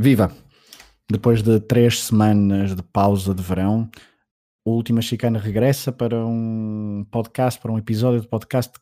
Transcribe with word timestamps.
Viva! 0.00 0.32
Depois 1.10 1.42
de 1.42 1.58
três 1.58 2.04
semanas 2.04 2.76
de 2.76 2.82
pausa 2.84 3.34
de 3.34 3.42
verão, 3.42 3.90
o 4.64 4.70
Última 4.70 5.02
Chicana 5.02 5.40
regressa 5.40 5.90
para 5.90 6.24
um 6.24 7.04
podcast, 7.10 7.60
para 7.60 7.72
um 7.72 7.78
episódio 7.78 8.20
de 8.20 8.28
podcast 8.28 8.72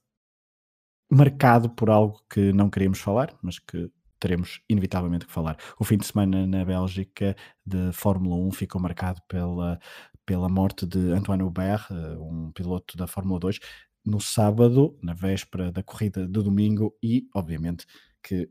marcado 1.10 1.71
por 1.71 1.88
algo 1.88 2.21
que 2.29 2.52
não 2.52 2.68
queríamos 2.68 2.98
falar, 2.98 3.34
mas 3.42 3.58
que 3.58 3.90
teremos 4.21 4.60
inevitavelmente 4.68 5.24
que 5.24 5.32
falar. 5.32 5.56
O 5.80 5.84
fim 5.84 5.96
de 5.96 6.04
semana 6.04 6.46
na 6.46 6.66
Bélgica 6.66 7.35
de 7.64 7.91
Fórmula 7.95 8.37
1 8.37 8.51
ficou 8.51 8.79
marcado 8.79 9.23
pela, 9.27 9.80
pela 10.27 10.51
morte 10.51 10.85
de 10.85 11.12
Antoine 11.12 11.45
Hubert, 11.45 11.87
eh, 11.91 12.19
um 12.19 12.53
piloto 12.53 12.95
da 12.95 13.07
Fórmula 13.07 13.41
2, 13.41 13.59
no 14.05 14.21
sábado, 14.21 14.98
na 15.03 15.14
véspera 15.14 15.73
da 15.73 15.83
corrida 15.83 16.27
de 16.27 16.43
domingo, 16.43 16.95
e 17.03 17.27
obviamente 17.35 17.87
que 18.23 18.51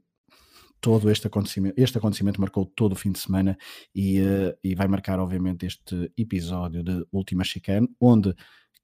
todo 0.86 1.10
este 1.10 1.26
acontecimento, 1.26 1.82
este 1.82 1.98
acontecimento 1.98 2.40
marcou 2.40 2.64
todo 2.64 2.92
o 2.92 2.96
fim 2.96 3.12
de 3.12 3.18
semana 3.18 3.58
e, 3.96 4.22
uh, 4.22 4.56
e 4.64 4.76
vai 4.76 4.88
marcar, 4.88 5.20
obviamente, 5.20 5.66
este 5.66 6.12
episódio 6.16 6.84
de 6.84 7.04
Última 7.12 7.44
Chicane, 7.44 7.90
onde 8.00 8.36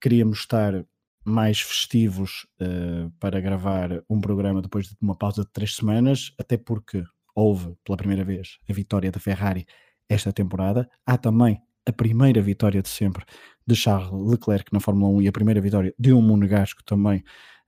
queríamos 0.02 0.40
estar 0.40 0.84
mais 1.24 1.62
festivos 1.62 2.48
uh, 2.60 3.12
para 3.20 3.40
gravar 3.40 4.04
um 4.10 4.20
programa 4.20 4.64
depois 4.64 4.88
de 4.88 4.98
uma 5.00 5.16
pausa 5.16 5.44
de 5.44 5.52
três 5.52 5.76
semanas, 5.76 6.34
até 6.40 6.58
porque 6.58 7.04
houve 7.36 7.76
pela 7.84 7.98
primeira 7.98 8.24
vez 8.24 8.58
a 8.68 8.74
vitória 8.74 9.12
da 9.12 9.20
Ferrari 9.20 9.68
esta 10.10 10.34
temporada. 10.34 10.90
Há 11.06 11.20
também 11.20 11.62
a 11.88 11.94
primeira 11.94 12.42
vitória 12.42 12.82
de 12.82 12.90
sempre 12.90 13.24
de 13.68 13.76
Charles 13.76 14.12
Leclerc 14.12 14.74
na 14.74 14.80
Fórmula 14.80 15.18
1 15.18 15.22
e 15.22 15.28
a 15.28 15.32
primeira 15.32 15.62
vitória 15.62 15.94
de 16.00 16.12
um 16.14 16.22
monegasco 16.24 16.84
também 16.84 17.24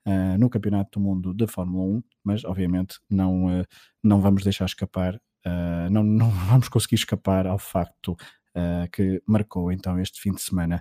uh, 0.06 0.38
no 0.38 0.48
Campeonato 0.48 0.98
do 0.98 1.04
Mundo 1.04 1.34
de 1.34 1.46
Fórmula 1.46 1.84
1, 1.84 2.02
mas 2.22 2.44
obviamente 2.44 2.98
não, 3.10 3.46
uh, 3.46 3.64
não 4.02 4.20
vamos 4.20 4.42
deixar 4.42 4.64
escapar, 4.64 5.16
uh, 5.16 5.90
não, 5.90 6.02
não 6.02 6.30
vamos 6.48 6.68
conseguir 6.68 6.96
escapar 6.96 7.46
ao 7.46 7.58
facto 7.58 8.16
que 8.92 9.20
marcou 9.26 9.72
então 9.72 9.98
este 9.98 10.20
fim 10.20 10.30
de 10.30 10.40
semana. 10.40 10.80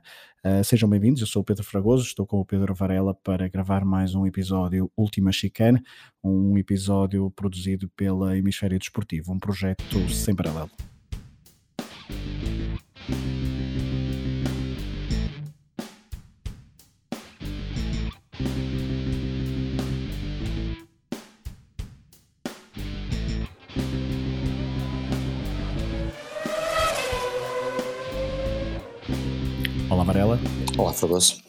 sejam 0.63 0.88
bem-vindos, 0.88 1.21
eu 1.21 1.25
sou 1.25 1.41
o 1.41 1.44
Pedro 1.44 1.63
Fragoso, 1.63 2.03
estou 2.03 2.23
com 2.23 2.39
o 2.39 2.45
Pedro 2.45 2.75
Varela 2.75 3.16
para 3.16 3.47
gravar 3.47 3.83
mais 3.83 4.13
um 4.13 4.27
episódio 4.27 4.91
Última 4.95 5.31
Chicane, 5.31 5.81
um 6.23 6.55
episódio 6.55 7.31
produzido 7.31 7.89
pela 7.95 8.38
Hemisfério 8.38 8.77
Desportivo, 8.77 9.33
um 9.33 9.39
projeto 9.39 10.07
sem 10.07 10.35
paralelo. 10.35 10.69
Varela. 30.14 30.39
Olá, 30.78 30.94
Fragoso. 30.94 31.42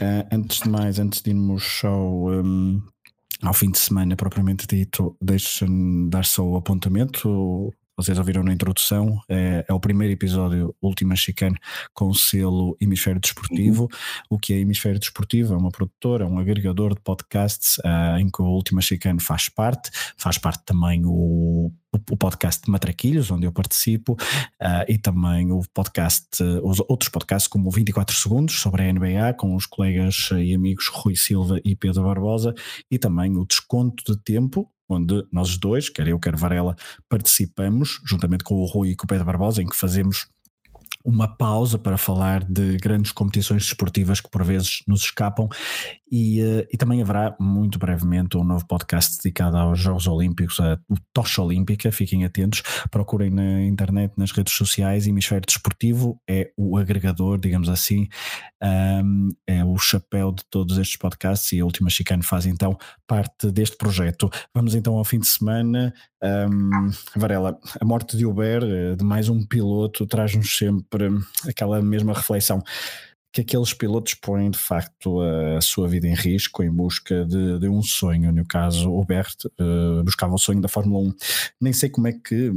Uh, 0.00 0.22
antes 0.30 0.60
de 0.60 0.68
mais, 0.68 1.00
antes 1.00 1.20
de 1.20 1.30
irmos 1.30 1.80
ao, 1.82 2.28
um, 2.28 2.80
ao 3.42 3.52
fim 3.52 3.72
de 3.72 3.78
semana 3.78 4.14
propriamente 4.14 4.68
dito, 4.68 5.16
deixa-me 5.20 6.08
dar 6.08 6.24
só 6.24 6.44
o 6.44 6.56
apontamento. 6.56 7.74
Vocês 7.96 8.18
ouviram 8.18 8.42
na 8.42 8.52
introdução, 8.52 9.20
é, 9.28 9.64
é 9.66 9.72
o 9.72 9.80
primeiro 9.80 10.12
episódio 10.12 10.74
Última 10.82 11.16
Chicane 11.16 11.56
com 11.94 12.08
o 12.08 12.14
selo 12.14 12.76
Hemisfério 12.78 13.20
Desportivo. 13.20 13.84
Uhum. 13.84 13.88
O 14.30 14.38
que 14.38 14.52
é 14.52 14.58
Hemisfério 14.58 15.00
Desportivo? 15.00 15.54
É 15.54 15.56
uma 15.56 15.70
produtora, 15.70 16.26
um 16.26 16.38
agregador 16.38 16.94
de 16.94 17.00
podcasts 17.00 17.78
uh, 17.78 18.18
em 18.18 18.28
que 18.28 18.42
o 18.42 18.46
Última 18.46 18.82
Chicane 18.82 19.18
faz 19.18 19.48
parte. 19.48 19.90
Faz 20.16 20.36
parte 20.36 20.62
também 20.66 21.02
o 21.06 21.72
o 22.10 22.16
podcast 22.16 22.68
Matraquilhos, 22.70 23.30
onde 23.30 23.46
eu 23.46 23.52
participo, 23.52 24.12
uh, 24.12 24.84
e 24.86 24.98
também 24.98 25.50
o 25.50 25.62
podcast, 25.72 26.42
uh, 26.42 26.68
os 26.68 26.78
outros 26.88 27.08
podcasts 27.08 27.48
como 27.48 27.70
24 27.70 28.14
Segundos 28.14 28.60
sobre 28.60 28.82
a 28.82 28.92
NBA, 28.92 29.34
com 29.38 29.54
os 29.54 29.66
colegas 29.66 30.28
e 30.32 30.54
amigos 30.54 30.88
Rui 30.88 31.16
Silva 31.16 31.58
e 31.64 31.74
Pedro 31.74 32.02
Barbosa, 32.02 32.54
e 32.90 32.98
também 32.98 33.36
o 33.36 33.46
Desconto 33.46 34.04
de 34.04 34.18
Tempo, 34.22 34.70
onde 34.88 35.26
nós 35.32 35.56
dois, 35.56 35.88
quer 35.88 36.08
eu, 36.08 36.18
quer 36.18 36.36
Varela, 36.36 36.76
participamos, 37.08 38.00
juntamente 38.04 38.44
com 38.44 38.54
o 38.54 38.64
Rui 38.64 38.90
e 38.90 38.96
com 38.96 39.04
o 39.04 39.08
Pedro 39.08 39.24
Barbosa, 39.24 39.62
em 39.62 39.66
que 39.66 39.76
fazemos 39.76 40.28
uma 41.04 41.28
pausa 41.28 41.78
para 41.78 41.96
falar 41.96 42.42
de 42.42 42.76
grandes 42.78 43.12
competições 43.12 43.64
desportivas 43.64 44.20
que 44.20 44.28
por 44.28 44.42
vezes 44.42 44.82
nos 44.88 45.02
escapam 45.02 45.48
e, 46.10 46.42
uh, 46.42 46.66
e 46.72 46.76
também 46.76 47.02
haverá 47.02 47.36
muito 47.38 47.78
brevemente 47.78 48.36
um 48.36 48.44
novo 48.44 48.66
podcast 48.66 49.16
dedicado 49.16 49.56
aos 49.56 49.78
Jogos 49.78 50.06
Olímpicos, 50.06 50.60
a 50.60 50.78
Tocha 51.12 51.42
Olímpica, 51.42 51.90
fiquem 51.90 52.24
atentos, 52.24 52.62
procurem 52.90 53.30
na 53.30 53.62
internet, 53.62 54.12
nas 54.16 54.30
redes 54.30 54.54
sociais, 54.54 55.06
Hemisfério 55.06 55.44
Desportivo 55.46 56.20
é 56.28 56.50
o 56.56 56.76
agregador, 56.76 57.38
digamos 57.38 57.68
assim, 57.68 58.08
um, 58.62 59.28
é 59.46 59.64
o 59.64 59.76
chapéu 59.78 60.32
de 60.32 60.44
todos 60.48 60.78
estes 60.78 60.96
podcasts 60.96 61.52
e 61.52 61.60
a 61.60 61.64
Última 61.64 61.90
Chicane 61.90 62.22
faz 62.22 62.46
então 62.46 62.78
parte 63.06 63.50
deste 63.50 63.76
projeto. 63.76 64.30
Vamos 64.54 64.74
então 64.74 64.94
ao 64.96 65.04
fim 65.04 65.18
de 65.18 65.26
semana, 65.26 65.92
um, 66.22 66.90
Varela, 67.14 67.58
a 67.80 67.84
morte 67.84 68.16
de 68.16 68.24
Uber, 68.24 68.62
eh, 68.62 68.96
de 68.96 69.04
mais 69.04 69.28
um 69.28 69.44
piloto, 69.44 70.06
traz-nos 70.06 70.56
sempre 70.56 71.08
aquela 71.46 71.82
mesma 71.82 72.14
reflexão 72.14 72.62
que 73.36 73.42
aqueles 73.42 73.74
pilotos 73.74 74.14
põem 74.14 74.50
de 74.50 74.56
facto 74.56 75.20
a, 75.20 75.60
sua 75.60 75.86
vida 75.86 76.08
em 76.08 76.14
risco 76.14 76.62
em 76.62 76.70
busca 76.70 77.22
de, 77.26 77.58
de 77.58 77.68
um 77.68 77.82
sonho. 77.82 78.32
No 78.32 78.46
caso, 78.46 78.90
o 78.90 79.04
Bert 79.04 79.44
uh, 79.60 80.02
buscava 80.02 80.34
o 80.34 80.38
sonho 80.38 80.58
da 80.58 80.68
Fórmula 80.68 81.08
1. 81.08 81.14
Nem 81.60 81.72
sei 81.74 81.90
como 81.90 82.08
é 82.08 82.12
que, 82.12 82.50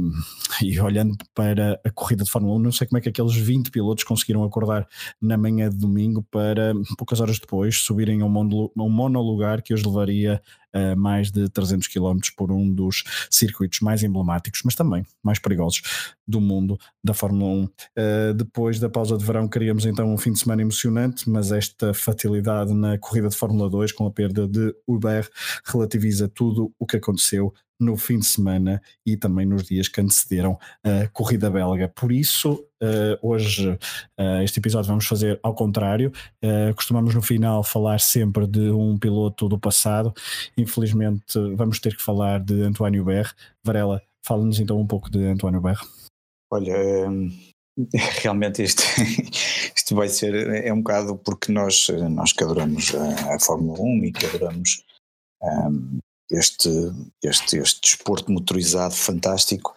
e 0.62 0.80
olhando 0.80 1.14
para 1.34 1.78
a 1.84 1.90
corrida 1.90 2.24
de 2.24 2.30
Fórmula 2.30 2.56
1, 2.56 2.58
não 2.60 2.72
sei 2.72 2.86
como 2.86 2.96
é 2.96 3.00
que 3.02 3.10
aqueles 3.10 3.36
20 3.36 3.70
pilotos 3.70 4.04
conseguiram 4.04 4.42
acordar 4.42 4.88
na 5.20 5.36
manhã 5.36 5.68
de 5.68 5.76
domingo 5.76 6.22
para, 6.30 6.72
poucas 6.96 7.20
horas 7.20 7.38
depois, 7.38 7.76
subirem 7.76 8.22
a 8.22 8.24
um 8.24 8.88
monolugar 8.88 9.62
que 9.62 9.74
os 9.74 9.84
levaria 9.84 10.40
a 10.72 10.96
mais 10.96 11.30
de 11.30 11.48
300 11.48 11.88
km 11.88 12.18
por 12.36 12.52
um 12.52 12.72
dos 12.72 13.02
circuitos 13.30 13.80
mais 13.80 14.02
emblemáticos, 14.02 14.62
mas 14.64 14.74
também 14.74 15.04
mais 15.22 15.38
perigosos 15.38 15.82
do 16.26 16.40
mundo 16.40 16.78
da 17.02 17.12
Fórmula 17.12 17.50
1. 17.50 17.64
Uh, 17.64 17.70
eh, 17.96 18.32
depois 18.34 18.78
da 18.78 18.88
pausa 18.88 19.16
de 19.16 19.24
verão, 19.24 19.48
queríamos 19.48 19.84
então 19.84 20.12
um 20.12 20.18
fim 20.18 20.32
de 20.32 20.38
semana 20.38 20.62
emocionante, 20.62 21.28
mas 21.28 21.50
esta 21.50 21.92
fatalidade 21.92 22.72
na 22.72 22.98
corrida 22.98 23.28
de 23.28 23.36
Fórmula 23.36 23.68
2, 23.68 23.92
com 23.92 24.06
a 24.06 24.10
perda 24.10 24.46
de 24.46 24.74
Uber, 24.86 25.28
relativiza 25.64 26.28
tudo 26.28 26.72
o 26.78 26.86
que 26.86 26.96
aconteceu 26.96 27.52
no 27.80 27.96
fim 27.96 28.18
de 28.18 28.26
semana 28.26 28.82
e 29.04 29.16
também 29.16 29.46
nos 29.46 29.64
dias 29.64 29.88
que 29.88 30.00
antecederam 30.00 30.58
a 30.84 31.08
corrida 31.08 31.50
belga. 31.50 31.88
Por 31.88 32.12
isso, 32.12 32.52
uh, 32.82 33.18
hoje, 33.26 33.70
uh, 33.70 34.42
este 34.44 34.60
episódio 34.60 34.88
vamos 34.88 35.06
fazer 35.06 35.40
ao 35.42 35.54
contrário. 35.54 36.12
Uh, 36.44 36.74
costumamos 36.74 37.14
no 37.14 37.22
final 37.22 37.64
falar 37.64 37.98
sempre 37.98 38.46
de 38.46 38.70
um 38.70 38.98
piloto 38.98 39.48
do 39.48 39.58
passado. 39.58 40.12
Infelizmente, 40.56 41.38
vamos 41.56 41.80
ter 41.80 41.96
que 41.96 42.02
falar 42.02 42.40
de 42.40 42.62
António 42.62 43.04
Berre. 43.04 43.32
Varela, 43.64 44.02
fala-nos 44.22 44.60
então 44.60 44.78
um 44.78 44.86
pouco 44.86 45.10
de 45.10 45.24
António 45.24 45.60
Berre. 45.60 45.86
Olha, 46.52 46.76
realmente 48.22 48.62
isto, 48.62 48.82
isto 49.74 49.94
vai 49.94 50.08
ser, 50.08 50.34
é 50.64 50.72
um 50.72 50.82
bocado 50.82 51.16
porque 51.16 51.50
nós, 51.50 51.88
nós 52.10 52.32
que 52.32 52.44
adoramos 52.44 52.94
a, 52.94 53.36
a 53.36 53.40
Fórmula 53.40 53.80
1 53.80 54.04
e 54.04 54.12
que 54.12 54.26
adoramos 54.26 54.84
um, 55.42 55.98
este, 56.30 56.68
este, 57.22 57.58
este 57.58 57.80
desporto 57.82 58.30
motorizado 58.30 58.94
fantástico, 58.94 59.74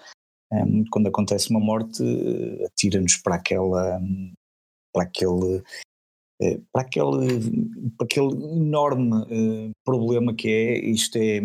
quando 0.92 1.08
acontece 1.08 1.50
uma 1.50 1.60
morte, 1.60 2.04
atira-nos 2.66 3.16
para 3.18 3.36
aquela 3.36 4.00
para 4.94 5.06
aquele 5.06 5.58
eh, 5.58 5.64
para 6.72 6.82
aquele, 6.82 7.70
para 7.98 8.06
aquele 8.06 8.34
enorme 8.56 9.16
uh, 9.16 9.72
problema 9.84 10.34
que 10.34 10.48
é, 10.48 10.80
isto 10.86 11.18
é, 11.18 11.42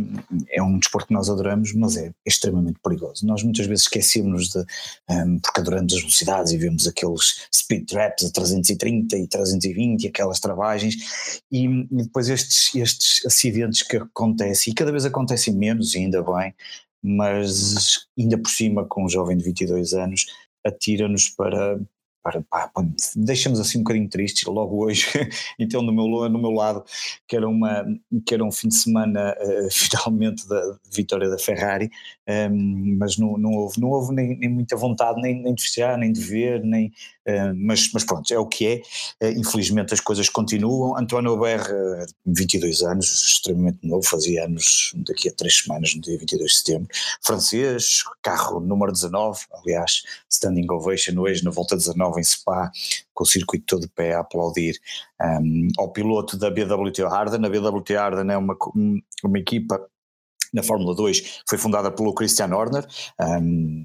é 0.51 0.63
um 0.63 0.79
desporto 0.79 1.09
que 1.09 1.15
nós 1.15 1.29
adoramos, 1.29 1.73
mas 1.75 1.97
é 1.97 2.13
extremamente 2.27 2.79
perigoso. 2.83 3.27
Nós 3.27 3.43
muitas 3.43 3.67
vezes 3.67 3.85
esquecemos 3.85 4.49
de, 4.49 4.59
um, 4.59 4.65
ehm, 5.11 5.39
porque 5.39 5.61
adoramos 5.61 5.93
as 5.93 6.01
velocidades 6.01 6.53
e 6.53 6.59
vemos 6.59 6.87
aqueles 6.87 7.49
speed 7.55 7.87
traps 7.89 8.25
a 8.25 8.33
330 8.33 9.17
e 9.19 9.27
320 9.27 10.05
e 10.05 10.09
aquelas 10.09 10.41
travagens, 10.41 11.41
e, 11.51 11.67
e 11.67 12.03
depois 12.03 12.29
estes, 12.29 12.75
estes 12.75 13.27
acidentes 13.27 13.83
que 13.83 13.97
acontecem, 13.97 14.73
e 14.73 14.75
cada 14.75 14.93
vez 14.93 15.05
acontecem 15.05 15.55
menos, 15.55 15.95
ainda 15.95 16.23
bem, 16.23 16.55
mas 17.03 18.07
ainda 18.19 18.39
por 18.39 18.51
cima 18.51 18.85
com 18.85 19.05
um 19.05 19.09
jovem 19.09 19.37
de 19.37 19.45
22 19.45 19.95
anos, 19.95 20.27
atira-nos 20.65 21.29
para, 21.29 21.81
deixamos 23.17 23.61
assim 23.61 23.79
um 23.79 23.83
bocadinho 23.83 24.09
tristes 24.09 24.45
logo 24.45 24.85
hoje, 24.85 25.07
então 25.59 25.83
no 25.83 25.93
meu, 25.93 26.29
no 26.29 26.39
meu 26.39 26.51
lado, 26.51 26.85
que 27.27 27.37
era, 27.37 27.49
uma, 27.49 27.87
que 28.27 28.35
era 28.35 28.45
um 28.45 28.53
fim 28.53 28.69
de 28.69 28.77
semana 28.77 29.35
uh, 29.39 29.71
finalmente 29.73 30.47
da 30.49 30.61
vitória 30.93 31.29
da 31.29 31.39
Ferrari, 31.39 31.91
um, 32.29 32.33
ehm, 32.33 32.97
mas 32.99 33.17
não, 33.17 33.39
não 33.39 33.53
houve, 33.53 33.81
não 33.81 33.89
houve 33.89 34.15
nem, 34.15 34.39
nem 34.39 34.49
muita 34.49 34.77
vontade 34.77 35.21
nem, 35.21 35.43
nem 35.43 35.55
de 35.55 35.63
festejar, 35.63 35.97
nem 35.99 36.13
de 36.13 36.21
ver, 36.21 36.63
nem, 36.63 36.89
uh, 37.27 37.55
mas, 37.57 37.91
mas 37.93 38.05
pronto, 38.05 38.33
é 38.33 38.39
o 38.39 38.47
que 38.47 38.67
é, 38.67 39.27
uh, 39.27 39.39
infelizmente 39.39 39.95
as 39.95 40.01
coisas 40.01 40.29
continuam, 40.29 40.99
António 40.99 41.31
Aubert, 41.31 41.67
22 42.27 42.83
anos, 42.83 43.07
extremamente 43.07 43.79
novo, 43.83 44.07
fazia 44.07 44.45
anos 44.45 44.93
daqui 45.07 45.29
a 45.29 45.33
três 45.33 45.59
semanas, 45.59 45.95
no 45.95 46.03
dia 46.03 46.19
22 46.19 46.51
de 46.51 46.59
setembro, 46.59 46.89
francês, 47.23 48.03
carro 48.23 48.61
número 48.61 48.93
19, 48.93 49.41
aliás, 49.53 50.03
standing 50.29 50.67
ovation 50.71 51.19
hoje 51.19 51.45
na 51.45 51.51
volta 51.51 51.77
19 51.77 52.18
em 52.19 52.25
Spa, 52.25 52.71
com 53.15 53.25
o 53.25 53.27
circuito 53.27 53.65
todo 53.67 53.83
de 53.83 53.89
pé 53.89 54.15
a 54.15 54.21
aplaudir 54.21 54.79
um, 55.21 55.69
ao 55.79 55.91
piloto 55.93 56.37
da 56.37 56.51
BWT 56.51 57.03
Harden. 57.03 57.45
A 57.45 57.49
BWT 57.49 57.95
Harden 57.95 58.33
é 58.33 58.37
uma, 58.37 58.57
uma 59.25 59.39
equipa 59.39 59.81
na 60.53 60.63
Fórmula 60.63 60.95
2 60.95 61.43
foi 61.47 61.59
fundada 61.59 61.91
pelo 61.91 62.15
Christian 62.15 62.55
Horner, 62.55 62.87
um, 63.21 63.85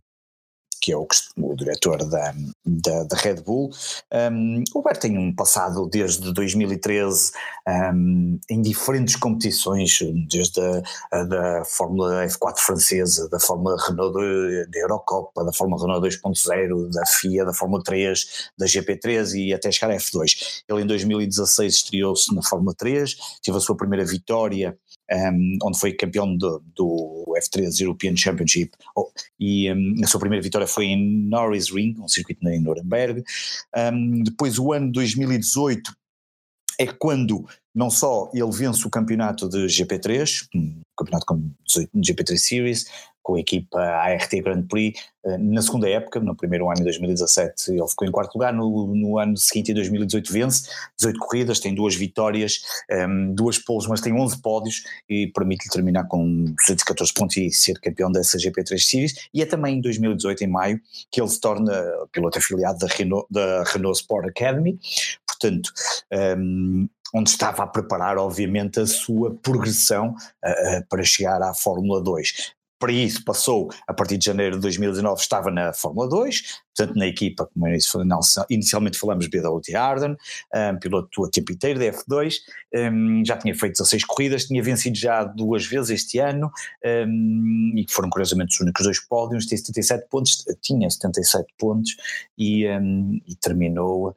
que 0.84 0.92
é 0.92 0.98
o, 0.98 1.08
o 1.38 1.56
diretor 1.56 2.04
da, 2.04 2.36
da, 2.66 3.04
da, 3.06 3.16
Red 3.16 3.36
Bull. 3.36 3.72
Um, 4.12 4.62
o 4.74 4.80
Hubert 4.80 5.00
tem 5.00 5.18
um 5.18 5.34
passado 5.34 5.88
desde 5.90 6.34
2013 6.34 7.32
um, 7.66 8.38
em 8.50 8.62
diferentes 8.62 9.16
competições, 9.16 9.98
desde 10.30 10.60
a, 10.60 10.84
a, 11.10 11.24
da 11.24 11.64
Fórmula 11.64 12.26
F4 12.26 12.58
francesa, 12.58 13.30
da 13.30 13.40
Fórmula 13.40 13.78
Renault 13.88 14.14
da 14.14 14.80
Eurocopa, 14.80 15.46
da 15.46 15.54
Fórmula 15.54 15.82
Renault 15.82 16.06
2.0, 16.06 16.90
da 16.92 17.06
FIA, 17.06 17.46
da 17.46 17.54
Fórmula 17.54 17.82
3, 17.82 18.50
da 18.58 18.66
GP3 18.66 19.36
e 19.36 19.54
até 19.54 19.72
chegar 19.72 19.94
à 19.94 19.96
F2. 19.96 20.64
Ele 20.68 20.82
em 20.82 20.86
2016 20.86 21.76
estreou-se 21.76 22.36
na 22.36 22.44
Fórmula 22.44 22.76
3, 22.78 23.16
teve 23.42 23.58
a 23.58 23.62
sua 23.62 23.78
primeira 23.78 24.04
vitória 24.04 24.78
um, 25.12 25.58
onde 25.64 25.80
foi 25.80 25.94
campeão 25.94 26.36
do, 26.36 26.64
do, 26.76 27.26
F3 27.38 27.82
European 27.82 28.16
Championship 28.16 28.72
oh, 28.96 29.10
e 29.40 29.72
um, 29.72 29.96
a 30.04 30.08
sua 30.08 30.20
primeira 30.20 30.44
vitória 30.44 30.68
foi 30.68 30.86
em 30.86 31.28
Norris 31.28 31.70
Ring, 31.70 31.96
um 32.00 32.08
circuito 32.08 32.48
em 32.48 32.62
Nuremberg. 32.62 33.24
Um, 33.76 34.24
depois 34.24 34.58
o 34.58 34.72
ano 34.72 34.92
2018 34.92 35.92
é 36.80 36.88
quando 36.88 37.46
não 37.74 37.90
só 37.90 38.30
ele 38.34 38.52
vence 38.52 38.86
o 38.86 38.90
campeonato 38.90 39.50
de 39.50 39.66
GP3, 39.66 40.48
um 40.56 40.82
campeonato 40.98 41.26
com 41.26 41.52
GP3 41.96 42.38
Series, 42.38 42.86
com 43.24 43.36
a 43.36 43.40
equipa 43.40 43.80
ART 43.80 44.30
Grand 44.44 44.64
Prix, 44.68 45.00
eh, 45.26 45.38
na 45.38 45.62
segunda 45.62 45.90
época, 45.90 46.20
no 46.20 46.36
primeiro 46.36 46.70
ano 46.70 46.82
em 46.82 46.84
2017 46.84 47.72
ele 47.72 47.88
ficou 47.88 48.08
em 48.08 48.12
quarto 48.12 48.36
lugar, 48.36 48.54
no, 48.54 48.94
no 48.94 49.18
ano 49.18 49.38
seguinte 49.38 49.72
em 49.72 49.74
2018 49.74 50.32
vence, 50.32 50.70
18 50.98 51.20
corridas, 51.20 51.60
tem 51.60 51.74
duas 51.74 51.96
vitórias, 51.96 52.60
um, 52.92 52.96
ehm, 52.96 53.34
duas 53.34 53.58
poles, 53.58 53.88
mas 53.88 54.02
tem 54.02 54.14
11 54.14 54.42
pódios 54.42 54.84
e 55.10 55.28
permite-lhe 55.28 55.72
terminar 55.72 56.06
com 56.08 56.44
214 56.66 57.14
pontos 57.14 57.38
e 57.38 57.50
ser 57.52 57.80
campeão 57.80 58.12
dessa 58.12 58.38
GP3 58.38 58.78
Series, 58.80 59.16
e 59.34 59.42
é 59.42 59.46
também 59.46 59.78
em 59.78 59.82
2018, 59.82 60.44
em 60.44 60.48
maio, 60.48 60.82
que 61.10 61.22
ele 61.22 61.30
se 61.30 61.40
torna 61.40 61.72
piloto 62.12 62.38
afiliado 62.38 62.80
da 62.80 62.88
Renault, 62.88 63.26
da 63.32 63.64
Renault 63.64 64.00
Sport 64.00 64.28
Academy, 64.28 64.78
portanto... 65.26 65.72
Um, 66.12 66.84
ehm, 66.84 66.90
onde 67.16 67.30
estava 67.30 67.62
a 67.62 67.68
preparar, 67.68 68.18
obviamente, 68.18 68.80
a 68.80 68.88
sua 68.88 69.36
progressão 69.36 70.16
uh, 70.44 70.88
para 70.90 71.04
chegar 71.04 71.44
à 71.44 71.54
Fórmula 71.54 72.02
2 72.02 72.56
para 72.80 72.92
isso 72.92 73.24
passou, 73.24 73.70
a 73.88 73.94
partir 73.94 74.18
de 74.18 74.26
janeiro 74.26 74.56
de 74.56 74.62
2019 74.62 75.22
estava 75.22 75.50
na 75.50 75.74
Fórmula 75.74 76.08
2, 76.10 76.42
portanto 76.76 76.98
na 76.98 77.08
equipa, 77.08 77.48
como 77.54 77.68
inicialmente 78.50 79.00
falamos, 79.00 79.28
BWT 79.28 79.76
Arden, 79.76 80.18
um, 80.54 80.80
piloto 80.80 81.26
a 81.26 81.30
tempo 81.30 81.52
inteiro 81.52 81.80
da 81.80 81.86
F2, 81.86 82.36
um, 82.76 83.24
já 83.26 83.38
tinha 83.38 83.56
feito 83.56 83.74
16 83.74 84.04
corridas, 84.06 84.46
tinha 84.46 84.62
vencido 84.62 84.98
já 84.98 85.24
duas 85.24 85.66
vezes 85.66 85.92
este 85.92 86.20
ano, 86.20 86.52
um, 87.08 87.74
e 87.76 87.86
foram 87.90 88.10
curiosamente 88.10 88.54
os 88.56 88.60
únicos 88.60 88.84
dois 88.84 89.00
pódios, 89.00 89.46
tinha 89.46 89.58
77 89.58 90.08
pontos, 90.10 90.46
tinha 90.62 90.90
77 90.90 91.54
pontos 91.58 91.96
e, 92.38 92.66
e 93.28 93.36
terminou 93.36 94.16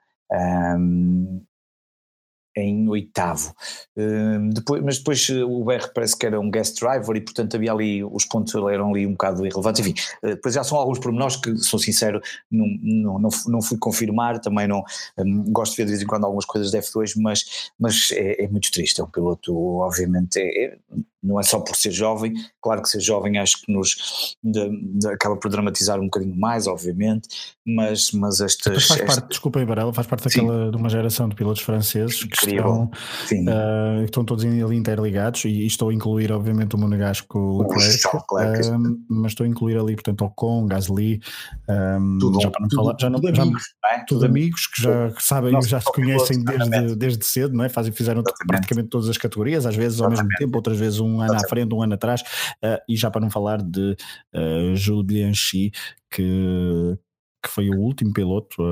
em 2.56 2.88
oitavo. 2.88 3.54
Uh, 3.96 4.48
depois, 4.52 4.82
mas 4.82 4.98
depois 4.98 5.28
uh, 5.28 5.44
o 5.44 5.64
BR 5.64 5.88
parece 5.94 6.16
que 6.16 6.24
era 6.24 6.40
um 6.40 6.50
guest 6.50 6.80
driver 6.80 7.14
e 7.16 7.20
portanto 7.20 7.54
havia 7.54 7.72
ali, 7.72 8.02
os 8.02 8.24
pontos 8.24 8.54
eram 8.54 8.90
ali 8.90 9.06
um 9.06 9.12
bocado 9.12 9.46
irrelevantes, 9.46 9.80
enfim, 9.80 9.94
uh, 10.22 10.28
depois 10.28 10.54
já 10.54 10.64
são 10.64 10.78
alguns 10.78 10.98
pormenores 10.98 11.36
que, 11.36 11.56
sou 11.58 11.78
sincero, 11.78 12.20
não, 12.50 12.66
não, 12.82 13.18
não, 13.18 13.30
não 13.46 13.62
fui 13.62 13.76
confirmar, 13.78 14.40
também 14.40 14.66
não, 14.66 14.82
um, 15.18 15.44
gosto 15.52 15.72
de 15.72 15.76
ver 15.78 15.84
de 15.84 15.90
vez 15.90 16.02
em 16.02 16.06
quando 16.06 16.24
algumas 16.24 16.46
coisas 16.46 16.70
da 16.70 16.78
F2, 16.78 17.12
mas, 17.16 17.70
mas 17.78 18.08
é, 18.12 18.44
é 18.44 18.48
muito 18.48 18.70
triste, 18.70 19.00
é 19.00 19.04
um 19.04 19.10
piloto 19.10 19.54
obviamente, 19.80 20.38
é, 20.38 20.64
é, 20.64 20.78
não 21.22 21.40
é 21.40 21.42
só 21.42 21.58
por 21.58 21.74
ser 21.74 21.90
jovem, 21.90 22.34
claro 22.62 22.82
que 22.82 22.88
ser 22.88 23.00
jovem 23.00 23.38
acho 23.38 23.60
que 23.62 23.72
nos 23.72 24.36
de, 24.42 24.98
de, 24.98 25.08
acaba 25.08 25.36
por 25.36 25.50
dramatizar 25.50 25.98
um 25.98 26.04
bocadinho 26.04 26.36
mais, 26.36 26.66
obviamente, 26.66 27.28
mas, 27.66 28.12
mas 28.12 28.40
estas... 28.40 28.86
faz 28.86 29.00
parte, 29.02 29.28
desculpa 29.28 29.58
aí 29.58 29.64
Varela, 29.64 29.92
faz 29.92 30.06
parte 30.06 30.24
daquela, 30.24 30.70
de 30.70 30.76
uma 30.76 30.88
geração 30.88 31.28
de 31.28 31.34
pilotos 31.34 31.62
franceses 31.62 32.22
que 32.24 32.45
estão, 32.46 32.84
uh, 32.84 34.04
estão 34.04 34.24
todos 34.24 34.44
ali 34.44 34.76
interligados 34.76 35.44
e, 35.44 35.66
estou 35.66 35.88
a 35.88 35.94
incluir 35.94 36.32
obviamente 36.32 36.74
o 36.74 36.78
Monegasco 36.78 37.62
Leclerc, 37.62 38.68
uh, 38.68 39.04
mas 39.08 39.32
estou 39.32 39.44
a 39.44 39.48
incluir 39.48 39.78
ali 39.78 39.94
portanto 39.94 40.24
Ocon, 40.24 40.66
Gasly, 40.66 41.20
um, 41.68 42.18
tudo, 42.18 42.40
já 42.40 42.50
para 42.50 42.62
não 42.62 42.68
tudo, 42.68 42.82
falar, 42.82 42.96
já 43.00 43.10
não, 43.10 43.20
tudo, 43.20 43.34
já, 43.34 43.42
amigos, 43.42 43.62
é? 43.84 44.04
tudo 44.06 44.26
amigos 44.26 44.66
que 44.66 44.82
já 44.82 45.10
que 45.10 45.22
sabem, 45.22 45.62
já 45.62 45.80
se 45.80 45.92
conhecem 45.92 46.44
desde, 46.44 46.96
desde 46.96 47.24
cedo, 47.24 47.54
não 47.54 47.64
é? 47.64 47.68
Fazem, 47.68 47.92
fizeram 47.92 48.20
Exatamente. 48.20 48.46
praticamente 48.46 48.88
todas 48.88 49.08
as 49.08 49.18
categorias, 49.18 49.66
às 49.66 49.76
vezes 49.76 50.00
ao 50.00 50.10
mesmo 50.10 50.28
tempo, 50.38 50.56
outras 50.56 50.78
vezes 50.78 51.00
um 51.00 51.20
ano 51.20 51.34
à 51.34 51.48
frente, 51.48 51.74
um 51.74 51.82
ano 51.82 51.94
atrás, 51.94 52.22
uh, 52.62 52.78
e 52.88 52.96
já 52.96 53.10
para 53.10 53.20
não 53.20 53.30
falar 53.30 53.62
de 53.62 53.96
uh, 54.34 54.76
Jules 54.76 55.06
Bianchi, 55.06 55.70
que, 56.10 56.98
que 57.42 57.50
foi 57.50 57.68
o 57.68 57.78
último 57.78 58.12
piloto 58.12 58.62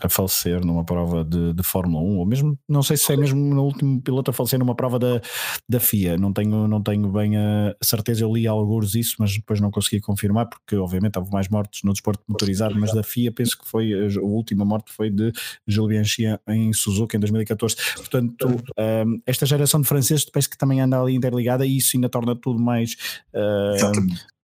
a 0.00 0.08
falecer 0.08 0.64
numa 0.64 0.84
prova 0.84 1.24
de, 1.24 1.52
de, 1.52 1.62
Fórmula 1.62 2.02
1, 2.02 2.18
ou 2.18 2.26
mesmo, 2.26 2.58
não 2.68 2.82
sei 2.82 2.96
se 2.96 3.12
é 3.12 3.16
mesmo 3.16 3.38
no 3.54 3.62
último 3.62 4.02
piloto 4.02 4.30
a 4.30 4.34
falecer 4.34 4.58
numa 4.58 4.74
prova 4.74 4.98
da, 4.98 5.20
da 5.68 5.78
FIA, 5.78 6.16
não 6.16 6.32
tenho, 6.32 6.66
não 6.66 6.82
tenho 6.82 7.08
bem 7.08 7.36
a 7.36 7.74
certeza, 7.82 8.24
eu 8.24 8.32
li 8.32 8.46
alguns 8.46 8.94
isso, 8.94 9.16
mas 9.18 9.34
depois 9.34 9.60
não 9.60 9.70
consegui 9.70 10.00
confirmar, 10.00 10.46
porque 10.48 10.76
obviamente 10.76 11.18
houve 11.18 11.30
mais 11.32 11.48
mortes 11.48 11.82
no 11.84 11.92
desporto 11.92 12.22
motorizado, 12.26 12.74
mas 12.78 12.92
da 12.92 13.02
FIA 13.02 13.32
penso 13.32 13.56
que 13.58 13.68
foi, 13.68 13.92
a 13.92 14.20
última 14.20 14.64
morte 14.64 14.92
foi 14.92 15.10
de 15.10 15.32
Jules 15.66 15.90
Bianchi 15.90 16.24
em 16.48 16.72
Suzuka 16.72 17.16
em 17.16 17.20
2014, 17.20 17.76
portanto 17.96 18.62
um, 18.78 19.20
esta 19.24 19.46
geração 19.46 19.80
de 19.80 19.86
franceses 19.86 20.24
parece 20.24 20.50
que 20.50 20.58
também 20.58 20.80
anda 20.80 21.00
ali 21.00 21.14
interligada 21.14 21.64
e 21.64 21.76
isso 21.76 21.96
ainda 21.96 22.08
torna 22.08 22.34
tudo 22.34 22.60
mais 22.60 22.96
um, 23.34 24.34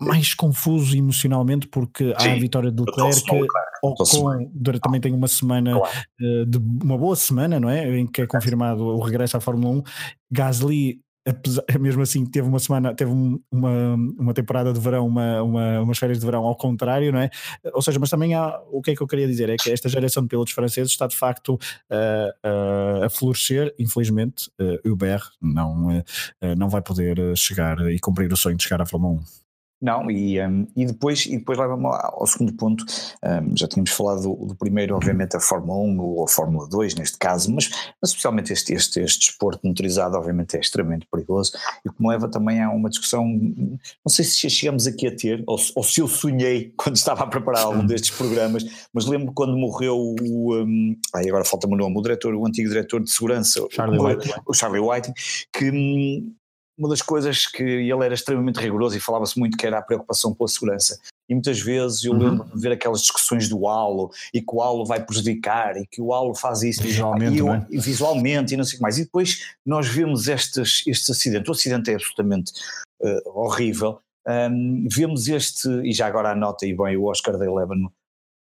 mais 0.00 0.34
confuso 0.34 0.96
emocionalmente 0.96 1.66
porque 1.68 2.04
Sim, 2.04 2.14
há 2.28 2.32
a 2.32 2.36
vitória 2.36 2.70
de 2.70 2.82
Leclerc 2.82 3.22
Ocon 3.82 4.50
também 4.82 5.00
tem 5.00 5.12
uma 5.12 5.28
semana 5.28 5.72
claro. 5.72 5.94
uh, 6.20 6.46
de 6.46 6.58
uma 6.58 6.98
boa 6.98 7.16
semana 7.16 7.60
não 7.60 7.68
é? 7.68 7.98
Em 7.98 8.06
que 8.06 8.22
é 8.22 8.26
confirmado 8.26 8.84
o 8.84 9.00
regresso 9.00 9.36
à 9.36 9.40
Fórmula 9.40 9.78
1 9.78 9.82
Gasly 10.30 11.00
apesar, 11.26 11.64
mesmo 11.80 12.02
assim 12.02 12.24
teve 12.24 12.48
uma 12.48 12.58
semana 12.58 12.94
teve 12.94 13.10
uma, 13.50 13.94
uma 14.18 14.32
temporada 14.32 14.72
de 14.72 14.78
verão 14.78 15.06
uma, 15.06 15.42
uma, 15.42 15.80
umas 15.80 15.98
férias 15.98 16.20
de 16.20 16.24
verão 16.24 16.44
ao 16.44 16.56
contrário 16.56 17.12
não 17.12 17.20
é? 17.20 17.30
Ou 17.72 17.82
seja 17.82 17.98
mas 17.98 18.10
também 18.10 18.34
há 18.34 18.60
o 18.70 18.80
que 18.80 18.92
é 18.92 18.96
que 18.96 19.02
eu 19.02 19.06
queria 19.06 19.26
dizer? 19.26 19.50
É 19.50 19.56
que 19.56 19.70
esta 19.70 19.88
geração 19.88 20.22
de 20.22 20.28
pilotos 20.28 20.54
franceses 20.54 20.92
está 20.92 21.06
de 21.06 21.16
facto 21.16 21.54
uh, 21.54 22.48
uh, 22.48 23.04
a 23.04 23.10
florescer. 23.10 23.74
Infelizmente 23.78 24.50
uh, 24.60 24.90
Uber 24.90 25.20
não 25.40 26.02
não 26.56 26.68
vai 26.68 26.82
poder 26.82 27.18
chegar 27.36 27.78
e 27.90 27.98
cumprir 27.98 28.32
o 28.32 28.36
sonho 28.36 28.56
de 28.56 28.62
chegar 28.62 28.80
à 28.80 28.86
Fórmula 28.86 29.14
1 29.14 29.45
não, 29.80 30.10
e, 30.10 30.40
um, 30.40 30.66
e 30.74 30.86
depois, 30.86 31.26
e 31.26 31.36
depois 31.36 31.58
leva-me 31.58 31.86
ao 31.86 32.26
segundo 32.26 32.54
ponto, 32.54 32.84
um, 33.22 33.56
já 33.56 33.68
tínhamos 33.68 33.90
falado 33.90 34.22
do, 34.22 34.46
do, 34.46 34.54
primeiro, 34.54 34.96
obviamente 34.96 35.36
a 35.36 35.40
Fórmula 35.40 35.78
1 35.78 36.00
ou 36.00 36.24
a 36.24 36.28
Fórmula 36.28 36.66
2 36.66 36.94
neste 36.94 37.18
caso, 37.18 37.52
mas, 37.52 37.68
mas 38.00 38.10
especialmente 38.10 38.52
este, 38.52 38.72
este, 38.72 39.00
este 39.00 39.26
desporto 39.26 39.66
motorizado 39.66 40.16
obviamente 40.16 40.56
é 40.56 40.60
extremamente 40.60 41.06
perigoso 41.10 41.52
e 41.84 41.90
como 41.90 42.08
leva 42.08 42.26
também 42.26 42.62
a 42.62 42.70
uma 42.70 42.88
discussão, 42.88 43.26
não 43.26 44.08
sei 44.08 44.24
se 44.24 44.48
chegamos 44.48 44.86
aqui 44.86 45.08
a 45.08 45.14
ter, 45.14 45.44
ou, 45.46 45.58
ou 45.74 45.82
se 45.82 46.00
eu 46.00 46.08
sonhei 46.08 46.72
quando 46.76 46.96
estava 46.96 47.24
a 47.24 47.26
preparar 47.26 47.64
algum 47.64 47.84
destes 47.84 48.10
programas, 48.10 48.64
mas 48.94 49.04
lembro 49.04 49.32
quando 49.34 49.56
morreu 49.58 49.96
o, 49.98 50.56
um, 50.56 50.96
ai 51.14 51.28
agora 51.28 51.44
falta-me 51.44 51.74
o 51.74 51.76
nome, 51.76 51.98
o 51.98 52.02
diretor, 52.02 52.34
o 52.34 52.46
antigo 52.46 52.68
diretor 52.68 53.02
de 53.02 53.10
segurança, 53.10 53.62
Charlie 53.70 53.98
o, 53.98 54.04
White. 54.04 54.34
o 54.46 54.54
Charlie 54.54 54.80
White, 54.80 55.12
que 55.52 55.70
hum, 55.70 56.34
uma 56.78 56.88
das 56.88 57.00
coisas 57.00 57.46
que 57.46 57.62
ele 57.62 58.04
era 58.04 58.14
extremamente 58.14 58.60
rigoroso 58.60 58.96
e 58.96 59.00
falava-se 59.00 59.38
muito 59.38 59.56
que 59.56 59.66
era 59.66 59.78
a 59.78 59.82
preocupação 59.82 60.34
pela 60.34 60.48
segurança. 60.48 60.98
E 61.28 61.34
muitas 61.34 61.60
vezes 61.60 62.04
eu 62.04 62.12
uhum. 62.12 62.18
lembro 62.18 62.44
de 62.54 62.60
ver 62.60 62.72
aquelas 62.72 63.00
discussões 63.00 63.48
do 63.48 63.66
halo 63.66 64.10
e 64.32 64.40
que 64.40 64.54
o 64.54 64.60
halo 64.60 64.84
vai 64.84 65.04
prejudicar 65.04 65.76
e 65.76 65.86
que 65.86 66.00
o 66.00 66.12
halo 66.12 66.34
faz 66.34 66.62
isso 66.62 66.82
visualmente, 66.82 67.36
e, 67.36 67.38
eu, 67.38 67.52
é? 67.52 67.66
e 67.70 67.78
visualmente 67.78 68.54
e 68.54 68.56
não 68.56 68.64
sei 68.64 68.74
o 68.74 68.76
que 68.76 68.82
mais. 68.82 68.98
E 68.98 69.04
depois 69.04 69.54
nós 69.64 69.88
vemos 69.88 70.28
estes, 70.28 70.84
estes 70.86 71.10
acidentes. 71.10 71.48
O 71.48 71.52
acidente 71.52 71.90
é 71.90 71.94
absolutamente 71.94 72.52
uh, 73.02 73.40
horrível. 73.40 73.98
Um, 74.28 74.86
vemos 74.90 75.28
este, 75.28 75.68
e 75.84 75.92
já 75.92 76.06
agora 76.06 76.32
anota 76.32 76.66
e 76.66 76.76
bem 76.76 76.96
o 76.96 77.04
Oscar 77.04 77.36
da 77.36 77.44
Eleven 77.44 77.88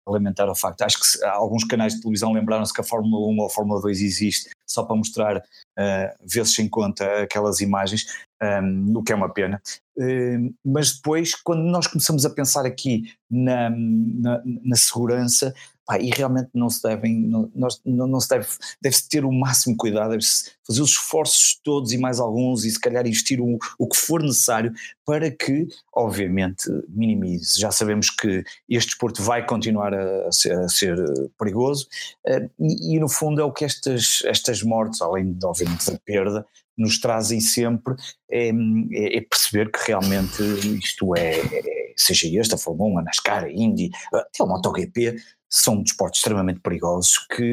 lamentar 0.08 0.50
o 0.50 0.56
facto. 0.56 0.82
Acho 0.82 0.98
que 1.00 1.26
alguns 1.26 1.64
canais 1.64 1.96
de 1.96 2.02
televisão 2.02 2.34
lembraram-se 2.34 2.74
que 2.74 2.82
a 2.82 2.84
Fórmula 2.84 3.28
1 3.28 3.40
ou 3.40 3.46
a 3.46 3.50
Fórmula 3.50 3.82
2 3.82 4.02
existe 4.02 4.50
só 4.66 4.84
para 4.84 4.96
mostrar 4.96 5.38
uh, 5.38 6.16
vezes 6.22 6.58
em 6.60 6.68
conta 6.68 7.24
aquelas 7.24 7.62
imagens, 7.62 8.06
um, 8.42 8.98
o 8.98 9.04
que 9.04 9.12
é 9.12 9.16
uma 9.16 9.34
pena. 9.34 9.62
Uh, 9.98 10.54
mas 10.64 10.96
depois, 10.96 11.34
quando 11.36 11.64
nós 11.64 11.88
começamos 11.88 12.26
a 12.26 12.30
pensar 12.30 12.66
aqui 12.66 13.14
na, 13.30 13.70
na, 13.70 14.42
na 14.46 14.76
segurança, 14.76 15.54
pá, 15.88 15.98
e 15.98 16.10
realmente 16.10 16.50
não 16.54 16.70
se 16.70 16.84
devem, 16.84 17.18
não, 17.18 17.50
não, 17.86 18.08
não 18.08 18.20
se 18.20 18.28
deve, 18.28 18.48
deve-se 18.82 19.08
ter 19.08 19.24
o 19.24 19.32
máximo 19.32 19.78
cuidado, 19.78 20.12
deve-se 20.12 20.52
fazer 20.66 20.82
os 20.82 20.92
esforços 20.92 21.60
todos 21.64 21.94
e 21.94 21.98
mais 21.98 22.20
alguns 22.20 22.66
e 22.66 22.72
se 22.72 22.80
calhar 22.80 23.08
investir 23.08 23.40
o, 23.40 23.58
o 23.80 23.88
que 23.88 23.96
for 23.96 24.22
necessário 24.22 24.74
para 25.06 25.32
que, 25.32 25.66
obviamente, 25.96 26.70
minimize. 26.90 27.58
Já 27.58 27.72
sabemos 27.72 28.10
que 28.10 28.44
este 28.70 28.90
desporto 28.90 29.24
vai 29.24 29.46
continuar 29.46 29.94
a, 29.94 30.28
a, 30.28 30.32
ser, 30.32 30.54
a 30.54 30.68
ser, 30.68 30.98
perigoso 31.40 31.88
uh, 32.28 32.50
e, 32.60 32.96
e, 32.96 33.00
no 33.00 33.08
fundo 33.08 33.40
é 33.40 33.44
o 33.46 33.54
que 33.54 33.64
estas, 33.64 34.22
estas 34.26 34.62
mortes, 34.62 35.02
além 35.02 35.32
de 35.32 35.46
obviamente 35.46 35.90
da 35.90 35.98
perda, 36.00 36.46
nos 36.78 37.00
trazem 37.00 37.40
sempre 37.40 37.96
é, 38.30 38.50
é, 38.50 39.18
é 39.18 39.22
perceber 39.22 39.72
que 39.72 39.80
realmente 39.88 40.44
isto 40.78 41.16
é, 41.16 41.40
é 41.40 41.88
seja 41.98 42.28
este, 42.40 42.54
a 42.54 42.58
Fórmula 42.58 42.92
1, 42.92 43.00
a 43.00 43.04
NASCAR, 43.04 43.44
a 43.46 43.52
Indy, 43.52 43.90
até 44.14 44.44
o 44.44 44.48
MotoGP, 44.48 45.18
são 45.50 45.82
desportos 45.82 46.20
extremamente 46.20 46.60
perigosos 46.60 47.20
que, 47.30 47.52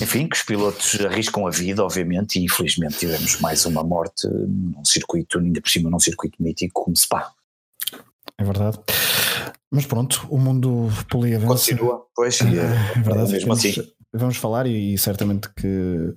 enfim, 0.00 0.28
que 0.28 0.36
os 0.36 0.42
pilotos 0.42 1.00
arriscam 1.00 1.46
a 1.46 1.50
vida, 1.50 1.82
obviamente, 1.84 2.38
e 2.38 2.44
infelizmente 2.44 2.98
tivemos 2.98 3.40
mais 3.40 3.64
uma 3.66 3.82
morte 3.82 4.28
num 4.28 4.84
circuito, 4.84 5.38
ainda 5.38 5.60
por 5.60 5.68
cima 5.68 5.90
num 5.90 5.98
circuito 5.98 6.40
mítico 6.40 6.84
como 6.84 6.96
Spa. 6.96 7.32
É 8.38 8.44
verdade. 8.44 8.78
Mas 9.70 9.86
pronto, 9.86 10.26
o 10.30 10.38
mundo 10.38 10.88
poliavança. 11.08 11.70
Continua, 11.70 12.06
pois, 12.14 12.40
é, 12.40 12.44
é 12.96 13.00
verdade. 13.00 13.32
Mesmo 13.32 13.48
vamos, 13.48 13.64
assim. 13.64 13.92
Vamos 14.12 14.36
falar 14.36 14.66
e, 14.66 14.94
e 14.94 14.98
certamente 14.98 15.48
que 15.54 16.14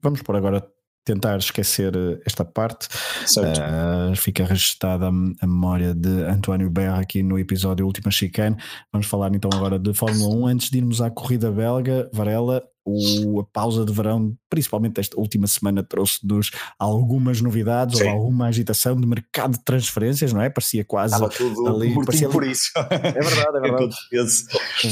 vamos 0.00 0.22
por 0.22 0.36
agora 0.36 0.66
tentar 1.04 1.38
esquecer 1.38 1.94
eh, 1.96 2.20
esta 2.26 2.44
parte. 2.44 2.88
Uh, 3.36 4.14
fica 4.16 4.44
registada 4.44 5.08
a, 5.08 5.12
memória 5.46 5.94
de 5.94 6.24
António 6.24 6.70
Berra 6.70 7.00
aqui 7.00 7.22
no 7.22 7.38
episódio 7.38 7.86
Última 7.86 8.10
Chicane. 8.10 8.56
Vamos 8.92 9.06
falar 9.06 9.34
então 9.34 9.50
agora 9.52 9.78
de 9.78 9.92
Fórmula 9.94 10.34
1. 10.34 10.46
Antes 10.46 10.70
de 10.70 10.78
irmos 10.78 11.00
à 11.00 11.10
corrida 11.10 11.50
belga, 11.50 12.08
Varela, 12.12 12.62
o, 12.84 13.40
a 13.40 13.44
pausa 13.44 13.84
de 13.84 13.92
verão, 13.92 14.36
principalmente 14.50 15.00
esta 15.00 15.18
última 15.18 15.46
semana, 15.46 15.82
trouxe-nos 15.82 16.50
algumas 16.78 17.40
novidades 17.40 17.98
Sim. 17.98 18.08
ou 18.08 18.10
alguma 18.10 18.46
agitação 18.46 19.00
de 19.00 19.06
mercado 19.06 19.52
de 19.52 19.64
transferências, 19.64 20.32
não 20.32 20.42
é? 20.42 20.50
Parecia 20.50 20.84
quase 20.84 21.14
Estava 21.14 21.30
tudo 21.30 21.66
ali, 21.68 21.94
parecia 21.94 22.28
por 22.28 22.44
isso. 22.44 22.70
É 22.92 23.20
verdade, 23.20 23.56
é 23.56 23.60
verdade. 23.60 23.94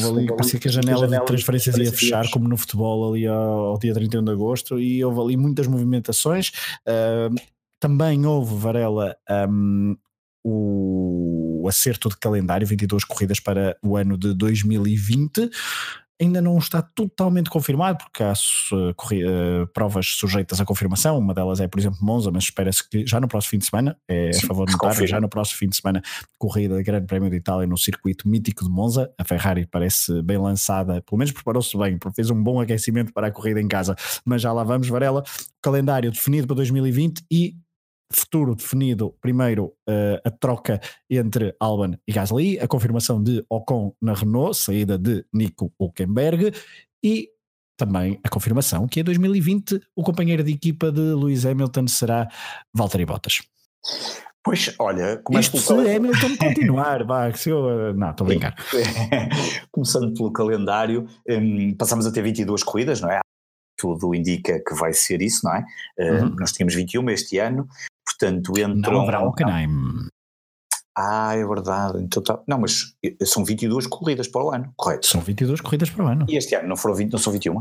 Ali, 0.04 0.26
parecia 0.26 0.58
que 0.60 0.68
a 0.68 0.70
janela, 0.70 0.98
a 0.98 1.00
janela 1.02 1.20
de 1.20 1.26
transferências 1.26 1.76
ia 1.76 1.92
fechar, 1.92 2.30
como 2.30 2.48
no 2.48 2.56
futebol, 2.56 3.12
ali 3.12 3.26
ao, 3.26 3.36
ao, 3.36 3.78
dia 3.78 3.92
31 3.92 4.24
de 4.24 4.30
agosto, 4.30 4.78
e 4.78 5.04
houve 5.04 5.20
ali 5.20 5.36
muitas 5.36 5.66
movimentações. 5.66 6.50
Uh, 6.86 7.34
também 7.80 8.26
houve, 8.26 8.54
Varela, 8.56 9.16
um, 9.48 9.96
o 10.44 11.66
acerto 11.68 12.08
de 12.08 12.16
calendário, 12.16 12.66
22 12.66 13.04
corridas 13.04 13.40
para 13.40 13.76
o 13.82 13.96
ano 13.96 14.16
de 14.16 14.34
2020 14.34 15.50
ainda 16.20 16.42
não 16.42 16.58
está 16.58 16.82
totalmente 16.82 17.48
confirmado, 17.48 17.98
porque 17.98 18.22
há 18.22 18.32
uh, 18.32 19.66
provas 19.72 20.06
sujeitas 20.06 20.60
à 20.60 20.64
confirmação. 20.64 21.18
Uma 21.18 21.32
delas 21.32 21.60
é, 21.60 21.66
por 21.66 21.80
exemplo, 21.80 21.98
Monza, 22.02 22.30
mas 22.30 22.44
espera-se 22.44 22.88
que 22.88 23.06
já 23.06 23.18
no 23.18 23.26
próximo 23.26 23.50
fim 23.50 23.58
de 23.58 23.66
semana, 23.66 23.96
é 24.06 24.32
Sim, 24.32 24.44
a 24.44 24.48
favor 24.48 24.66
de 24.66 24.72
notar, 24.72 25.06
já 25.06 25.20
no 25.20 25.28
próximo 25.28 25.58
fim 25.58 25.68
de 25.68 25.76
semana, 25.76 26.02
corrida 26.38 26.82
Grande 26.82 27.06
Prémio 27.06 27.30
de 27.30 27.36
Itália 27.36 27.66
no 27.66 27.78
circuito 27.78 28.28
mítico 28.28 28.64
de 28.64 28.70
Monza. 28.70 29.10
A 29.18 29.24
Ferrari 29.24 29.66
parece 29.66 30.22
bem 30.22 30.36
lançada, 30.36 31.00
pelo 31.02 31.18
menos 31.18 31.32
preparou-se 31.32 31.76
bem, 31.78 31.98
porque 31.98 32.16
fez 32.16 32.30
um 32.30 32.42
bom 32.42 32.60
aquecimento 32.60 33.12
para 33.12 33.28
a 33.28 33.30
corrida 33.30 33.60
em 33.60 33.68
casa. 33.68 33.96
Mas 34.24 34.42
já 34.42 34.52
lá 34.52 34.62
vamos, 34.62 34.88
Varela. 34.88 35.22
Calendário 35.62 36.10
definido 36.10 36.46
para 36.46 36.56
2020 36.56 37.24
e 37.30 37.54
futuro 38.12 38.54
definido, 38.54 39.14
primeiro 39.20 39.66
uh, 39.88 40.20
a 40.24 40.30
troca 40.30 40.80
entre 41.08 41.54
Albon 41.60 41.94
e 42.06 42.12
Gasly, 42.12 42.58
a 42.58 42.66
confirmação 42.66 43.22
de 43.22 43.44
Ocon 43.48 43.94
na 44.00 44.14
Renault, 44.14 44.56
saída 44.56 44.98
de 44.98 45.24
Nico 45.32 45.72
Hulkenberg 45.78 46.52
e 47.02 47.28
também 47.76 48.20
a 48.22 48.28
confirmação 48.28 48.86
que 48.86 49.00
em 49.00 49.04
2020 49.04 49.80
o 49.96 50.02
companheiro 50.02 50.44
de 50.44 50.52
equipa 50.52 50.92
de 50.92 51.00
Lewis 51.00 51.46
Hamilton 51.46 51.88
será 51.88 52.28
Valtteri 52.74 53.06
Bottas. 53.06 53.40
Pois, 54.42 54.74
olha, 54.78 55.22
Isto 55.38 55.58
se 55.58 55.72
Hamilton 55.72 56.36
continuar, 56.40 57.04
vá, 57.04 57.32
se 57.32 57.50
eu, 57.50 57.94
não, 57.94 58.10
estou 58.10 58.24
a 58.24 58.28
brincar. 58.28 58.54
Começando 59.70 60.14
pelo 60.14 60.32
calendário, 60.32 61.06
um, 61.28 61.74
passamos 61.74 62.06
a 62.06 62.12
ter 62.12 62.22
22 62.22 62.62
corridas, 62.62 63.00
não 63.00 63.10
é? 63.10 63.20
Tudo 63.78 64.14
indica 64.14 64.62
que 64.66 64.74
vai 64.74 64.92
ser 64.92 65.20
isso, 65.20 65.40
não 65.44 65.54
é? 65.54 65.64
Uh, 65.98 66.24
uhum. 66.24 66.36
Nós 66.38 66.52
tínhamos 66.52 66.74
21 66.74 67.10
este 67.10 67.38
ano, 67.38 67.68
Portanto, 68.10 68.52
entram. 68.58 68.92
Não 68.92 69.02
haverá 69.02 69.22
Hockenheim. 69.22 69.70
Ah, 70.96 71.34
é 71.34 71.46
verdade. 71.46 72.02
Então, 72.02 72.22
tá, 72.22 72.40
não, 72.46 72.58
mas 72.58 72.94
são 73.22 73.44
22 73.44 73.86
corridas 73.86 74.28
para 74.28 74.44
o 74.44 74.50
ano, 74.50 74.72
correto? 74.76 75.06
São 75.06 75.20
22 75.20 75.60
corridas 75.60 75.88
para 75.88 76.04
o 76.04 76.08
ano. 76.08 76.26
E 76.28 76.36
este 76.36 76.54
ano 76.54 76.68
não 76.68 76.76
foram 76.76 76.94
20, 76.94 77.12
não 77.12 77.18
são 77.18 77.32
21? 77.32 77.54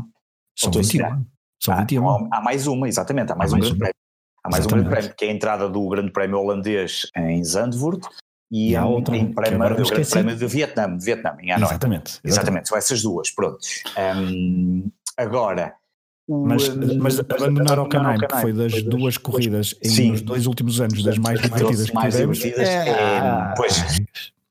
São 0.56 0.70
21. 0.70 1.24
São 1.62 1.76
21. 1.76 2.08
Ah, 2.08 2.28
há, 2.32 2.38
há, 2.38 2.40
mais 2.42 2.66
uma, 2.66 2.88
exatamente, 2.88 3.32
há 3.32 3.36
mais 3.36 3.52
há 3.52 3.56
um 3.56 3.58
mais 3.58 3.70
grande 3.70 3.82
uma. 3.82 3.86
prémio. 3.86 3.94
Há 4.42 4.50
mais 4.50 4.60
exatamente. 4.62 4.86
um 4.86 4.90
grande 4.90 5.02
prémio, 5.02 5.16
que 5.16 5.24
é 5.24 5.28
a 5.28 5.32
entrada 5.32 5.68
do 5.68 5.88
grande 5.88 6.10
prémio 6.10 6.38
holandês 6.38 7.06
em 7.16 7.44
Zandvoort 7.44 8.06
e, 8.50 8.70
e 8.70 8.76
há 8.76 8.84
outra 8.84 9.16
em 9.16 9.32
prémio, 9.32 9.56
o 9.56 9.74
grande 9.76 10.10
prémio 10.10 10.36
de 10.36 10.46
Vietnã, 10.46 10.96
de 10.96 11.04
Vietnã 11.04 11.36
em 11.40 11.52
Hanoi. 11.52 11.68
Exatamente, 11.68 12.10
exatamente. 12.12 12.20
Exatamente, 12.24 12.68
são 12.68 12.78
essas 12.78 13.02
duas, 13.02 13.30
pronto. 13.30 13.58
Um, 13.96 14.90
agora, 15.16 15.74
mas, 16.30 16.68
mas 16.96 17.18
abandonar 17.18 17.78
o 17.80 17.88
Canaim, 17.88 18.18
que 18.18 18.40
foi 18.40 18.52
das 18.52 18.82
duas 18.82 19.16
corridas 19.16 19.74
em 19.82 20.12
nos 20.12 20.22
dois 20.22 20.46
últimos 20.46 20.80
anos, 20.80 21.02
das 21.02 21.18
mais 21.18 21.40
divertidas 21.40 21.88
que 21.88 21.94
mais 21.94 22.14
tivemos. 22.14 22.38
Divertidas, 22.38 22.68
é, 22.68 23.54
pois, 23.56 23.98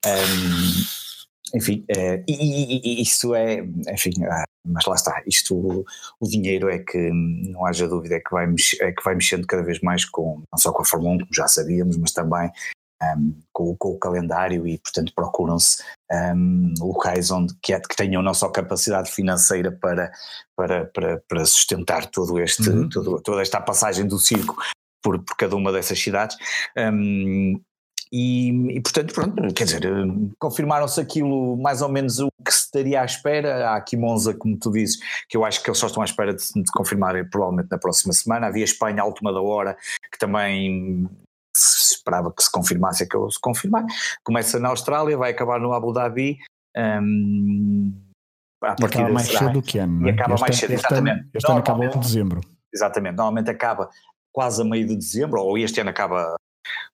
um, 0.06 1.58
enfim, 1.58 1.86
é, 1.88 2.24
e, 2.28 2.34
e, 2.34 3.00
e, 3.00 3.02
isso 3.02 3.34
é, 3.34 3.66
enfim, 3.94 4.12
ah, 4.26 4.44
mas 4.66 4.86
lá 4.86 4.96
está, 4.96 5.24
isto, 5.26 5.56
o, 5.56 5.86
o 6.20 6.28
dinheiro 6.28 6.70
é 6.70 6.80
que, 6.80 6.98
não 6.98 7.66
haja 7.66 7.88
dúvida, 7.88 8.16
é 8.16 8.20
que, 8.20 8.32
vai, 8.32 8.46
é 8.82 8.92
que 8.92 9.04
vai 9.04 9.16
mexendo 9.16 9.48
cada 9.48 9.64
vez 9.64 9.80
mais 9.80 10.04
com, 10.06 10.44
não 10.52 10.58
só 10.58 10.72
com 10.74 10.82
a 10.82 10.86
Fórmula 10.86 11.16
1, 11.16 11.20
como 11.20 11.34
já 11.34 11.48
sabíamos, 11.48 11.98
mas 11.98 12.12
também 12.12 12.52
um, 13.02 13.34
com, 13.52 13.76
com, 13.78 13.90
o 13.90 14.00
calendário 14.00 14.68
e, 14.68 14.78
portanto, 14.78 15.14
procuram-se 15.16 15.84
um, 16.12 16.74
locais 16.80 17.32
onde 17.32 17.54
que, 17.62 17.78
que, 17.80 17.96
tenham 17.96 18.22
não 18.22 18.34
só 18.34 18.50
capacidade 18.50 19.12
financeira 19.12 19.72
para, 19.72 20.12
para, 20.56 20.86
para, 20.86 21.24
para 21.28 21.46
sustentar 21.46 22.06
todo 22.08 22.40
este, 22.40 22.70
uhum. 22.70 22.90
todo, 22.90 23.22
toda 23.22 23.42
esta 23.42 23.62
passagem 23.62 24.08
do 24.08 24.18
circo 24.18 24.56
por, 25.02 25.24
por 25.24 25.36
cada 25.38 25.56
uma 25.56 25.72
dessas 25.72 26.00
cidades. 26.00 26.38
Um, 26.78 27.60
e, 28.12 28.50
e, 28.76 28.82
portanto, 28.82 29.14
pronto, 29.14 29.54
quer 29.54 29.66
dizer, 29.66 29.84
confirmaram-se 30.40 31.00
aquilo 31.00 31.56
mais 31.58 31.84
ou 31.84 31.90
menos 31.90 32.20
o 32.20 32.30
que 32.44 32.52
se 32.52 32.62
estaria 32.62 33.02
à 33.02 33.06
espera. 33.06 33.70
Há 33.70 33.76
aqui 33.76 33.96
Monza, 33.96 34.34
como 34.34 34.58
tu 34.58 34.72
dizes, 34.72 34.98
que 35.28 35.38
eu 35.38 35.46
acho 35.46 35.62
que 35.62 35.70
eles 35.70 35.78
só 35.78 35.86
estão 35.86 36.02
à 36.02 36.06
espera 36.06 36.34
de, 36.34 36.44
de 36.44 36.72
confirmar 36.72 37.14
provavelmente 37.30 37.70
na 37.70 37.78
próxima 37.78 38.12
semana. 38.12 38.48
Havia 38.48 38.64
Espanha 38.64 39.04
à 39.04 39.06
última 39.06 39.32
da 39.32 39.42
hora, 39.42 39.78
que 40.12 40.18
também 40.18 41.08
se 41.56 41.96
esperava 41.96 42.34
que 42.34 42.44
se 42.44 42.52
confirmasse, 42.52 43.04
é 43.04 43.08
que 43.08 43.16
eu 43.16 43.30
se 43.30 43.40
confirmar. 43.40 43.86
Começa 44.24 44.60
na 44.60 44.70
Austrália, 44.70 45.18
vai 45.18 45.32
acabar 45.32 45.60
no 45.60 45.74
Abu 45.74 45.94
Dhabi. 45.94 46.38
Um, 46.76 47.94
a 48.64 48.76
e 48.80 48.86
acaba 48.86 49.10
mais 49.10 49.28
será, 49.28 49.40
cedo 49.40 49.54
do 49.54 49.62
que 49.62 49.78
ano. 49.78 50.08
E 50.08 50.10
acaba 50.10 50.34
este 50.34 50.42
mais 50.42 50.58
cedo, 50.58 50.74
este 50.74 50.86
exatamente. 50.86 51.20
Ano, 51.20 51.30
este 51.34 51.52
ano 51.52 51.60
acaba 51.60 51.86
em 51.86 52.00
dezembro. 52.00 52.42
Exatamente, 52.74 53.16
normalmente 53.16 53.50
acaba 53.50 53.90
quase 54.32 54.62
a 54.62 54.66
meio 54.66 54.88
de 54.88 54.96
dezembro, 54.96 55.42
ou 55.42 55.58
este 55.58 55.82
ano 55.82 55.90
acaba 55.90 56.36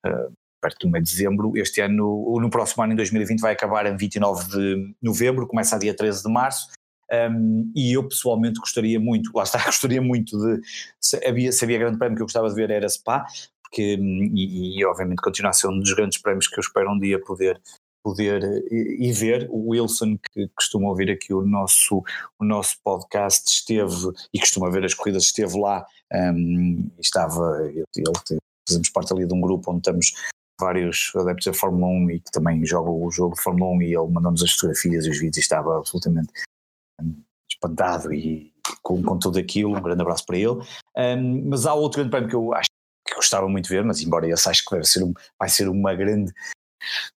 uh, 0.06 0.34
perto 0.62 0.86
do 0.86 0.92
meio 0.92 1.04
de 1.04 1.12
dezembro. 1.12 1.52
Este 1.58 1.82
ano, 1.82 2.08
ou 2.08 2.40
no 2.40 2.50
próximo 2.50 2.84
ano, 2.84 2.94
em 2.94 2.96
2020, 2.96 3.40
vai 3.40 3.54
acabar 3.54 3.86
em 3.86 3.98
29 3.98 4.48
de 4.50 4.96
novembro, 5.02 5.48
começa 5.48 5.76
a 5.76 5.80
dia 5.80 5.96
13 5.96 6.24
de 6.24 6.32
março. 6.32 6.70
Um, 7.12 7.72
e 7.76 7.94
eu 7.96 8.08
pessoalmente 8.08 8.60
gostaria 8.60 9.00
muito, 9.00 9.32
lá 9.36 9.44
está, 9.44 9.62
gostaria 9.66 10.02
muito 10.02 10.38
de. 10.38 10.62
Se 11.00 11.24
havia, 11.26 11.52
se 11.52 11.64
havia 11.64 11.78
grande 11.78 11.98
prémio 11.98 12.16
que 12.16 12.22
eu 12.22 12.26
gostava 12.26 12.50
de 12.50 12.56
ver 12.56 12.72
era 12.72 12.88
Spa, 12.90 13.26
porque, 13.76 13.98
e, 14.00 14.80
e, 14.80 14.86
obviamente 14.86 15.22
continua 15.22 15.50
a 15.50 15.54
ser 15.54 15.68
um 15.68 15.78
dos 15.78 15.94
grandes 15.94 16.18
prémios 16.18 16.48
que 16.48 16.58
eu 16.58 16.62
espero 16.62 16.90
um 16.90 16.98
dia 16.98 17.20
poder 17.20 17.62
poder 18.02 18.42
e, 18.72 19.10
e 19.10 19.12
ver 19.12 19.50
o 19.50 19.72
Wilson 19.72 20.18
que 20.32 20.48
costuma 20.56 20.88
ouvir 20.88 21.12
aqui 21.12 21.34
o 21.34 21.42
nosso 21.42 22.04
o 22.40 22.46
nosso 22.46 22.78
podcast 22.84 23.52
esteve 23.52 24.14
e 24.34 24.40
costuma 24.40 24.70
ver 24.70 24.86
as 24.86 24.94
corridas 24.94 25.24
esteve 25.24 25.60
lá 25.60 25.86
um, 26.14 26.90
estava 27.00 27.64
ele, 27.64 27.84
ele 27.98 28.40
fazemos 28.70 28.90
parte 28.92 29.12
ali 29.12 29.28
de 29.28 29.34
um 29.34 29.42
grupo 29.42 29.72
onde 29.72 29.80
estamos 29.80 30.14
vários 30.62 31.12
adeptos 31.16 31.48
da 31.48 31.54
Fórmula 31.54 31.88
1 31.88 32.12
e 32.12 32.20
que 32.22 32.32
também 32.32 32.66
jogam 32.66 33.04
o 33.04 33.12
jogo 33.12 33.36
de 33.36 33.42
Fórmula 33.42 33.72
1 33.72 33.82
e 33.82 33.86
ele 33.88 34.08
mandou-nos 34.08 34.44
as 34.44 34.52
fotografias 34.52 35.06
e 35.06 35.10
os 35.10 35.20
vídeos 35.20 35.38
e 35.38 35.42
estava 35.42 35.80
absolutamente 35.80 36.32
um, 37.02 37.22
espantado 37.50 38.14
e 38.14 38.54
com, 38.82 39.02
com 39.04 39.20
tudo 39.20 39.38
aquilo, 39.38 39.76
um 39.76 39.82
grande 39.82 40.02
abraço 40.02 40.26
para 40.26 40.38
ele. 40.38 40.62
Um, 40.96 41.50
mas 41.50 41.66
há 41.66 41.74
outro 41.74 42.00
grande 42.00 42.12
prémio 42.12 42.30
que 42.30 42.36
eu 42.36 42.54
acho 42.54 42.70
que 42.70 42.75
gostava 43.26 43.48
muito 43.48 43.66
de 43.66 43.76
ver, 43.76 43.84
mas 43.84 44.02
embora 44.02 44.30
esse 44.30 44.48
acho 44.50 44.64
que 44.64 44.76
vai 44.76 44.84
ser, 44.84 45.04
um, 45.04 45.14
vai 45.40 45.50
ser 45.50 45.68
uma 45.68 45.94
grande 45.94 46.32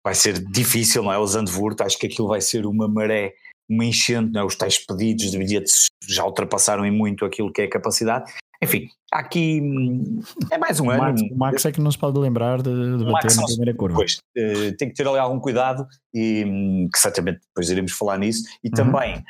vai 0.05 0.15
ser 0.15 0.39
difícil, 0.51 1.03
não 1.03 1.13
é? 1.13 1.19
O 1.19 1.27
Zandvoort, 1.27 1.83
acho 1.83 1.99
que 1.99 2.07
aquilo 2.07 2.29
vai 2.29 2.41
ser 2.41 2.67
uma 2.67 2.89
maré, 2.89 3.35
uma 3.69 3.85
enchente, 3.85 4.33
não 4.33 4.41
é? 4.41 4.45
Os 4.45 4.57
tais 4.57 4.79
pedidos 4.79 5.31
de 5.31 5.39
bilhetes 5.39 5.87
já 6.09 6.25
ultrapassaram 6.25 6.87
em 6.87 6.91
muito 6.91 7.25
aquilo 7.25 7.53
que 7.53 7.63
é 7.63 7.65
a 7.65 7.71
capacidade. 7.71 8.33
Enfim, 8.61 8.89
aqui 9.13 9.61
hum, 9.63 10.21
é 10.51 10.59
mais 10.59 10.81
um 10.81 10.87
o 10.87 10.91
ano. 10.91 11.03
Max, 11.03 11.23
o 11.23 11.37
Max 11.37 11.65
é 11.65 11.73
que 11.73 11.81
não 11.81 11.93
se 11.93 11.99
pode 11.99 12.19
lembrar 12.19 12.61
de, 12.61 12.99
de 12.99 13.05
bater 13.05 13.27
Max, 13.27 13.37
na 13.37 13.45
primeira 13.45 13.75
curva. 13.75 13.97
Pois, 13.97 14.17
uh, 14.37 14.77
tem 14.77 14.89
que 14.89 14.95
ter 14.95 15.07
ali 15.07 15.19
algum 15.19 15.39
cuidado 15.39 15.87
e 16.13 16.45
um, 16.45 16.89
que 16.93 16.99
certamente 16.99 17.41
depois 17.47 17.71
iremos 17.71 17.93
falar 17.93 18.19
nisso. 18.19 18.43
E 18.65 18.69
uhum. 18.69 18.75
também 18.75 19.25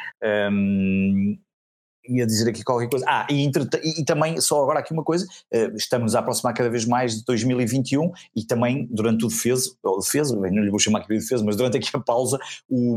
um, 0.51 1.39
ia 2.09 2.27
dizer 2.27 2.49
aqui 2.49 2.63
qualquer 2.65 2.89
coisa. 2.89 3.05
Ah, 3.09 3.27
e, 3.31 3.45
e, 3.45 4.01
e, 4.01 4.05
também, 4.05 4.41
só 4.41 4.63
agora 4.63 4.81
aqui 4.81 4.93
uma 4.93 5.05
coisa, 5.05 5.27
uh, 5.27 5.77
estamos 5.77 6.15
a 6.15 6.21
aproximar 6.21 6.55
cada 6.55 6.71
vez 6.71 6.85
mais 6.85 7.17
de 7.17 7.25
2021 7.25 8.11
e 8.35 8.45
também 8.45 8.89
durante 8.91 9.25
o 9.25 9.29
defesa, 9.29 9.71
ou 9.83 10.01
defesa, 10.01 10.35
não 10.35 10.63
lhe 10.63 10.71
vou 10.71 10.79
chamar 10.79 11.01
aqui 11.01 11.09
de 11.09 11.21
defesa, 11.21 11.45
mas 11.45 11.57
durante 11.57 11.77
aqui 11.77 11.89
a 11.93 12.01
pausa, 12.01 12.39
o, 12.69 12.97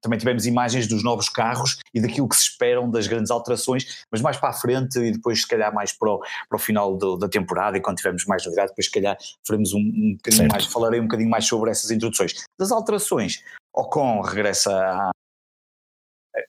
também 0.00 0.18
tivemos 0.18 0.46
imagens 0.46 0.86
dos 0.86 1.02
novos 1.02 1.28
carros 1.28 1.78
e 1.94 2.00
daquilo 2.00 2.28
que 2.28 2.36
se 2.36 2.42
esperam 2.42 2.90
das 2.90 3.06
grandes 3.06 3.30
alterações, 3.30 4.04
mas 4.10 4.20
mais 4.20 4.36
para 4.36 4.50
a 4.50 4.52
frente 4.52 4.98
e 4.98 5.12
depois 5.12 5.40
se 5.40 5.48
calhar 5.48 5.74
mais 5.74 5.92
para 5.92 6.10
o, 6.10 6.18
para 6.18 6.56
o 6.56 6.58
final 6.58 6.96
do, 6.96 7.16
da 7.16 7.28
temporada 7.28 7.76
e 7.76 7.80
quando 7.80 7.96
tivermos 7.96 8.24
mais 8.26 8.44
novidade, 8.44 8.68
depois 8.68 8.86
se 8.86 8.92
calhar 8.92 9.16
faremos 9.46 9.72
um, 9.72 9.78
um 9.78 10.14
bocadinho 10.16 10.42
certo. 10.42 10.52
mais, 10.52 10.66
falarei 10.66 11.00
um 11.00 11.04
bocadinho 11.04 11.30
mais 11.30 11.46
sobre 11.46 11.70
essas 11.70 11.90
introduções. 11.90 12.34
Das 12.58 12.70
alterações, 12.70 13.42
Ocon 13.74 14.20
regressa 14.20 14.72
à, 14.72 15.10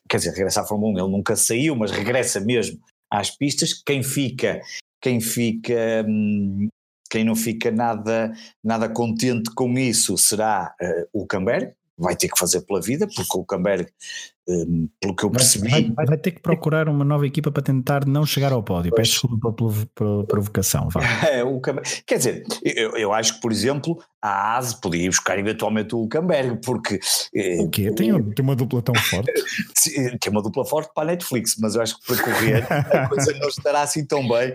quer 0.08 0.18
dizer, 0.18 0.30
regressa 0.30 0.62
à 0.62 0.64
Fórmula 0.64 1.02
1, 1.02 1.04
ele 1.04 1.16
nunca 1.16 1.36
saiu, 1.36 1.76
mas 1.76 1.90
regressa 1.90 2.40
mesmo 2.40 2.80
às 3.10 3.30
pistas. 3.30 3.72
Quem 3.74 4.02
fica, 4.02 4.60
quem 5.00 5.20
fica, 5.20 6.04
hum, 6.06 6.68
quem 7.10 7.24
não 7.24 7.34
fica 7.34 7.70
nada, 7.70 8.32
nada 8.62 8.88
contente 8.88 9.50
com 9.54 9.78
isso 9.78 10.16
será 10.18 10.74
uh, 10.80 11.22
o 11.22 11.26
Camber, 11.26 11.74
vai 11.98 12.14
ter 12.14 12.28
que 12.28 12.38
fazer 12.38 12.60
pela 12.62 12.80
vida, 12.80 13.06
porque 13.06 13.36
o 13.36 13.44
Camberg, 13.44 13.88
um, 14.48 14.88
pelo 15.00 15.16
que 15.16 15.24
eu 15.24 15.30
percebi. 15.30 15.68
Vai, 15.68 15.90
vai, 15.90 16.06
vai, 16.06 16.16
ter 16.16 16.30
que 16.30 16.40
procurar 16.40 16.88
uma 16.88 17.04
nova 17.04 17.26
equipa 17.26 17.50
para 17.50 17.62
tentar 17.62 18.06
não 18.06 18.24
chegar 18.24 18.52
ao 18.52 18.62
pódio. 18.62 18.94
Peço 18.94 19.12
desculpa 19.12 19.52
pela 19.94 20.24
provocação. 20.24 20.88
É, 21.28 21.42
o 21.42 21.60
Camberg, 21.60 21.88
quer 22.06 22.18
dizer, 22.18 22.44
eu, 22.62 22.96
eu, 22.96 23.12
acho 23.12 23.34
que, 23.34 23.40
por 23.40 23.50
exemplo, 23.50 23.98
a 24.22 24.56
ASE 24.56 24.80
podia 24.80 25.08
buscar 25.08 25.38
eventualmente 25.38 25.94
o 25.94 26.06
Camberg, 26.06 26.60
porque. 26.64 27.00
Eh, 27.34 27.60
o 27.60 27.68
quê? 27.68 27.92
Tem, 27.92 28.22
tem 28.32 28.44
uma 28.44 28.54
dupla 28.54 28.80
tão 28.80 28.94
forte? 28.94 29.32
tem 30.20 30.32
uma 30.32 30.42
dupla 30.42 30.64
forte 30.64 30.92
para 30.94 31.02
a 31.02 31.06
Netflix, 31.12 31.56
mas 31.58 31.74
eu 31.74 31.82
acho 31.82 31.98
que 31.98 32.06
para 32.06 32.22
correr 32.22 32.66
a 32.70 33.08
coisa 33.08 33.32
não 33.38 33.48
estará 33.48 33.82
assim 33.82 34.06
tão 34.06 34.26
bem. 34.28 34.54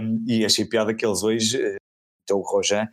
Um, 0.00 0.24
e 0.26 0.44
achei 0.44 0.64
piada 0.64 0.94
que 0.94 1.04
eles 1.04 1.22
hoje. 1.22 1.60
Eh, 1.60 1.76
então 2.24 2.38
o 2.38 2.42
Rojan 2.42 2.86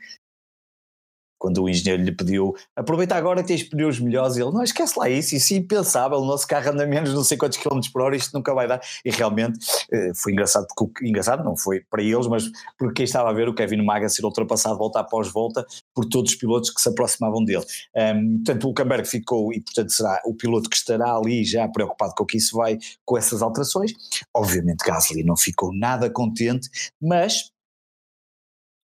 quando 1.37 1.63
o 1.63 1.69
engenheiro 1.69 2.03
lhe 2.03 2.11
pediu, 2.11 2.55
aproveita 2.75 3.15
agora 3.15 3.41
que 3.41 3.47
tens 3.47 3.63
pneus 3.63 3.99
melhores, 3.99 4.37
ele, 4.37 4.51
não, 4.51 4.63
esquece 4.63 4.97
lá 4.97 5.09
isso, 5.09 5.35
isso 5.35 5.53
é 5.53 5.57
impensável, 5.57 6.17
o 6.17 6.25
nosso 6.25 6.47
carro 6.47 6.71
anda 6.71 6.85
menos 6.85 7.13
não 7.13 7.23
sei 7.23 7.37
quantos 7.37 7.57
quilómetros 7.57 7.91
por 7.91 8.01
hora, 8.01 8.15
isto 8.15 8.33
nunca 8.33 8.53
vai 8.53 8.67
dar, 8.67 8.81
e 9.03 9.11
realmente 9.11 9.59
eh, 9.91 10.11
foi 10.15 10.31
engraçado, 10.31 10.67
porque, 10.75 11.07
engraçado 11.07 11.43
não 11.43 11.55
foi 11.55 11.81
para 11.89 12.01
eles, 12.01 12.27
mas 12.27 12.49
porque 12.77 12.95
quem 12.95 13.05
estava 13.05 13.29
a 13.29 13.33
ver 13.33 13.47
o 13.47 13.53
Kevin 13.53 13.83
Maga 13.83 14.09
ser 14.09 14.25
ultrapassado 14.25 14.77
volta 14.77 14.99
após 14.99 15.31
volta 15.31 15.65
por 15.93 16.05
todos 16.05 16.31
os 16.31 16.37
pilotos 16.37 16.69
que 16.69 16.81
se 16.81 16.89
aproximavam 16.89 17.43
dele. 17.43 17.65
Um, 17.95 18.37
portanto, 18.37 18.63
o 18.63 18.67
Hulkenberg 18.67 19.07
ficou, 19.07 19.53
e 19.53 19.61
portanto 19.61 19.91
será 19.91 20.21
o 20.25 20.33
piloto 20.33 20.69
que 20.69 20.75
estará 20.75 21.15
ali 21.15 21.43
já 21.43 21.67
preocupado 21.67 22.13
com 22.15 22.23
o 22.23 22.25
que 22.25 22.37
isso 22.37 22.55
vai, 22.55 22.77
com 23.05 23.17
essas 23.17 23.41
alterações, 23.41 23.93
obviamente 24.33 24.85
Gasly 24.85 25.23
não 25.23 25.35
ficou 25.35 25.73
nada 25.73 26.09
contente, 26.09 26.69
mas 27.01 27.51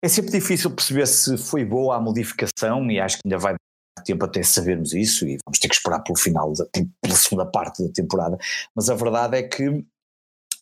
é 0.02 0.08
sempre 0.08 0.32
difícil 0.32 0.72
perceber 0.72 1.08
se 1.08 1.38
foi 1.38 1.66
boa 1.66 1.96
a 1.96 2.02
modificação 2.02 2.90
e 2.90 3.00
acho 3.00 3.18
que 3.18 3.22
ainda 3.26 3.38
vai 3.38 3.56
tempo 4.06 4.24
até 4.24 4.42
sabermos 4.42 4.94
isso 4.94 5.28
e 5.28 5.38
vamos 5.46 5.60
ter 5.60 5.68
que 5.68 5.76
esperar 5.76 6.00
pelo 6.00 6.18
final, 6.18 6.54
da, 6.54 6.66
pela 7.02 7.16
segunda 7.16 7.46
parte 7.46 7.86
da 7.86 7.92
temporada. 7.92 8.38
Mas 8.76 8.90
a 8.90 8.96
verdade 8.96 9.38
é 9.38 9.44
que 9.44 9.86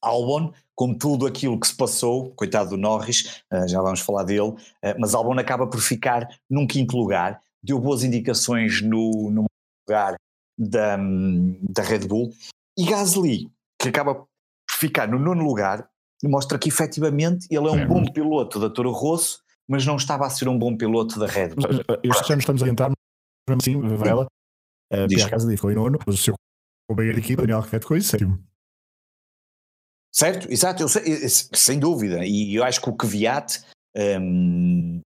Albon, 0.01 0.51
com 0.75 0.93
tudo 0.93 1.25
aquilo 1.25 1.59
que 1.59 1.67
se 1.67 1.75
passou, 1.75 2.31
coitado 2.31 2.71
do 2.71 2.77
Norris, 2.77 3.41
eh, 3.51 3.67
já 3.67 3.81
vamos 3.81 3.99
falar 3.99 4.23
dele, 4.23 4.55
eh, 4.81 4.95
mas 4.99 5.13
Albon 5.13 5.39
acaba 5.39 5.67
por 5.67 5.79
ficar 5.79 6.27
num 6.49 6.67
quinto 6.67 6.97
lugar, 6.97 7.41
deu 7.63 7.79
boas 7.79 8.03
indicações 8.03 8.81
no, 8.81 9.29
no 9.31 9.45
lugar 9.87 10.15
da, 10.57 10.97
da 10.97 11.83
Red 11.83 12.07
Bull, 12.07 12.31
e 12.77 12.85
Gasly, 12.85 13.51
que 13.79 13.89
acaba 13.89 14.15
por 14.15 14.27
ficar 14.71 15.07
no 15.07 15.19
nono 15.19 15.43
lugar, 15.43 15.87
mostra 16.23 16.57
que 16.57 16.69
efetivamente 16.69 17.47
ele 17.51 17.67
é 17.67 17.71
um 17.71 17.79
é. 17.79 17.85
bom 17.85 18.05
piloto 18.05 18.59
da 18.59 18.69
Toro 18.69 18.91
Rosso, 18.91 19.41
mas 19.67 19.85
não 19.85 19.97
estava 19.97 20.25
a 20.25 20.29
ser 20.29 20.47
um 20.47 20.57
bom 20.57 20.75
piloto 20.75 21.19
da 21.19 21.27
Red 21.27 21.49
Bull. 21.49 21.83
Este 22.03 22.31
ano 22.31 22.39
estamos 22.39 22.63
a 22.63 22.67
entrar, 22.67 22.91
assim, 23.49 23.79
Varela, 23.79 24.25
uh, 24.93 25.07
Pierre 25.07 25.29
Gasly 25.29 25.57
foi 25.57 25.75
nono, 25.75 25.99
mas 26.05 26.15
o 26.15 26.17
seu 26.17 26.35
companheiro 26.89 27.19
de 27.19 27.25
equipa, 27.25 27.41
Daniel 27.41 27.61
Ricciardo, 27.61 27.95
em 27.95 28.01
sétimo. 28.01 28.43
Certo, 30.15 30.51
exato, 30.51 30.81
eu 30.81 30.87
sei, 30.87 31.03
sem 31.29 31.77
dúvida, 31.77 32.25
e 32.25 32.55
eu 32.55 32.63
acho 32.63 32.81
que 32.81 32.89
o 32.89 32.95
Kvyat, 32.95 33.61
um, 33.95 35.01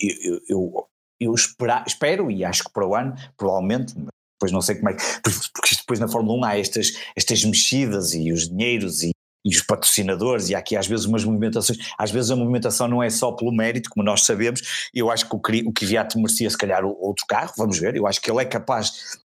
eu, 0.00 0.40
eu, 0.48 0.88
eu 1.20 1.34
espera, 1.34 1.84
espero, 1.86 2.30
e 2.30 2.44
acho 2.44 2.64
que 2.64 2.72
para 2.72 2.86
o 2.86 2.94
ano, 2.94 3.14
provavelmente, 3.36 3.94
depois 3.94 4.52
não 4.52 4.62
sei 4.62 4.76
como 4.76 4.88
é 4.88 4.94
que, 4.94 5.02
porque 5.52 5.76
depois 5.76 6.00
na 6.00 6.08
Fórmula 6.08 6.38
1 6.38 6.44
há 6.44 6.58
estas, 6.58 6.92
estas 7.14 7.44
mexidas 7.44 8.14
e 8.14 8.32
os 8.32 8.48
dinheiros 8.48 9.02
e, 9.02 9.10
e 9.44 9.54
os 9.54 9.62
patrocinadores, 9.62 10.48
e 10.48 10.54
há 10.54 10.58
aqui 10.58 10.76
às 10.76 10.86
vezes 10.86 11.06
umas 11.06 11.24
movimentações, 11.24 11.78
às 11.98 12.10
vezes 12.10 12.30
a 12.30 12.36
movimentação 12.36 12.88
não 12.88 13.02
é 13.02 13.08
só 13.10 13.32
pelo 13.32 13.52
mérito, 13.52 13.90
como 13.90 14.04
nós 14.04 14.24
sabemos, 14.24 14.88
eu 14.94 15.10
acho 15.10 15.28
que 15.28 15.34
o, 15.34 15.68
o 15.68 15.72
Kvyat 15.72 16.16
merecia 16.16 16.50
se 16.50 16.58
calhar 16.58 16.84
outro 16.84 17.24
carro, 17.26 17.52
vamos 17.56 17.78
ver, 17.78 17.96
eu 17.96 18.06
acho 18.06 18.20
que 18.20 18.30
ele 18.30 18.42
é 18.42 18.44
capaz, 18.44 19.18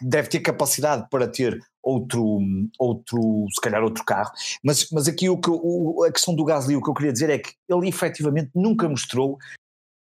deve 0.00 0.28
ter 0.28 0.40
capacidade 0.40 1.06
para 1.10 1.28
ter 1.28 1.58
outro, 1.82 2.40
outro 2.78 3.46
se 3.52 3.60
calhar 3.60 3.82
outro 3.82 4.04
carro, 4.04 4.32
mas, 4.64 4.88
mas 4.90 5.06
aqui 5.06 5.28
o 5.28 5.38
que, 5.38 5.50
o, 5.50 6.04
a 6.04 6.12
questão 6.12 6.34
do 6.34 6.44
Gasly, 6.44 6.76
o 6.76 6.82
que 6.82 6.90
eu 6.90 6.94
queria 6.94 7.12
dizer 7.12 7.30
é 7.30 7.38
que 7.38 7.52
ele 7.68 7.88
efetivamente 7.88 8.50
nunca 8.54 8.88
mostrou 8.88 9.38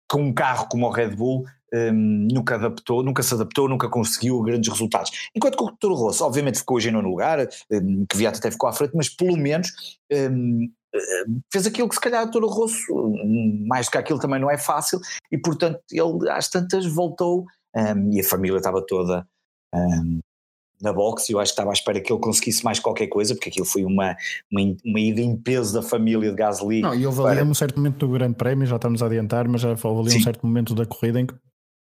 com 0.10 0.22
um 0.22 0.34
carro 0.34 0.68
como 0.70 0.86
o 0.86 0.92
Red 0.92 1.16
Bull 1.16 1.46
um, 1.74 2.28
nunca 2.32 2.56
adaptou, 2.56 3.04
nunca 3.04 3.24
se 3.24 3.34
adaptou, 3.34 3.68
nunca 3.68 3.90
conseguiu 3.90 4.42
grandes 4.42 4.72
resultados. 4.72 5.12
Enquanto 5.36 5.58
que 5.58 5.64
o 5.64 5.72
Toro 5.78 5.96
Rosso, 5.96 6.24
obviamente, 6.24 6.60
ficou 6.60 6.78
hoje 6.78 6.90
em 6.90 6.92
nono 6.92 7.10
lugar, 7.10 7.40
um, 7.72 8.06
que 8.10 8.18
Viata 8.18 8.38
até 8.38 8.52
ficou 8.52 8.70
à 8.70 8.74
frente, 8.74 8.92
mas 8.96 9.10
pelo 9.10 9.38
menos 9.38 9.70
um, 10.12 10.70
hum, 11.28 11.42
fez 11.52 11.66
aquilo 11.68 11.90
que 11.90 11.96
se 11.96 12.02
calhar 12.02 12.26
o 12.26 12.32
Toro 12.32 12.48
Rosso, 12.48 12.94
hum, 12.94 13.66
mais 13.68 13.88
do 13.88 13.92
que 13.92 13.98
aquilo 13.98 14.20
também 14.20 14.40
não 14.40 14.50
é 14.50 14.58
fácil, 14.58 15.00
e 15.32 15.38
portanto 15.38 15.80
ele 15.92 16.30
às 16.30 16.50
tantas 16.50 16.86
voltou 16.86 17.46
hum, 17.76 18.12
e 18.12 18.20
a 18.20 18.24
família 18.24 18.58
estava 18.58 18.86
toda 18.86 19.28
na 20.82 20.94
boxe, 20.94 21.32
eu 21.32 21.40
acho 21.40 21.52
que 21.52 21.54
estava 21.54 21.72
à 21.72 21.74
espera 21.74 22.00
que 22.02 22.12
ele 22.12 22.20
conseguisse 22.20 22.64
mais 22.64 22.80
qualquer 22.80 23.08
coisa, 23.08 23.34
porque 23.34 23.50
aquilo 23.50 23.66
foi 23.66 23.86
uma, 23.86 24.16
uma, 24.52 24.76
uma 24.86 25.00
ida 25.00 25.22
em 25.22 25.36
peso 25.36 25.74
da 25.74 25.82
família 25.82 26.30
de 26.30 26.36
Gasly. 26.36 26.82
Não, 26.82 26.94
e 26.94 27.06
houve 27.06 27.22
ali 27.22 27.36
para... 27.38 27.46
um 27.46 27.54
certo 27.54 27.78
momento 27.78 28.06
do 28.06 28.10
Grande 28.12 28.36
Prémio, 28.36 28.66
já 28.66 28.76
estamos 28.76 29.02
a 29.02 29.06
adiantar, 29.06 29.48
mas 29.48 29.62
já 29.62 29.70
houve 29.70 30.02
ali 30.02 30.12
Sim. 30.12 30.18
um 30.20 30.24
certo 30.24 30.46
momento 30.46 30.76
da 30.76 30.86
corrida 30.86 31.20
em 31.20 31.26
que 31.26 31.36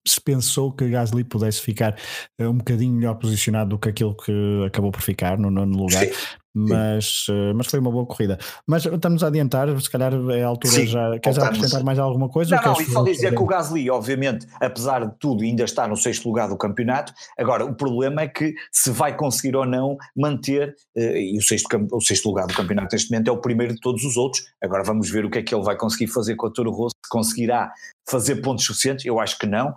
se 0.06 0.20
pensou 0.20 0.72
que 0.72 0.88
Gasly 0.88 1.24
pudesse 1.24 1.60
ficar 1.60 1.96
uh, 2.40 2.44
um 2.44 2.58
bocadinho 2.58 2.94
melhor 2.94 3.14
posicionado 3.14 3.70
do 3.70 3.78
que 3.78 3.88
aquilo 3.88 4.16
que 4.16 4.32
acabou 4.66 4.90
por 4.90 5.02
ficar 5.02 5.38
no 5.38 5.50
nono 5.50 5.76
lugar. 5.76 6.04
Sim. 6.04 6.12
Mas, 6.54 7.26
uh, 7.28 7.54
mas 7.54 7.66
foi 7.68 7.78
uma 7.78 7.90
boa 7.90 8.04
corrida. 8.04 8.38
Mas 8.66 8.84
estamos 8.84 9.22
a 9.22 9.28
adiantar, 9.28 9.68
se 9.80 9.88
calhar 9.88 10.12
é 10.30 10.42
a 10.42 10.48
altura 10.48 10.74
Sim, 10.74 10.86
já. 10.86 11.18
Queres 11.20 11.38
acrescentar 11.38 11.84
mais 11.84 11.98
alguma 11.98 12.28
coisa? 12.28 12.56
Não, 12.56 12.72
não, 12.72 12.80
e 12.80 12.84
só 12.86 13.02
dizer 13.04 13.34
que 13.34 13.42
o 13.42 13.46
Gasly, 13.46 13.88
obviamente, 13.88 14.46
apesar 14.60 15.06
de 15.06 15.14
tudo, 15.18 15.44
ainda 15.44 15.62
está 15.62 15.86
no 15.86 15.96
sexto 15.96 16.26
lugar 16.26 16.48
do 16.48 16.56
campeonato. 16.56 17.12
Agora, 17.38 17.64
o 17.64 17.74
problema 17.74 18.22
é 18.22 18.28
que 18.28 18.52
se 18.72 18.90
vai 18.90 19.16
conseguir 19.16 19.54
ou 19.54 19.64
não 19.64 19.96
manter, 20.16 20.74
uh, 20.96 21.00
e 21.00 21.38
o 21.38 21.42
sexto, 21.42 21.68
o 21.92 22.00
sexto 22.00 22.26
lugar 22.26 22.46
do 22.46 22.54
campeonato 22.54 22.94
neste 22.94 23.10
momento 23.12 23.28
é 23.28 23.32
o 23.32 23.40
primeiro 23.40 23.74
de 23.74 23.80
todos 23.80 24.04
os 24.04 24.16
outros. 24.16 24.44
Agora 24.60 24.82
vamos 24.82 25.08
ver 25.08 25.24
o 25.24 25.30
que 25.30 25.38
é 25.38 25.42
que 25.42 25.54
ele 25.54 25.64
vai 25.64 25.76
conseguir 25.76 26.08
fazer 26.08 26.34
com 26.34 26.48
a 26.48 26.50
Toro 26.50 26.72
Rosso, 26.72 26.96
se 27.04 27.10
conseguirá 27.10 27.72
fazer 28.10 28.36
pontos 28.36 28.64
suficientes, 28.64 29.04
eu 29.04 29.20
acho 29.20 29.38
que 29.38 29.46
não, 29.46 29.72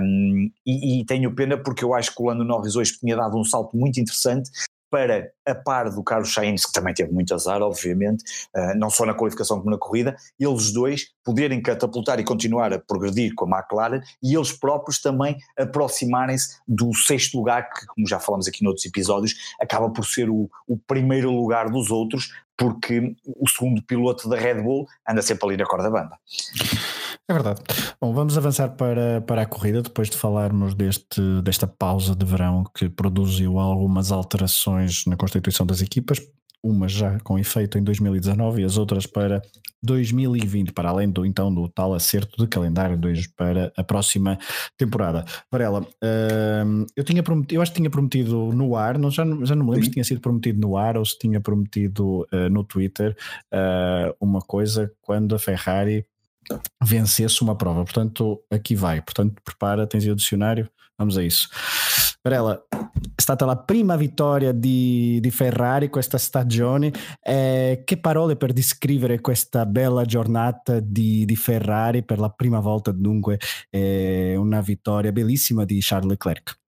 um, 0.00 0.50
e, 0.66 1.00
e, 1.00 1.04
tenho 1.04 1.34
pena 1.34 1.56
porque 1.58 1.84
eu 1.84 1.92
acho 1.92 2.14
que 2.14 2.22
o 2.22 2.26
Lando 2.26 2.42
Norris 2.42 2.76
hoje 2.76 2.96
tinha 2.98 3.14
dado 3.14 3.36
um 3.36 3.44
salto 3.44 3.76
muito 3.76 4.00
interessante 4.00 4.50
para, 4.90 5.30
a 5.46 5.54
par 5.54 5.90
do 5.90 6.02
Carlos 6.02 6.32
Sainz, 6.32 6.64
que 6.64 6.72
também 6.72 6.94
teve 6.94 7.12
muito 7.12 7.34
azar, 7.34 7.60
obviamente, 7.62 8.22
uh, 8.54 8.76
não 8.76 8.90
só 8.90 9.04
na 9.04 9.14
qualificação 9.14 9.58
como 9.58 9.70
na 9.70 9.78
corrida, 9.78 10.16
eles 10.38 10.72
dois 10.72 11.08
poderem 11.24 11.60
catapultar 11.60 12.20
e 12.20 12.24
continuar 12.24 12.72
a 12.72 12.78
progredir 12.78 13.34
com 13.34 13.52
a 13.52 13.58
McLaren 13.58 14.00
e 14.22 14.34
eles 14.34 14.52
próprios 14.52 15.00
também 15.00 15.36
aproximarem-se 15.58 16.58
do 16.66 16.94
sexto 16.94 17.38
lugar, 17.38 17.68
que, 17.70 17.86
como 17.86 18.06
já 18.06 18.20
falamos 18.20 18.46
aqui 18.46 18.62
noutros 18.62 18.86
episódios, 18.86 19.34
acaba 19.60 19.90
por 19.90 20.04
ser 20.04 20.30
o, 20.30 20.48
o 20.66 20.76
primeiro 20.76 21.30
lugar 21.30 21.70
dos 21.70 21.90
outros, 21.90 22.30
porque 22.56 23.16
o 23.24 23.48
segundo 23.48 23.82
piloto 23.82 24.28
da 24.28 24.36
Red 24.36 24.62
Bull 24.62 24.86
anda 25.08 25.22
sempre 25.22 25.48
ali 25.48 25.56
na 25.56 25.66
corda 25.66 25.90
bamba. 25.90 26.18
É 27.26 27.32
verdade. 27.32 27.62
Bom, 27.98 28.12
vamos 28.12 28.36
avançar 28.36 28.68
para, 28.76 29.22
para 29.22 29.42
a 29.42 29.46
corrida 29.46 29.80
depois 29.80 30.10
de 30.10 30.16
falarmos 30.16 30.74
deste, 30.74 31.22
desta 31.42 31.66
pausa 31.66 32.14
de 32.14 32.24
verão 32.24 32.64
que 32.76 32.86
produziu 32.88 33.58
algumas 33.58 34.12
alterações 34.12 35.06
na 35.06 35.16
constituição 35.16 35.64
das 35.64 35.80
equipas. 35.80 36.20
umas 36.62 36.92
já 36.92 37.18
com 37.20 37.38
efeito 37.38 37.78
em 37.78 37.82
2019 37.82 38.60
e 38.60 38.64
as 38.64 38.76
outras 38.76 39.06
para 39.06 39.40
2020, 39.82 40.72
para 40.72 40.90
além 40.90 41.10
do 41.10 41.24
então 41.24 41.52
do 41.52 41.66
tal 41.68 41.94
acerto 41.94 42.42
de 42.42 42.48
calendário 42.48 42.98
para 43.36 43.72
a 43.74 43.84
próxima 43.84 44.38
temporada. 44.76 45.24
Varela, 45.50 45.80
uh, 45.80 46.86
eu 46.94 47.04
tinha 47.04 47.22
prometido, 47.22 47.54
eu 47.54 47.62
acho 47.62 47.72
que 47.72 47.78
tinha 47.78 47.90
prometido 47.90 48.52
no 48.52 48.76
ar, 48.76 48.98
não, 48.98 49.10
já, 49.10 49.24
já 49.42 49.54
não 49.54 49.64
me 49.64 49.70
lembro 49.70 49.84
Sim. 49.84 49.84
se 49.84 49.90
tinha 49.90 50.04
sido 50.04 50.20
prometido 50.20 50.60
no 50.60 50.76
ar 50.76 50.96
ou 50.96 51.04
se 51.04 51.18
tinha 51.18 51.40
prometido 51.40 52.26
uh, 52.32 52.50
no 52.50 52.64
Twitter 52.64 53.16
uh, 53.52 54.14
uma 54.20 54.40
coisa 54.40 54.92
quando 55.02 55.34
a 55.34 55.38
Ferrari 55.38 56.06
vencesse 56.82 57.42
uma 57.42 57.56
prova. 57.56 57.82
Portanto, 57.82 58.42
aqui 58.50 58.74
vai. 58.74 59.02
Portanto, 59.02 59.40
prepara, 59.42 59.86
tens 59.86 60.04
aí 60.04 60.10
o 60.10 60.16
dicionário, 60.16 60.68
vamos 60.98 61.16
a 61.16 61.22
isso. 61.22 61.48
Varela, 62.22 62.66
è 63.14 63.20
stata 63.20 63.44
la 63.44 63.58
prima 63.58 63.96
vittoria 63.96 64.52
di, 64.52 65.18
di 65.20 65.30
Ferrari 65.30 65.90
questa 65.90 66.16
stagione. 66.16 66.90
Eh, 67.22 67.82
che 67.84 67.98
parole 67.98 68.36
per 68.36 68.54
descrivere 68.54 69.20
questa 69.20 69.66
bella 69.66 70.06
giornata 70.06 70.80
di, 70.80 71.26
di 71.26 71.36
Ferrari 71.36 72.02
per 72.02 72.18
la 72.18 72.30
prima 72.30 72.60
volta, 72.60 72.92
dunque, 72.92 73.38
eh, 73.68 74.36
una 74.36 74.62
vittoria 74.62 75.12
bellissima 75.12 75.64
di 75.66 75.78
Charles 75.82 76.08
Leclerc? 76.08 76.63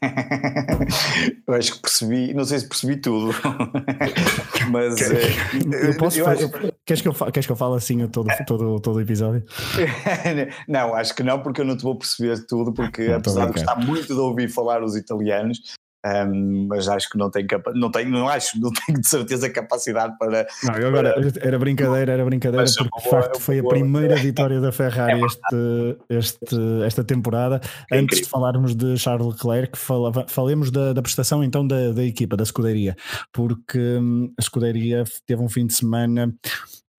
eu 1.46 1.54
acho 1.54 1.74
que 1.74 1.80
percebi, 1.80 2.34
não 2.34 2.44
sei 2.44 2.60
se 2.60 2.68
percebi 2.68 2.96
tudo, 2.96 3.34
mas 4.70 4.94
que, 4.96 5.86
eu 5.86 5.96
posso 5.96 6.18
eu 6.18 6.24
fazer, 6.24 6.44
acho... 6.44 6.72
queres, 6.84 7.02
que 7.02 7.08
eu, 7.08 7.14
queres 7.14 7.46
que 7.46 7.52
eu 7.52 7.56
fale 7.56 7.76
assim 7.76 8.06
todo, 8.08 8.28
todo, 8.46 8.80
todo 8.80 8.96
o 8.96 9.00
episódio? 9.00 9.44
não, 10.68 10.94
acho 10.94 11.14
que 11.14 11.22
não, 11.22 11.40
porque 11.40 11.60
eu 11.60 11.64
não 11.64 11.76
te 11.76 11.82
vou 11.82 11.96
perceber 11.96 12.46
tudo, 12.46 12.72
porque 12.72 13.08
não, 13.08 13.16
apesar 13.16 13.46
de 13.46 13.52
gostar 13.52 13.76
muito 13.76 14.06
de 14.06 14.20
ouvir 14.20 14.48
falar 14.48 14.82
os 14.82 14.96
italianos, 14.96 15.76
um, 16.06 16.68
mas 16.68 16.88
acho 16.88 17.10
que 17.10 17.18
não 17.18 17.28
tenho, 17.30 17.46
não 17.74 17.90
tenho, 17.90 18.10
não 18.10 18.28
acho, 18.28 18.58
não 18.60 18.70
tenho 18.86 19.00
de 19.00 19.08
certeza 19.08 19.50
capacidade 19.50 20.16
para. 20.18 20.46
Não, 20.62 20.74
agora 20.74 21.14
para... 21.14 21.46
era 21.46 21.58
brincadeira, 21.58 22.12
era 22.12 22.24
brincadeira, 22.24 22.62
mas 22.62 22.76
porque 22.76 23.02
de 23.02 23.10
facto 23.10 23.40
foi 23.40 23.58
a 23.58 23.64
primeira 23.64 24.16
vitória 24.16 24.60
da 24.60 24.70
Ferrari 24.70 25.18
é 25.20 25.26
este, 25.26 25.96
este, 26.08 26.56
esta 26.84 27.02
temporada. 27.02 27.60
É 27.90 27.98
Antes 27.98 28.20
de 28.20 28.28
falarmos 28.28 28.74
de 28.74 28.96
Charles 28.96 29.26
Leclerc, 29.26 29.76
fala, 29.76 30.12
falemos 30.28 30.70
da, 30.70 30.92
da 30.92 31.02
prestação 31.02 31.42
então 31.42 31.66
da, 31.66 31.92
da 31.92 32.04
equipa, 32.04 32.36
da 32.36 32.44
escuderia, 32.44 32.96
porque 33.32 33.78
hum, 33.78 34.32
a 34.38 34.40
escuderia 34.40 35.04
teve 35.26 35.42
um 35.42 35.48
fim 35.48 35.66
de 35.66 35.74
semana 35.74 36.32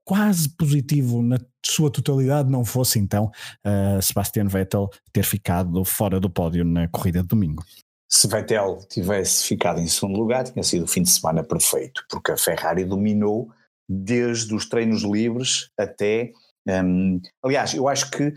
quase 0.03 0.49
positivo 0.49 1.21
na 1.21 1.37
sua 1.63 1.91
totalidade, 1.91 2.49
não 2.49 2.65
fosse 2.65 2.97
então 2.97 3.25
uh, 3.65 4.01
Sebastian 4.01 4.47
Vettel 4.47 4.89
ter 5.13 5.23
ficado 5.23 5.85
fora 5.85 6.19
do 6.19 6.29
pódio 6.29 6.65
na 6.65 6.87
corrida 6.87 7.21
de 7.21 7.27
domingo 7.27 7.63
se 8.09 8.27
Vettel 8.27 8.79
tivesse 8.89 9.45
ficado 9.45 9.79
em 9.79 9.87
segundo 9.87 10.17
lugar, 10.19 10.43
tinha 10.43 10.63
sido 10.63 10.85
o 10.85 10.87
fim 10.87 11.03
de 11.03 11.09
semana 11.11 11.43
perfeito, 11.43 12.03
porque 12.09 12.31
a 12.31 12.37
Ferrari 12.37 12.83
dominou 12.83 13.51
desde 13.87 14.53
os 14.55 14.67
treinos 14.67 15.03
livres 15.03 15.69
até. 15.77 16.31
Um, 16.67 17.21
aliás, 17.43 17.73
eu 17.73 17.87
acho 17.87 18.09
que 18.09 18.33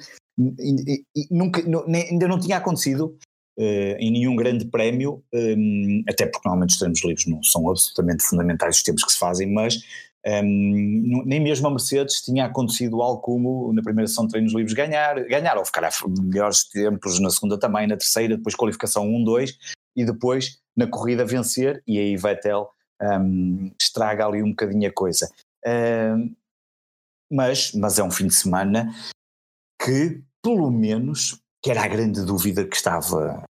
nunca, 1.30 1.62
ainda 2.10 2.28
não 2.28 2.38
tinha 2.38 2.58
acontecido 2.58 3.16
uh, 3.58 3.96
em 3.98 4.10
nenhum 4.10 4.36
grande 4.36 4.66
prémio, 4.66 5.24
um, 5.32 6.02
até 6.06 6.26
porque 6.26 6.46
normalmente 6.46 6.72
os 6.72 6.78
treinos 6.78 7.02
livres 7.02 7.26
não 7.26 7.42
são 7.42 7.68
absolutamente 7.70 8.24
fundamentais 8.24 8.76
os 8.76 8.82
tempos 8.82 9.04
que 9.04 9.12
se 9.12 9.18
fazem, 9.18 9.50
mas 9.52 9.78
nem 10.24 11.40
mesmo 11.40 11.66
a 11.66 11.70
Mercedes 11.70 12.22
tinha 12.22 12.46
acontecido 12.46 13.02
algo 13.02 13.20
como 13.20 13.72
na 13.72 13.82
primeira 13.82 14.06
sessão 14.06 14.26
de 14.26 14.32
treinos 14.32 14.54
livres 14.54 14.72
ganhar, 14.72 15.22
ganhar 15.24 15.58
ou 15.58 15.64
ficar 15.64 15.84
a 15.84 15.90
melhores 16.08 16.64
tempos 16.64 17.18
na 17.18 17.30
segunda 17.30 17.58
também, 17.58 17.86
na 17.86 17.96
terceira, 17.96 18.36
depois 18.36 18.54
qualificação 18.54 19.06
1-2 19.06 19.56
e 19.96 20.04
depois 20.04 20.60
na 20.76 20.86
corrida 20.86 21.24
vencer 21.24 21.82
e 21.86 21.98
aí 21.98 22.16
Vettel 22.16 22.70
um, 23.02 23.72
estraga 23.80 24.26
ali 24.26 24.42
um 24.42 24.50
bocadinho 24.50 24.88
a 24.88 24.92
coisa. 24.92 25.28
Um, 25.66 26.34
mas, 27.30 27.72
mas 27.72 27.98
é 27.98 28.04
um 28.04 28.10
fim 28.10 28.26
de 28.26 28.34
semana 28.34 28.94
que, 29.82 30.22
pelo 30.42 30.70
menos, 30.70 31.40
que 31.62 31.70
era 31.70 31.82
a 31.82 31.88
grande 31.88 32.24
dúvida 32.24 32.64
que 32.64 32.76
estava 32.76 33.44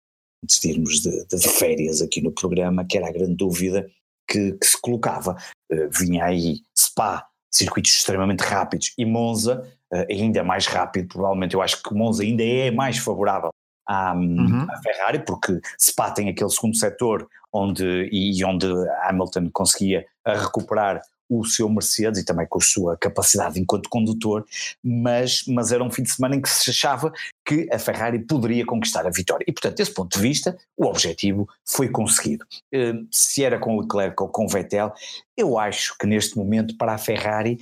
antes 0.44 0.60
de 0.60 0.70
irmos 0.70 1.02
de, 1.02 1.26
de 1.26 1.50
férias 1.50 2.02
aqui 2.02 2.22
no 2.22 2.32
programa, 2.32 2.86
que 2.86 2.98
era 2.98 3.08
a 3.08 3.12
grande 3.12 3.36
dúvida 3.36 3.90
que, 4.30 4.54
que 4.54 4.66
se 4.66 4.80
colocava. 4.80 5.36
Uh, 5.72 5.90
vinha 5.92 6.26
aí 6.26 6.62
Spa, 6.78 7.28
circuitos 7.52 7.92
extremamente 7.92 8.42
rápidos, 8.42 8.94
e 8.98 9.06
Monza, 9.06 9.68
uh, 9.94 10.06
ainda 10.10 10.44
mais 10.44 10.68
rápido, 10.68 11.08
provavelmente 11.08 11.56
eu 11.56 11.62
acho 11.62 11.82
que 11.82 11.94
Monza 11.94 12.24
ainda 12.24 12.44
é 12.44 12.72
mais 12.72 12.98
favorável 12.98 13.50
à, 13.88 14.14
uhum. 14.14 14.68
à 14.70 14.78
Ferrari, 14.82 15.20
porque 15.26 15.60
Spa 15.80 16.12
tem 16.12 16.30
aquele 16.30 16.50
segundo 16.50 16.76
setor 16.76 17.28
onde, 17.52 18.08
e 18.12 18.44
onde 18.46 18.68
Hamilton 19.04 19.50
conseguia 19.52 20.06
recuperar 20.26 21.02
o 21.30 21.46
seu 21.46 21.70
Mercedes 21.70 22.22
e 22.22 22.26
também 22.26 22.48
com 22.48 22.58
a 22.58 22.62
sua 22.62 22.98
capacidade 22.98 23.60
enquanto 23.60 23.90
condutor, 23.90 24.46
mas, 24.84 25.44
mas 25.48 25.72
era 25.72 25.84
um 25.84 25.92
fim 25.92 26.04
de 26.04 26.12
semana 26.12 26.36
em 26.36 26.42
que 26.42 26.50
se 26.50 26.70
achava 26.70 27.14
que 27.46 27.70
a 27.72 27.78
Ferrari 27.78 28.20
poderia 28.20 28.66
conquistar 28.66 29.06
a 29.06 29.12
vitória. 29.12 29.46
E, 29.48 29.52
portanto, 29.52 29.78
desse 29.78 29.94
ponto 29.94 30.18
de 30.18 30.22
vista, 30.22 30.58
o 30.76 30.86
objetivo 30.86 31.48
foi 31.68 31.90
conseguido. 31.90 32.46
Eh, 32.74 32.94
se 33.12 33.44
era 33.44 33.60
com 33.60 33.80
Leclerc 33.80 34.22
ou 34.22 34.30
com 34.30 34.48
Vettel, 34.48 34.92
eu 35.38 35.58
acho 35.60 35.96
que 35.98 36.08
neste 36.08 36.38
momento 36.38 36.76
para 36.78 36.94
a 36.94 36.98
Ferrari, 36.98 37.60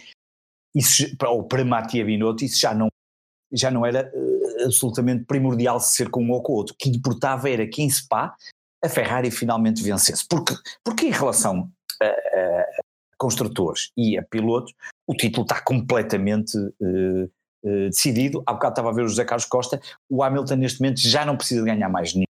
isso, 0.74 1.06
ou 1.26 1.44
para 1.44 1.66
Mattia 1.66 2.06
Binotto, 2.06 2.46
isso 2.46 2.60
já 2.60 2.74
não, 2.74 2.88
já 3.52 3.70
não 3.70 3.86
era 3.86 4.12
uh, 4.14 4.66
absolutamente 4.66 5.26
primordial 5.26 5.80
ser 5.80 6.10
com 6.10 6.24
um 6.24 6.32
ou 6.32 6.42
com 6.42 6.54
o 6.54 6.56
outro. 6.56 6.74
O 6.74 6.78
que 6.78 6.90
importava 6.90 7.50
era 7.50 7.68
que 7.68 7.82
em 7.82 7.90
Spa 7.90 8.36
a 8.84 8.90
Ferrari 8.90 9.32
finalmente 9.32 9.82
vencesse. 9.84 10.26
Porque, 10.28 10.54
porque 10.84 11.08
em 11.08 11.12
relação 11.12 11.70
a, 12.02 12.06
a, 12.06 12.66
construtores 13.18 13.92
e 13.98 14.18
a 14.18 14.24
pilotos, 14.24 14.74
o 15.08 15.14
título 15.14 15.44
está 15.44 15.62
completamente 15.62 16.58
uh, 16.58 17.24
uh, 17.64 17.90
decidido. 17.90 18.44
Há 18.46 18.54
bocado 18.54 18.74
estava 18.74 18.90
a 18.90 18.94
ver 18.94 19.04
o 19.04 19.10
José 19.10 19.26
Carlos 19.26 19.46
Costa, 19.46 19.82
o 20.10 20.24
Hamilton 20.24 20.56
neste 20.56 20.82
momento 20.82 21.00
já 21.02 21.26
não 21.26 21.36
precisa 21.36 21.64
ganhar 21.64 21.90
mais 21.90 22.14
nenhuma 22.14 22.28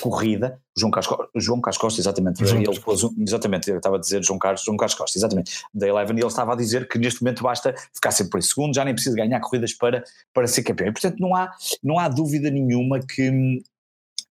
corrida, 0.00 0.60
João 0.76 0.90
Carlos, 0.90 1.28
João 1.36 1.60
Carlos 1.60 1.78
Costa, 1.78 2.00
exatamente, 2.00 2.42
ele 2.42 2.80
pôs, 2.80 3.02
exatamente, 3.18 3.70
eu 3.70 3.76
estava 3.76 3.96
a 3.96 4.00
dizer 4.00 4.22
João 4.22 4.38
Carlos, 4.38 4.62
João 4.62 4.76
Carlos 4.76 4.94
Costa, 4.94 5.18
exatamente, 5.18 5.62
da 5.72 5.86
Eleven, 5.86 6.16
e 6.16 6.20
ele 6.20 6.26
estava 6.26 6.52
a 6.52 6.56
dizer 6.56 6.88
que 6.88 6.98
neste 6.98 7.22
momento 7.22 7.42
basta 7.42 7.74
ficar 7.94 8.10
sempre 8.10 8.38
em 8.38 8.42
segundo, 8.42 8.74
já 8.74 8.84
nem 8.84 8.94
precisa 8.94 9.14
ganhar 9.14 9.40
corridas 9.40 9.72
para, 9.72 10.02
para 10.32 10.46
ser 10.46 10.62
campeão, 10.62 10.88
e 10.88 10.92
portanto 10.92 11.18
não 11.18 11.34
há, 11.34 11.50
não 11.82 11.98
há 11.98 12.08
dúvida 12.08 12.50
nenhuma 12.50 13.00
que, 13.00 13.62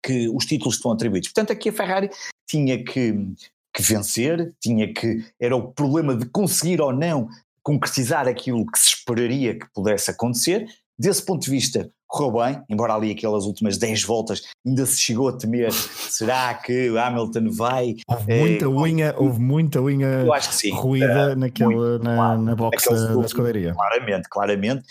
que 0.03 0.29
os 0.29 0.45
títulos 0.45 0.75
estão 0.75 0.91
atribuídos. 0.91 1.29
Portanto, 1.29 1.51
aqui 1.51 1.69
a 1.69 1.73
Ferrari 1.73 2.09
tinha 2.47 2.83
que 2.83 3.27
que 3.73 3.81
vencer, 3.81 4.53
tinha 4.59 4.91
que. 4.93 5.25
Era 5.39 5.55
o 5.55 5.71
problema 5.71 6.15
de 6.15 6.25
conseguir 6.25 6.81
ou 6.81 6.93
não 6.93 7.27
concretizar 7.61 8.27
aquilo 8.27 8.65
que 8.65 8.79
se 8.79 8.95
esperaria 8.95 9.57
que 9.57 9.67
pudesse 9.73 10.11
acontecer. 10.11 10.67
Desse 10.97 11.23
ponto 11.23 11.43
de 11.43 11.51
vista, 11.51 11.89
correu 12.09 12.43
bem, 12.43 12.61
embora 12.67 12.95
ali 12.95 13.11
aquelas 13.11 13.45
últimas 13.45 13.77
10 13.77 14.03
voltas 14.03 14.41
ainda 14.65 14.85
se 14.85 14.99
chegou 14.99 15.29
a 15.29 15.37
temer, 15.37 15.71
será 16.09 16.55
que 16.55 16.89
o 16.89 16.99
Hamilton 16.99 17.51
vai... 17.51 17.95
Houve 18.07 18.39
muita 18.39 18.67
unha, 18.67 19.15
houve 19.17 19.39
muita 19.39 19.79
unha 19.79 20.07
eu 20.25 20.33
acho 20.33 20.49
que 20.49 20.55
sim, 20.55 20.71
ruída 20.71 21.33
uh, 21.33 21.35
naquele, 21.35 21.75
muito, 21.75 22.03
na, 22.03 22.15
claro, 22.15 22.41
na 22.41 22.55
box 22.55 22.85
da, 22.89 23.15
da 23.15 23.25
escuderia. 23.25 23.73
Claramente, 23.73 24.27
claramente. 24.27 24.83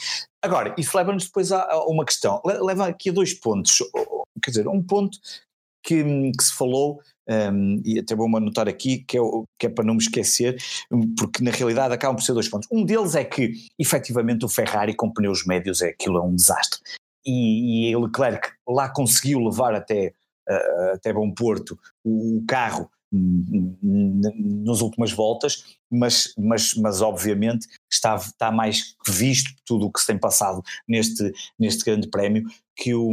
Agora, 0.42 0.74
isso 0.78 0.96
leva-nos 0.96 1.26
depois 1.26 1.50
a, 1.50 1.62
a, 1.62 1.84
uma 1.86 2.04
questão, 2.04 2.40
leva 2.44 2.86
aqui 2.86 3.10
a 3.10 3.12
dois 3.12 3.34
pontos, 3.34 3.78
quer 4.40 4.50
dizer, 4.50 4.68
um 4.68 4.80
ponto 4.80 5.18
que, 5.82 6.02
que 6.04 6.44
se 6.44 6.54
falou 6.54 7.00
um, 7.28 7.80
e 7.84 7.98
até 7.98 8.14
vou 8.14 8.34
anotar 8.36 8.68
aqui, 8.68 8.98
que 8.98 9.18
é, 9.18 9.20
que 9.58 9.66
é 9.66 9.68
para 9.68 9.84
não 9.84 9.94
me 9.94 10.00
esquecer, 10.00 10.56
porque 11.18 11.42
na 11.42 11.50
realidade 11.50 11.92
acabam 11.92 12.16
por 12.16 12.22
ser 12.22 12.32
dois 12.32 12.48
pontos. 12.48 12.68
Um 12.72 12.84
deles 12.84 13.14
é 13.14 13.24
que, 13.24 13.52
efetivamente, 13.78 14.44
o 14.44 14.48
Ferrari 14.48 14.94
com 14.94 15.12
pneus 15.12 15.44
médios 15.44 15.82
é 15.82 15.88
aquilo, 15.88 16.18
é 16.18 16.22
um 16.22 16.34
desastre. 16.34 16.80
E, 17.26 17.90
e 17.90 17.96
Leclerc 17.96 18.48
lá 18.66 18.88
conseguiu 18.88 19.40
levar 19.40 19.74
até, 19.74 20.12
uh, 20.48 20.94
até 20.94 21.12
Bom 21.12 21.30
Porto 21.30 21.78
o, 22.02 22.38
o 22.38 22.46
carro 22.46 22.90
nas 23.10 24.82
últimas 24.82 25.10
voltas, 25.12 25.78
mas, 25.90 26.34
mas, 26.36 26.74
mas 26.74 27.00
obviamente 27.00 27.66
está, 27.90 28.16
está 28.16 28.52
mais 28.52 28.94
que 29.04 29.10
visto 29.10 29.50
tudo 29.64 29.86
o 29.86 29.92
que 29.92 30.00
se 30.00 30.06
tem 30.06 30.18
passado 30.18 30.62
neste, 30.86 31.32
neste 31.58 31.84
grande 31.84 32.08
prémio, 32.08 32.44
que, 32.76 32.94
o, 32.94 33.10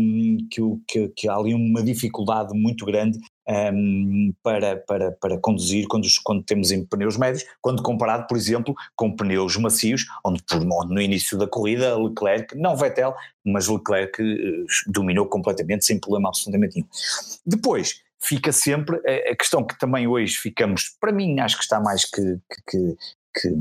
que, 0.51 0.62
o, 0.62 0.82
que, 0.86 1.08
que 1.10 1.30
há 1.30 1.36
ali 1.36 1.54
uma 1.54 1.82
dificuldade 1.82 2.54
muito 2.54 2.86
grande 2.86 3.19
um, 3.47 4.34
para, 4.41 4.77
para, 4.77 5.12
para 5.12 5.38
conduzir 5.38 5.88
quando, 5.88 6.08
quando 6.23 6.43
temos 6.43 6.71
em 6.71 6.86
pneus 6.86 7.17
médios, 7.17 7.45
quando 7.62 7.84
comparado, 7.84 8.27
por 8.27 8.38
exemplo, 8.38 8.73
com 8.95 9.15
pneus 9.15 9.55
macios, 9.58 10.05
onde, 10.23 10.43
no 10.89 11.01
início 11.01 11.38
da 11.38 11.47
corrida 11.47 11.97
Leclerc, 11.97 12.55
não 12.58 12.75
Vettel, 12.75 13.13
mas 13.45 13.67
Leclerc 13.67 14.21
uh, 14.21 14.65
dominou 14.88 15.27
completamente 15.27 15.86
sem 15.86 15.99
problema 15.99 16.29
absolutamente 16.29 16.75
nenhum. 16.75 16.88
Depois, 17.45 18.01
fica 18.21 18.51
sempre 18.51 18.97
a, 18.97 19.31
a, 19.31 19.36
questão 19.36 19.63
que 19.63 19.77
também 19.77 20.08
hoje 20.08 20.36
ficamos, 20.38 20.95
para 20.99 21.12
mim 21.12 21.39
acho 21.39 21.58
que 21.58 21.63
está 21.63 21.79
mais 21.79 22.05
que, 22.05 22.39
que, 22.67 22.95
que, 23.39 23.55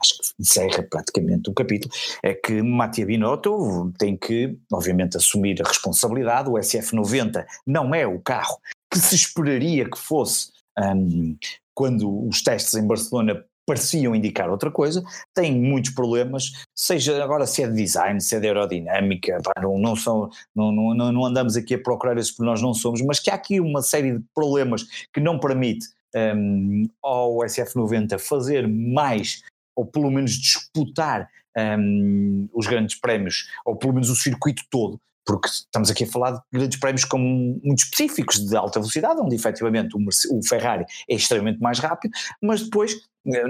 acho 0.00 0.18
que 0.18 0.24
encerra 0.40 0.82
praticamente 0.82 1.48
o 1.48 1.54
capítulo, 1.54 1.92
é 2.22 2.34
que 2.34 2.60
Mattia 2.62 3.06
Binotto 3.06 3.92
tem 3.98 4.16
que, 4.16 4.58
obviamente, 4.72 5.16
assumir 5.16 5.60
a 5.62 5.68
responsabilidade. 5.68 6.48
O 6.48 6.54
SF90 6.54 7.44
não 7.66 7.94
é 7.94 8.06
o 8.06 8.20
carro 8.20 8.58
que 8.94 9.00
se 9.00 9.16
esperaria 9.16 9.90
que 9.90 9.98
fosse 9.98 10.52
um, 10.78 11.36
quando 11.74 12.28
os 12.28 12.42
testes 12.42 12.74
em 12.74 12.86
Barcelona 12.86 13.44
pareciam 13.66 14.14
indicar 14.14 14.48
outra 14.50 14.70
coisa, 14.70 15.02
tem 15.34 15.58
muitos 15.58 15.90
problemas, 15.90 16.52
seja 16.76 17.24
agora 17.24 17.44
se 17.44 17.64
é 17.64 17.66
de 17.66 17.74
design, 17.74 18.20
se 18.20 18.36
é 18.36 18.40
de 18.40 18.46
aerodinâmica, 18.46 19.40
pá, 19.42 19.52
não, 19.60 19.78
não, 19.78 19.96
são, 19.96 20.30
não, 20.54 20.70
não, 20.70 21.12
não 21.12 21.24
andamos 21.24 21.56
aqui 21.56 21.74
a 21.74 21.82
procurar 21.82 22.16
esses 22.18 22.30
porque 22.30 22.48
nós 22.48 22.62
não 22.62 22.72
somos, 22.72 23.00
mas 23.02 23.18
que 23.18 23.30
há 23.30 23.34
aqui 23.34 23.58
uma 23.58 23.82
série 23.82 24.18
de 24.18 24.24
problemas 24.32 24.84
que 25.12 25.18
não 25.18 25.40
permite 25.40 25.88
um, 26.14 26.84
ao 27.02 27.38
SF90 27.38 28.16
fazer 28.20 28.68
mais, 28.68 29.42
ou 29.74 29.84
pelo 29.84 30.10
menos 30.10 30.32
disputar 30.32 31.28
um, 31.56 32.48
os 32.52 32.68
grandes 32.68 33.00
prémios, 33.00 33.48
ou 33.64 33.74
pelo 33.74 33.94
menos 33.94 34.08
o 34.08 34.14
circuito 34.14 34.62
todo, 34.70 35.00
porque 35.24 35.48
estamos 35.48 35.90
aqui 35.90 36.04
a 36.04 36.06
falar 36.06 36.32
de 36.32 36.40
grandes 36.52 36.78
prémios 36.78 37.04
como 37.04 37.60
muito 37.62 37.78
específicos 37.78 38.38
de 38.38 38.56
alta 38.56 38.78
velocidade, 38.78 39.20
onde 39.20 39.34
efetivamente 39.34 39.96
o, 39.96 40.42
Ferrari 40.42 40.84
é 41.08 41.14
extremamente 41.14 41.60
mais 41.60 41.78
rápido, 41.78 42.12
mas 42.42 42.62
depois 42.62 42.94
eh, 43.26 43.44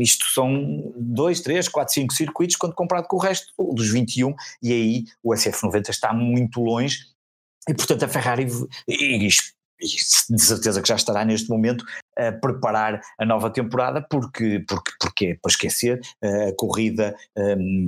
isto 0.00 0.26
são 0.32 0.92
dois, 0.96 1.40
três, 1.40 1.68
quatro, 1.68 1.94
cinco 1.94 2.12
circuitos 2.12 2.56
quando 2.56 2.74
comparado 2.74 3.08
com 3.08 3.16
o 3.16 3.20
resto 3.20 3.52
dos 3.72 3.90
21 3.90 4.34
e 4.62 4.72
aí 4.72 5.04
o 5.22 5.32
SF90 5.32 5.88
está 5.88 6.12
muito 6.12 6.60
longe 6.60 6.98
e 7.68 7.74
portanto 7.74 8.04
a 8.04 8.08
Ferrari 8.08 8.46
e, 8.86 9.28
e 9.80 10.34
de 10.34 10.42
certeza 10.42 10.82
que 10.82 10.88
já 10.88 10.96
estará 10.96 11.24
neste 11.24 11.48
momento 11.48 11.84
a 12.16 12.32
preparar 12.32 13.00
a 13.18 13.24
nova 13.24 13.50
temporada, 13.50 14.04
porque, 14.08 14.64
porque, 14.66 14.90
porque 15.00 15.26
é 15.26 15.34
para 15.34 15.50
esquecer, 15.50 16.00
a 16.22 16.52
corrida 16.56 17.14
um, 17.36 17.86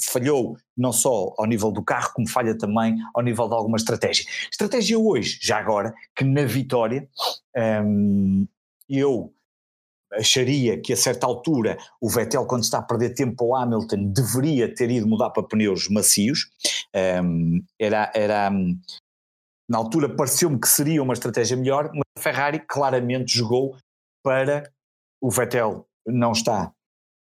falhou 0.00 0.56
não 0.76 0.92
só 0.92 1.34
ao 1.38 1.46
nível 1.46 1.70
do 1.70 1.82
carro, 1.82 2.12
como 2.14 2.28
falha 2.28 2.56
também 2.56 2.96
ao 3.14 3.22
nível 3.22 3.48
de 3.48 3.54
alguma 3.54 3.76
estratégia. 3.76 4.24
Estratégia 4.50 4.98
hoje, 4.98 5.38
já 5.40 5.58
agora, 5.58 5.94
que 6.16 6.24
na 6.24 6.44
vitória 6.44 7.08
um, 7.84 8.46
eu 8.88 9.32
acharia 10.12 10.80
que 10.80 10.92
a 10.92 10.96
certa 10.96 11.26
altura 11.26 11.78
o 12.00 12.08
Vettel, 12.08 12.44
quando 12.46 12.64
está 12.64 12.78
a 12.78 12.82
perder 12.82 13.10
tempo 13.10 13.44
ao 13.44 13.62
Hamilton, 13.62 14.12
deveria 14.12 14.74
ter 14.74 14.90
ido 14.90 15.06
mudar 15.06 15.30
para 15.30 15.42
pneus 15.42 15.88
macios. 15.88 16.50
Um, 17.22 17.62
era, 17.78 18.10
era, 18.14 18.50
na 19.70 19.78
altura 19.78 20.08
pareceu-me 20.08 20.58
que 20.58 20.68
seria 20.68 21.00
uma 21.00 21.14
estratégia 21.14 21.56
melhor, 21.56 21.90
mas 21.94 22.02
a 22.18 22.20
Ferrari 22.20 22.58
claramente 22.58 23.38
jogou 23.38 23.76
para 24.22 24.68
o 25.22 25.30
Vettel. 25.30 25.86
Não 26.06 26.32
está 26.32 26.72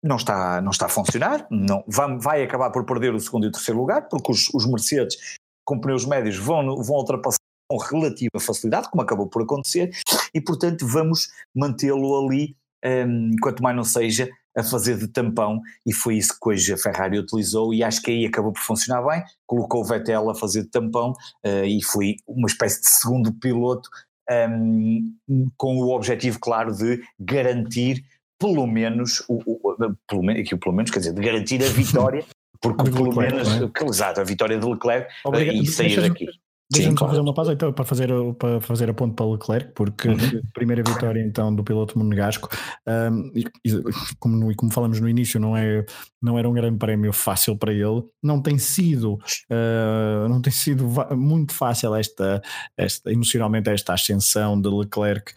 não 0.04 0.16
está, 0.16 0.60
não 0.60 0.72
está 0.72 0.86
a 0.86 0.88
funcionar, 0.88 1.46
não, 1.48 1.84
vai, 1.86 2.18
vai 2.18 2.42
acabar 2.42 2.70
por 2.70 2.84
perder 2.84 3.14
o 3.14 3.20
segundo 3.20 3.44
e 3.44 3.48
o 3.48 3.52
terceiro 3.52 3.78
lugar, 3.78 4.08
porque 4.08 4.32
os, 4.32 4.52
os 4.52 4.66
Mercedes 4.66 5.16
com 5.64 5.78
pneus 5.78 6.04
médios 6.04 6.36
vão, 6.36 6.82
vão 6.82 6.96
ultrapassar 6.96 7.38
com 7.70 7.76
relativa 7.76 8.40
facilidade, 8.40 8.90
como 8.90 9.02
acabou 9.02 9.28
por 9.28 9.42
acontecer, 9.42 9.92
e 10.34 10.40
portanto 10.40 10.86
vamos 10.86 11.28
mantê-lo 11.54 12.26
ali, 12.26 12.56
um, 12.84 13.30
quanto 13.40 13.62
mais 13.62 13.76
não 13.76 13.84
seja, 13.84 14.28
a 14.56 14.62
fazer 14.62 14.96
de 14.98 15.08
tampão 15.08 15.60
e 15.86 15.92
foi 15.92 16.16
isso 16.16 16.36
que 16.40 16.48
hoje 16.48 16.72
a 16.72 16.76
Ferrari 16.76 17.18
utilizou 17.18 17.72
e 17.72 17.82
acho 17.82 18.02
que 18.02 18.10
aí 18.10 18.26
acabou 18.26 18.52
por 18.52 18.62
funcionar 18.62 19.02
bem, 19.06 19.22
colocou 19.46 19.80
o 19.80 19.84
Vettel 19.84 20.30
a 20.30 20.34
fazer 20.34 20.62
de 20.62 20.68
tampão 20.68 21.12
uh, 21.44 21.64
e 21.64 21.82
foi 21.82 22.16
uma 22.26 22.46
espécie 22.46 22.80
de 22.80 22.88
segundo 22.88 23.32
piloto 23.32 23.88
um, 24.30 25.14
com 25.56 25.76
o 25.76 25.94
objetivo 25.94 26.38
claro 26.38 26.74
de 26.74 27.02
garantir 27.18 28.04
pelo 28.38 28.66
menos, 28.66 29.22
o, 29.28 29.40
o, 29.46 29.76
pelo, 30.08 30.30
aqui, 30.30 30.56
pelo 30.56 30.74
menos 30.74 30.90
quer 30.90 30.98
dizer, 30.98 31.14
de 31.14 31.22
garantir 31.22 31.62
a 31.62 31.68
vitória 31.68 32.24
porque 32.60 32.90
pelo 32.90 33.14
menos, 33.14 33.48
é? 33.48 33.84
exato, 33.84 34.20
a 34.20 34.24
vitória 34.24 34.58
de 34.58 34.66
Leclerc 34.66 35.12
eh, 35.34 35.52
e 35.54 35.66
sair 35.66 36.00
daqui. 36.00 36.28
Deixa-me 36.72 36.98
só 36.98 37.06
fazer 37.06 37.20
uma 37.20 37.34
pausa 37.34 37.52
então 37.52 37.72
para 37.72 37.84
fazer, 37.84 38.08
para 38.38 38.60
fazer 38.60 38.88
a 38.90 38.94
ponto 38.94 39.14
para 39.14 39.26
Leclerc, 39.26 39.72
porque 39.74 40.08
uhum. 40.08 40.42
primeira 40.54 40.82
vitória 40.82 41.20
então 41.20 41.54
do 41.54 41.62
piloto 41.62 41.98
monegasco, 41.98 42.48
um, 42.86 43.30
e, 43.34 43.44
e, 43.64 43.82
como, 44.18 44.50
e 44.50 44.54
como 44.54 44.72
falamos 44.72 44.98
no 44.98 45.08
início, 45.08 45.38
não, 45.38 45.56
é, 45.56 45.84
não 46.20 46.38
era 46.38 46.48
um 46.48 46.52
grande 46.52 46.78
prémio 46.78 47.12
fácil 47.12 47.56
para 47.56 47.72
ele, 47.72 48.02
não 48.22 48.40
tem 48.40 48.58
sido, 48.58 49.14
uh, 49.14 50.28
não 50.28 50.40
tem 50.40 50.52
sido 50.52 50.88
muito 51.16 51.52
fácil 51.52 51.94
esta, 51.94 52.40
esta, 52.76 53.12
emocionalmente 53.12 53.68
esta 53.68 53.92
ascensão 53.92 54.60
de 54.60 54.68
Leclerc 54.68 55.32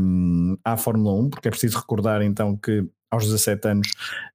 um, 0.00 0.56
à 0.64 0.76
Fórmula 0.76 1.14
1, 1.14 1.30
porque 1.30 1.48
é 1.48 1.50
preciso 1.50 1.78
recordar 1.78 2.20
então 2.22 2.56
que 2.56 2.84
aos 3.10 3.24
17 3.24 3.68
anos 3.68 3.88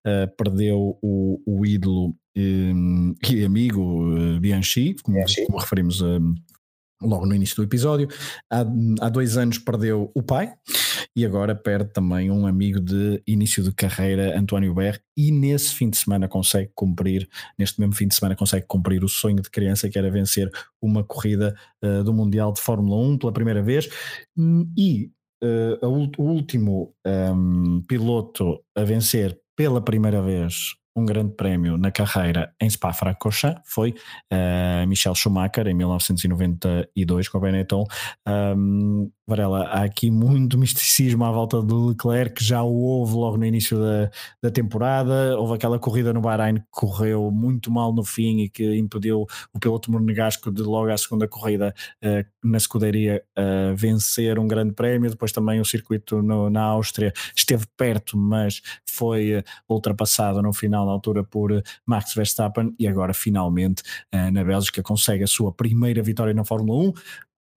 uh, 0.08 0.36
perdeu 0.36 0.98
o, 1.02 1.40
o 1.46 1.66
ídolo 1.66 2.16
e 2.36 3.46
amigo 3.46 4.16
uh, 4.16 4.40
Bianchi, 4.40 4.96
como, 5.04 5.18
Bianchi. 5.18 5.46
como 5.46 5.58
referimos 5.60 6.02
um, 6.02 6.36
logo 7.02 7.26
no 7.26 7.36
início 7.36 7.56
do 7.58 7.64
episódio. 7.64 8.08
Há, 8.50 8.66
há 9.02 9.10
dois 9.10 9.38
anos 9.38 9.58
perdeu 9.58 10.12
o 10.14 10.24
pai 10.24 10.54
e 11.16 11.26
agora 11.26 11.56
perde 11.56 11.92
também 11.92 12.32
um 12.32 12.48
amigo 12.48 12.80
de 12.80 13.22
início 13.28 13.64
de 13.64 13.72
carreira, 13.72 14.38
António 14.38 14.74
Ber, 14.74 15.02
e 15.16 15.32
nesse 15.32 15.76
fim 15.76 15.90
de 15.90 15.98
semana 15.98 16.28
consegue 16.28 16.72
cumprir, 16.74 17.30
neste 17.58 17.80
mesmo 17.80 17.94
fim 17.94 18.08
de 18.08 18.16
semana 18.16 18.36
consegue 18.36 18.66
cumprir 18.68 19.04
o 19.04 19.10
sonho 19.10 19.42
de 19.42 19.50
criança 19.50 19.90
que 19.90 19.98
era 19.98 20.10
vencer 20.10 20.50
uma 20.82 21.04
corrida 21.04 21.56
uh, 21.84 22.04
do 22.04 22.14
Mundial 22.14 22.52
de 22.52 22.62
Fórmula 22.62 22.98
1 22.98 23.18
pela 23.20 23.32
primeira 23.32 23.62
vez 23.62 23.88
e 24.76 25.12
uh, 25.44 26.12
o 26.18 26.24
último 26.24 26.96
um, 27.06 27.82
piloto 27.88 28.60
a 28.76 28.84
vencer 28.84 29.40
pela 29.56 29.82
primeira 29.82 30.22
vez 30.22 30.76
um 30.96 31.06
grande 31.06 31.34
prémio 31.36 31.78
na 31.78 31.92
carreira 31.92 32.54
em 32.62 32.70
Spa-Francorchamps 32.70 33.62
foi 33.66 33.96
uh, 34.32 34.88
Michel 34.88 35.16
Schumacher 35.16 35.68
em 35.68 35.74
1992 35.74 37.28
com 37.28 37.38
a 37.38 37.42
Benetton. 37.42 37.84
Um, 38.28 39.12
Varela, 39.26 39.64
há 39.68 39.84
aqui 39.84 40.12
muito 40.12 40.58
misticismo 40.58 41.24
à 41.24 41.32
volta 41.32 41.62
do 41.62 41.88
Leclerc, 41.88 42.36
que 42.36 42.44
já 42.44 42.62
o 42.62 42.76
houve 42.76 43.14
logo 43.14 43.38
no 43.38 43.46
início 43.46 43.80
da, 43.80 44.12
da 44.42 44.52
temporada. 44.52 45.40
Houve 45.40 45.54
aquela 45.54 45.80
corrida 45.80 46.12
no 46.12 46.20
Bahrein 46.20 46.56
que 46.56 46.64
correu 46.72 47.32
muito 47.32 47.72
mal 47.72 47.94
no 47.94 48.04
fim 48.04 48.40
e 48.40 48.50
que 48.50 48.76
impediu 48.76 49.26
o 49.54 49.60
piloto 49.60 49.90
monegasco 49.90 50.52
de 50.52 50.62
logo 50.62 50.92
à 50.92 50.98
segunda 50.98 51.26
corrida 51.26 51.74
uh, 52.04 52.48
na 52.48 52.58
escuderia 52.58 53.24
uh, 53.40 53.74
vencer 53.74 54.38
um 54.38 54.46
grande 54.46 54.74
prémio. 54.74 55.10
Depois 55.10 55.32
também 55.32 55.62
o 55.62 55.66
circuito 55.66 56.22
no, 56.22 56.50
na 56.50 56.64
Áustria 56.64 57.14
esteve 57.34 57.66
perto, 57.78 58.18
mas 58.18 58.62
foi 58.86 59.38
uh, 59.38 59.44
ultrapassado 59.70 60.42
no 60.42 60.52
final, 60.52 60.86
na 60.86 60.92
altura, 60.92 61.24
por 61.24 61.64
Max 61.86 62.14
Verstappen. 62.14 62.76
E 62.78 62.86
agora, 62.90 63.14
finalmente, 63.14 63.84
na 64.12 64.44
Bélgica, 64.44 64.84
consegue 64.84 65.24
a 65.24 65.28
sua 65.28 65.52
primeira 65.52 66.02
vitória 66.04 66.34
na 66.34 66.44
Fórmula 66.44 66.90
1 66.90 66.94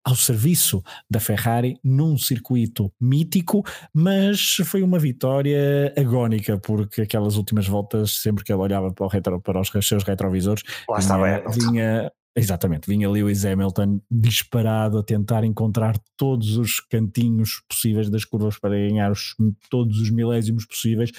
ao 0.07 0.15
serviço 0.15 0.81
da 1.11 1.19
Ferrari 1.19 1.77
num 1.83 2.17
circuito 2.17 2.93
mítico, 3.01 3.65
mas 3.93 4.59
foi 4.65 4.81
uma 4.83 5.01
vitória 5.01 5.93
agónica, 5.99 6.57
porque 6.59 7.03
aquelas 7.03 7.37
últimas 7.37 7.67
voltas, 7.67 8.23
sempre 8.23 8.45
que 8.45 8.53
ele 8.53 8.63
olhava 8.63 8.93
para, 8.93 9.09
retro, 9.09 9.41
para 9.41 9.61
os 9.61 9.69
seus 9.83 10.05
retrovisores, 10.05 10.63
Lá 10.89 10.99
vinha, 10.99 11.43
vinha 11.51 12.13
Exatamente, 12.39 12.87
vinha 12.87 13.09
Lewis 13.09 13.47
Hamilton 13.47 13.99
disparado 14.11 14.99
a 14.99 15.03
tentar 15.03 15.43
encontrar 15.43 15.99
todos 16.19 16.59
os 16.59 16.81
cantinhos 16.81 17.63
possíveis 17.67 18.11
das 18.11 18.27
curvas 18.27 18.59
para 18.59 18.77
ganhar 18.77 19.11
os, 19.11 19.35
todos 19.71 19.99
os 19.99 20.11
milésimos 20.11 20.67
possíveis. 20.67 21.11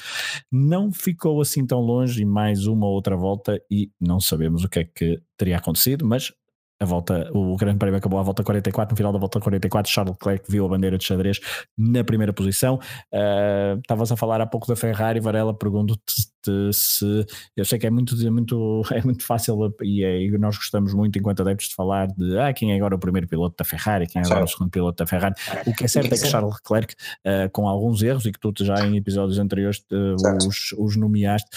Não 0.51 0.91
ficou 0.91 1.41
assim 1.41 1.65
tão 1.65 1.79
longe 1.79 2.21
e 2.21 2.25
mais 2.25 2.67
uma 2.67 2.85
outra 2.85 3.17
volta 3.17 3.59
e 3.69 3.89
não 3.99 4.19
sabemos 4.19 4.63
o 4.63 4.69
que 4.69 4.77
é 4.77 4.83
que 4.83 5.19
teria 5.35 5.57
acontecido, 5.57 6.05
mas 6.05 6.31
a 6.79 6.85
volta, 6.85 7.29
o 7.33 7.55
Grande 7.55 7.77
Prémio 7.77 7.97
acabou 7.97 8.19
à 8.19 8.23
volta 8.23 8.43
44, 8.43 8.93
no 8.93 8.97
final 8.97 9.11
da 9.11 9.19
volta 9.19 9.39
44 9.39 9.91
Charles 9.91 10.13
Leclerc 10.13 10.45
viu 10.49 10.65
a 10.65 10.69
bandeira 10.69 10.97
de 10.97 11.03
xadrez 11.03 11.39
na 11.77 12.03
primeira 12.03 12.31
posição. 12.31 12.75
Uh, 13.11 13.79
estavas 13.79 14.11
a 14.11 14.15
falar 14.17 14.41
há 14.41 14.45
pouco 14.45 14.67
da 14.67 14.75
Ferrari 14.75 15.19
Varela, 15.19 15.53
pergunto-te 15.53 16.27
se, 16.71 17.25
eu 17.55 17.65
sei 17.65 17.79
que 17.79 17.87
é 17.87 17.89
muito, 17.89 18.15
muito, 18.31 18.81
é 18.91 19.01
muito 19.01 19.23
fácil 19.23 19.73
e, 19.81 20.03
é, 20.03 20.23
e 20.23 20.37
nós 20.37 20.57
gostamos 20.57 20.93
muito 20.93 21.17
enquanto 21.17 21.41
adeptos 21.41 21.69
de 21.69 21.75
falar 21.75 22.07
de 22.07 22.37
ah, 22.39 22.53
quem 22.53 22.73
é 22.73 22.75
agora 22.75 22.95
o 22.95 22.99
primeiro 22.99 23.27
piloto 23.27 23.55
da 23.57 23.65
Ferrari, 23.65 24.07
quem 24.07 24.21
é 24.21 24.25
agora 24.25 24.43
o 24.43 24.47
segundo 24.47 24.69
piloto 24.69 25.03
da 25.03 25.07
Ferrari, 25.07 25.35
o 25.65 25.73
que 25.73 25.85
é 25.85 25.87
certo 25.87 26.13
é 26.13 26.17
que 26.17 26.27
Charles 26.27 26.55
Leclerc 26.55 26.93
uh, 26.93 27.49
com 27.51 27.67
alguns 27.67 28.01
erros 28.01 28.25
e 28.25 28.31
que 28.31 28.39
tu 28.39 28.53
já 28.63 28.85
em 28.85 28.97
episódios 28.97 29.39
anteriores 29.39 29.83
uh, 29.91 30.47
os, 30.47 30.73
os 30.77 30.95
nomeaste, 30.95 31.49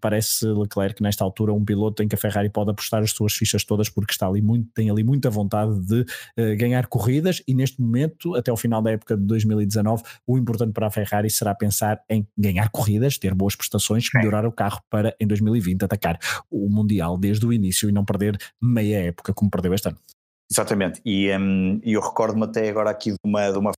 parece 0.00 0.46
Leclerc 0.46 1.02
nesta 1.02 1.24
altura 1.24 1.52
um 1.52 1.64
piloto 1.64 2.02
em 2.02 2.08
que 2.08 2.14
a 2.14 2.18
Ferrari 2.18 2.48
pode 2.48 2.70
apostar 2.70 3.02
as 3.02 3.10
suas 3.10 3.32
fichas 3.32 3.64
todas 3.64 3.88
porque 3.88 4.12
está 4.12 4.26
ali 4.26 4.40
muito, 4.40 4.68
tem 4.74 4.90
ali 4.90 5.02
muita 5.02 5.30
vontade 5.30 5.78
de 5.86 6.00
uh, 6.00 6.56
ganhar 6.56 6.86
corridas 6.86 7.42
e 7.46 7.54
neste 7.54 7.80
momento, 7.80 8.34
até 8.34 8.52
o 8.52 8.56
final 8.56 8.82
da 8.82 8.90
época 8.90 9.16
de 9.16 9.24
2019, 9.24 10.02
o 10.26 10.38
importante 10.38 10.72
para 10.72 10.86
a 10.86 10.90
Ferrari 10.90 11.30
será 11.30 11.54
pensar 11.54 12.02
em 12.08 12.26
ganhar 12.36 12.68
corridas, 12.70 13.18
ter 13.18 13.34
boas 13.34 13.54
prestações, 13.54 14.08
melhorar 14.14 14.46
o 14.46 14.52
carro 14.52 14.80
para 14.90 15.14
em 15.20 15.26
2020 15.26 15.84
atacar 15.84 16.18
o 16.50 16.68
Mundial 16.68 17.18
desde 17.18 17.46
o 17.46 17.52
início 17.52 17.88
e 17.88 17.92
não 17.92 18.04
perder 18.04 18.38
meia 18.60 19.04
época 19.04 19.32
como 19.34 19.50
perdeu 19.50 19.74
este 19.74 19.88
ano. 19.88 19.98
Exatamente, 20.50 21.00
e 21.04 21.30
um, 21.36 21.80
eu 21.84 22.00
recordo-me 22.00 22.44
até 22.44 22.68
agora 22.68 22.90
aqui 22.90 23.10
de 23.10 23.18
uma, 23.24 23.50
de 23.50 23.58
uma 23.58 23.72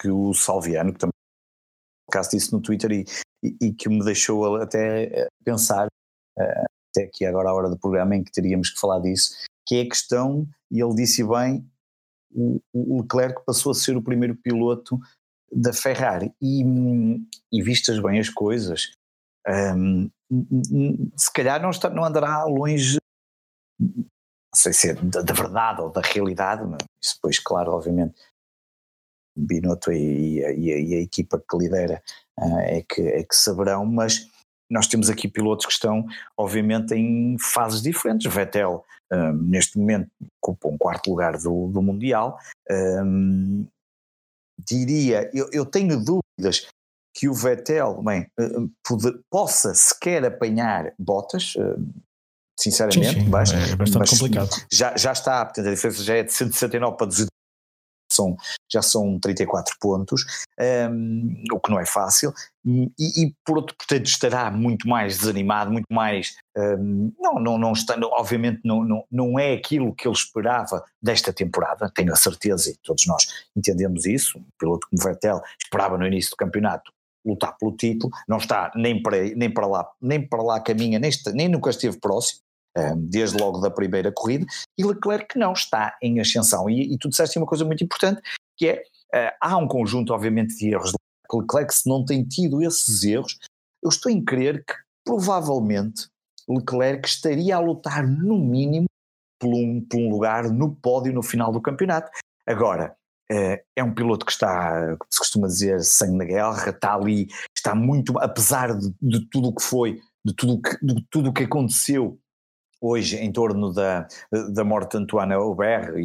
que 0.00 0.08
o 0.10 0.34
Salviano, 0.34 0.92
que 0.92 0.98
também 0.98 1.12
caso 2.10 2.30
disse 2.30 2.52
no 2.52 2.60
Twitter 2.60 2.90
e, 2.90 3.04
e, 3.44 3.56
e, 3.68 3.72
que 3.72 3.88
me 3.88 4.04
deixou 4.04 4.56
até 4.56 5.28
pensar, 5.44 5.86
uh, 5.86 6.64
até 6.90 7.04
aqui 7.04 7.24
agora 7.24 7.50
a 7.50 7.54
hora 7.54 7.68
do 7.68 7.78
programa 7.78 8.16
em 8.16 8.24
que 8.24 8.32
teríamos 8.32 8.70
que 8.70 8.80
falar 8.80 9.00
disso, 9.00 9.34
que 9.66 9.76
é 9.76 9.82
a 9.82 9.88
questão, 9.88 10.46
e 10.70 10.82
ele 10.82 10.94
disse 10.94 11.22
bem, 11.22 11.64
o, 12.30 12.60
o 12.72 13.02
Leclerc 13.02 13.44
passou 13.44 13.72
a 13.72 13.74
ser 13.74 13.96
o 13.96 14.02
primeiro 14.02 14.34
piloto 14.34 14.98
da 15.52 15.72
Ferrari. 15.72 16.32
E, 16.40 16.62
e 17.52 17.62
vistas 17.62 18.00
bem 18.00 18.18
as 18.18 18.28
coisas, 18.28 18.92
um, 19.48 20.10
se 21.16 21.32
calhar 21.32 21.60
não, 21.60 21.70
está, 21.70 21.88
não 21.88 22.04
andará 22.04 22.44
longe, 22.44 22.98
não 23.80 24.04
sei 24.54 24.72
se 24.72 24.90
é 24.90 24.94
da, 24.94 25.22
da 25.22 25.34
verdade 25.34 25.80
ou 25.80 25.90
da 25.90 26.00
realidade, 26.00 26.64
mas 26.64 26.82
isso 27.02 27.14
depois, 27.14 27.38
claro, 27.38 27.72
obviamente, 27.72 28.14
Binotto 29.36 29.92
e, 29.92 30.40
e, 30.40 30.90
e, 30.90 30.94
a, 30.96 31.00
equipa 31.00 31.38
que 31.38 31.56
lidera 31.56 32.02
uh, 32.38 32.58
é, 32.60 32.82
que, 32.82 33.00
é 33.00 33.22
que 33.22 33.36
saberão, 33.36 33.86
mas 33.86 34.28
nós 34.70 34.86
temos 34.86 35.08
aqui 35.08 35.28
pilotos 35.28 35.64
que 35.64 35.72
estão, 35.72 36.04
obviamente, 36.36 36.94
em 36.94 37.36
fases 37.38 37.80
diferentes. 37.80 38.30
Vettel, 38.32 38.84
um, 39.12 39.32
neste 39.32 39.78
momento, 39.78 40.10
ocupa 40.42 40.68
um 40.68 40.76
quarto 40.76 41.08
lugar 41.10 41.38
do, 41.38 41.68
do 41.68 41.80
Mundial. 41.80 42.38
Um, 42.70 43.66
diria, 44.58 45.30
eu, 45.32 45.48
eu, 45.52 45.64
tenho 45.64 45.96
dúvidas 46.04 46.66
que 47.18 47.28
o 47.28 47.34
Vettel 47.34 48.00
bem, 48.00 48.30
pode, 48.86 49.18
possa 49.28 49.74
sequer 49.74 50.24
apanhar 50.24 50.92
botas, 50.96 51.54
sinceramente, 52.58 53.14
sim, 53.14 53.24
sim, 53.24 53.28
mas, 53.28 53.52
é 53.52 53.74
bastante 53.74 53.98
mas 53.98 54.10
complicado. 54.10 54.50
Já, 54.72 54.96
já 54.96 55.10
está, 55.10 55.44
portanto, 55.44 55.66
a 55.66 55.74
diferença 55.74 56.04
já 56.04 56.14
é 56.14 56.22
de 56.22 56.32
169 56.32 56.96
para 56.96 57.06
200 57.06 57.28
são, 58.10 58.36
já 58.72 58.82
são 58.82 59.18
34 59.18 59.76
pontos, 59.80 60.24
um, 60.90 61.44
o 61.52 61.60
que 61.60 61.70
não 61.70 61.78
é 61.78 61.84
fácil, 61.84 62.32
e, 62.64 62.90
e, 62.98 63.34
por 63.44 63.58
outro, 63.58 63.76
portanto, 63.76 64.06
estará 64.06 64.50
muito 64.50 64.88
mais 64.88 65.18
desanimado, 65.18 65.70
muito 65.70 65.86
mais. 65.90 66.36
Um, 66.56 67.12
não, 67.18 67.34
não, 67.34 67.58
não 67.58 67.72
está, 67.72 67.96
obviamente, 68.02 68.60
não, 68.64 68.84
não, 68.84 69.04
não 69.10 69.38
é 69.38 69.54
aquilo 69.54 69.94
que 69.94 70.06
ele 70.06 70.14
esperava 70.14 70.84
desta 71.02 71.32
temporada, 71.32 71.90
tenho 71.94 72.12
a 72.12 72.16
certeza, 72.16 72.70
e 72.70 72.76
todos 72.82 73.06
nós 73.06 73.26
entendemos 73.56 74.06
isso. 74.06 74.38
Um 74.38 74.44
piloto 74.58 74.86
como 74.88 75.02
Vettel 75.02 75.40
esperava 75.62 75.96
no 75.98 76.06
início 76.06 76.30
do 76.30 76.36
campeonato 76.36 76.92
lutar 77.28 77.56
pelo 77.58 77.76
título, 77.76 78.12
não 78.26 78.38
está 78.38 78.72
nem 78.74 79.02
para, 79.02 79.22
nem 79.34 79.52
para 79.52 79.66
lá, 79.66 79.90
nem 80.00 80.26
para 80.26 80.42
lá 80.42 80.60
caminha, 80.60 80.98
nem, 80.98 81.10
está, 81.10 81.30
nem 81.32 81.48
nunca 81.48 81.70
esteve 81.70 81.98
próximo, 82.00 82.40
desde 82.96 83.36
logo 83.38 83.58
da 83.58 83.70
primeira 83.70 84.12
corrida, 84.12 84.46
e 84.76 84.84
Leclerc 84.84 85.36
não 85.36 85.52
está 85.52 85.96
em 86.00 86.20
ascensão. 86.20 86.70
E, 86.70 86.94
e 86.94 86.98
tu 86.98 87.08
disseste 87.08 87.36
uma 87.36 87.46
coisa 87.46 87.64
muito 87.64 87.82
importante, 87.82 88.20
que 88.56 88.68
é, 88.68 88.82
uh, 89.14 89.36
há 89.40 89.56
um 89.56 89.66
conjunto 89.66 90.12
obviamente 90.12 90.56
de 90.56 90.70
erros 90.70 90.92
Leclerc, 91.32 91.74
se 91.74 91.88
não 91.88 92.04
tem 92.04 92.24
tido 92.24 92.62
esses 92.62 93.04
erros, 93.04 93.38
eu 93.82 93.90
estou 93.90 94.10
em 94.10 94.24
crer 94.24 94.64
que 94.64 94.74
provavelmente 95.04 96.08
Leclerc 96.48 97.06
estaria 97.06 97.56
a 97.56 97.60
lutar 97.60 98.06
no 98.06 98.38
mínimo 98.38 98.86
por 99.38 99.54
um, 99.54 99.80
por 99.80 99.98
um 99.98 100.08
lugar 100.08 100.50
no 100.50 100.74
pódio 100.74 101.12
no 101.12 101.22
final 101.22 101.52
do 101.52 101.60
campeonato. 101.60 102.10
Agora, 102.46 102.96
é 103.30 103.84
um 103.84 103.94
piloto 103.94 104.24
que 104.24 104.32
está, 104.32 104.96
como 104.96 105.08
se 105.10 105.18
costuma 105.18 105.46
dizer, 105.46 105.82
sangue 105.82 106.16
na 106.16 106.24
guerra, 106.24 106.70
está 106.70 106.94
ali, 106.94 107.28
está 107.56 107.74
muito, 107.74 108.18
apesar 108.18 108.76
de, 108.76 108.94
de 109.00 109.28
tudo 109.28 109.48
o 109.48 109.54
que 109.54 109.62
foi, 109.62 110.00
de 110.24 110.34
tudo 110.34 110.60
que, 110.60 110.84
de 110.84 111.06
tudo 111.10 111.30
o 111.30 111.32
que 111.32 111.44
aconteceu 111.44 112.18
hoje 112.80 113.16
em 113.16 113.30
torno 113.30 113.72
da, 113.72 114.06
da 114.52 114.64
morte 114.64 114.92
de 114.92 114.98
Antoine 114.98 115.34
Aubert, 115.34 115.98
e 115.98 116.02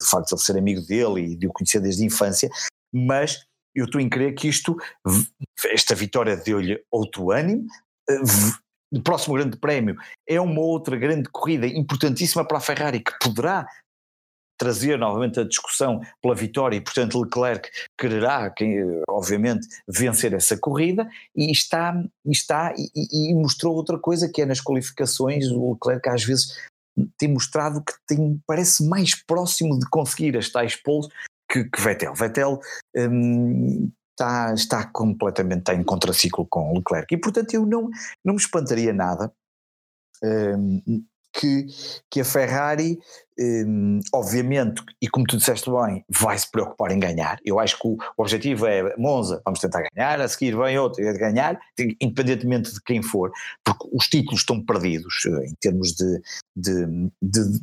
do 0.00 0.06
facto 0.06 0.28
de 0.28 0.34
ele 0.34 0.42
ser 0.42 0.58
amigo 0.58 0.80
dele 0.82 1.32
e 1.32 1.36
de 1.36 1.46
o 1.46 1.52
conhecer 1.52 1.80
desde 1.80 2.02
a 2.02 2.06
infância, 2.06 2.50
mas 2.92 3.46
eu 3.74 3.84
estou 3.84 4.00
em 4.00 4.08
crer 4.08 4.34
que 4.34 4.48
isto, 4.48 4.76
esta 5.66 5.94
vitória 5.94 6.36
deu-lhe 6.36 6.82
outro 6.90 7.30
ânimo, 7.30 7.66
eh, 8.08 8.20
o 8.92 9.02
próximo 9.02 9.34
grande 9.34 9.58
prémio 9.58 9.96
é 10.26 10.40
uma 10.40 10.60
outra 10.60 10.96
grande 10.96 11.28
corrida 11.28 11.66
importantíssima 11.66 12.46
para 12.46 12.58
a 12.58 12.60
Ferrari 12.60 13.00
que 13.00 13.12
poderá 13.20 13.66
trazer 14.58 14.98
novamente 14.98 15.40
a 15.40 15.44
discussão 15.44 16.00
pela 16.22 16.34
vitória 16.34 16.76
e, 16.76 16.80
portanto, 16.80 17.20
Leclerc 17.20 17.68
quererá, 17.98 18.52
obviamente, 19.08 19.66
vencer 19.88 20.32
essa 20.32 20.56
corrida 20.56 21.08
e 21.34 21.50
está, 21.50 21.94
está 22.26 22.74
e, 22.76 23.30
e, 23.30 23.34
mostrou 23.34 23.74
outra 23.74 23.98
coisa 23.98 24.28
que 24.28 24.42
é 24.42 24.46
nas 24.46 24.60
qualificações 24.60 25.46
o 25.50 25.72
Leclerc 25.72 26.08
às 26.08 26.24
vezes 26.24 26.56
tem 27.18 27.32
mostrado 27.32 27.82
que 27.82 27.92
tem, 28.06 28.40
parece 28.46 28.86
mais 28.86 29.14
próximo 29.14 29.78
de 29.78 29.86
conseguir 29.90 30.36
as 30.36 30.48
tais 30.48 30.74
poles 30.76 31.08
que, 31.50 31.64
que 31.64 31.80
Vettel. 31.80 32.14
Vettel 32.14 32.60
hum, 32.96 33.90
está, 34.12 34.54
está 34.54 34.86
completamente 34.86 35.60
está 35.60 35.74
em 35.74 35.84
contraciclo 35.84 36.46
com 36.48 36.72
Leclerc 36.74 37.14
e, 37.14 37.18
portanto, 37.18 37.52
eu 37.54 37.66
não, 37.66 37.90
não 38.24 38.34
me 38.34 38.40
espantaria 38.40 38.92
nada 38.92 39.30
hum, 40.24 41.04
que, 41.38 41.66
que 42.10 42.20
a 42.20 42.24
Ferrari, 42.24 42.98
um, 43.38 44.00
obviamente, 44.14 44.82
e 45.00 45.08
como 45.08 45.26
tu 45.26 45.36
disseste 45.36 45.70
bem, 45.70 46.02
vai 46.08 46.38
se 46.38 46.50
preocupar 46.50 46.90
em 46.90 46.98
ganhar. 46.98 47.38
Eu 47.44 47.60
acho 47.60 47.78
que 47.78 47.86
o, 47.86 47.96
o 48.16 48.22
objetivo 48.22 48.66
é 48.66 48.96
Monza, 48.96 49.42
vamos 49.44 49.60
tentar 49.60 49.82
ganhar, 49.94 50.20
a 50.20 50.28
seguir 50.28 50.56
vem 50.56 50.78
outro, 50.78 51.04
é 51.04 51.12
ganhar, 51.12 51.58
independentemente 52.00 52.72
de 52.72 52.80
quem 52.82 53.02
for, 53.02 53.30
porque 53.62 53.86
os 53.92 54.08
títulos 54.08 54.40
estão 54.40 54.64
perdidos 54.64 55.26
eh, 55.26 55.46
em 55.46 55.54
termos 55.60 55.92
de, 55.92 56.20
de, 56.56 56.86
de, 57.20 57.60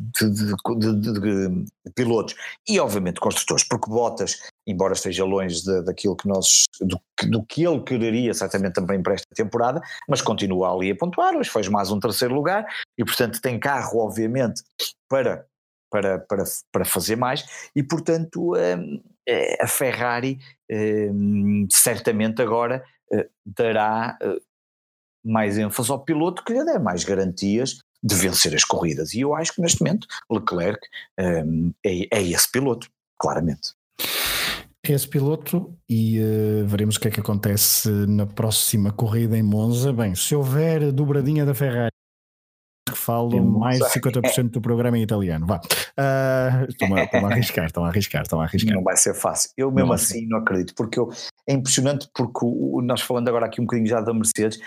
de 1.26 1.66
pilotos 1.96 2.36
e, 2.68 2.80
obviamente, 2.80 3.20
construtores, 3.20 3.64
porque 3.64 3.90
Bottas 3.90 4.38
embora 4.66 4.94
esteja 4.94 5.26
longe 5.26 5.64
de, 5.64 5.84
daquilo 5.84 6.16
que 6.16 6.28
nós, 6.28 6.66
do, 6.82 7.00
do, 7.28 7.44
que 7.44 7.66
ele 7.66 7.82
quereria 7.82 8.34
certamente 8.34 8.74
também 8.74 9.02
para 9.02 9.16
esta 9.16 9.28
temporada, 9.36 9.82
mas 10.08 10.22
continua 10.22 10.74
ali 10.74 10.92
a 10.92 10.96
pontuar, 10.96 11.36
hoje 11.36 11.50
fez 11.50 11.68
mais 11.68 11.92
um 11.92 12.00
terceiro 12.00 12.34
lugar 12.34 12.66
e 12.98 13.04
portanto 13.04 13.42
tem 13.42 13.60
carro 13.60 14.00
obviamente 14.00 14.64
para, 15.10 15.46
para, 15.92 16.20
para, 16.20 16.44
para 16.72 16.86
fazer 16.86 17.16
mais 17.16 17.46
e 17.76 17.84
portanto 17.84 18.54
hum, 18.56 19.02
é, 19.28 19.64
a 19.64 19.68
Ferrari 19.68 20.40
hum, 20.72 21.68
certamente 21.70 22.42
agora 22.42 22.84
hum, 23.12 23.24
dará 23.46 24.18
mais 25.26 25.58
ênfase 25.58 25.92
ao 25.92 26.04
piloto 26.04 26.44
que 26.44 26.54
lhe 26.54 26.66
der 26.66 26.80
mais 26.80 27.04
garantias 27.04 27.80
de 28.06 28.16
vencer 28.16 28.54
as 28.54 28.66
corridas. 28.66 29.14
E 29.14 29.22
eu 29.22 29.34
acho 29.34 29.54
que 29.54 29.62
neste 29.62 29.82
momento 29.82 30.06
Leclerc 30.30 30.86
é, 31.18 31.42
é 32.12 32.22
esse 32.22 32.52
piloto, 32.52 32.90
claramente 33.18 33.74
esse 34.92 35.08
piloto 35.08 35.74
e 35.90 36.20
uh, 36.20 36.68
veremos 36.68 36.98
o 36.98 37.00
que 37.00 37.08
é 37.08 37.12
que 37.12 37.20
acontece 37.20 37.90
na 38.08 38.26
próxima 38.26 38.92
corrida 38.92 39.38
em 39.38 39.44
Monza. 39.44 39.94
Bem, 39.94 40.14
se 40.14 40.36
houver 40.36 40.92
dobradinha 40.92 41.46
da 41.46 41.54
Ferrari, 41.54 41.94
que 42.90 42.98
falo 42.98 43.42
mais 43.42 43.80
de 43.80 43.86
50% 43.86 44.50
do 44.50 44.62
programa 44.62 44.98
em 44.98 45.04
italiano. 45.04 45.48
Vá. 45.48 45.58
Uh, 45.58 46.70
estão, 46.70 46.94
a, 46.94 47.04
estão 47.04 47.26
a 47.26 47.32
arriscar, 47.32 47.66
estão 47.66 47.86
a 47.86 47.88
arriscar, 47.88 48.22
estão 48.24 48.42
a 48.42 48.44
arriscar. 48.44 48.76
Não 48.76 48.84
vai 48.84 48.98
ser 48.98 49.14
fácil. 49.14 49.52
Eu 49.56 49.72
mesmo 49.72 49.88
não 49.88 49.96
assim 49.96 50.28
não 50.28 50.40
acredito, 50.40 50.74
porque 50.76 51.00
eu, 51.00 51.10
é 51.48 51.54
impressionante 51.54 52.10
porque 52.14 52.40
o, 52.44 52.82
nós 52.82 53.02
falando 53.02 53.30
agora 53.30 53.46
aqui 53.46 53.62
um 53.62 53.64
bocadinho 53.64 53.88
já 53.88 54.02
da 54.02 54.14
Mercedes, 54.14 54.60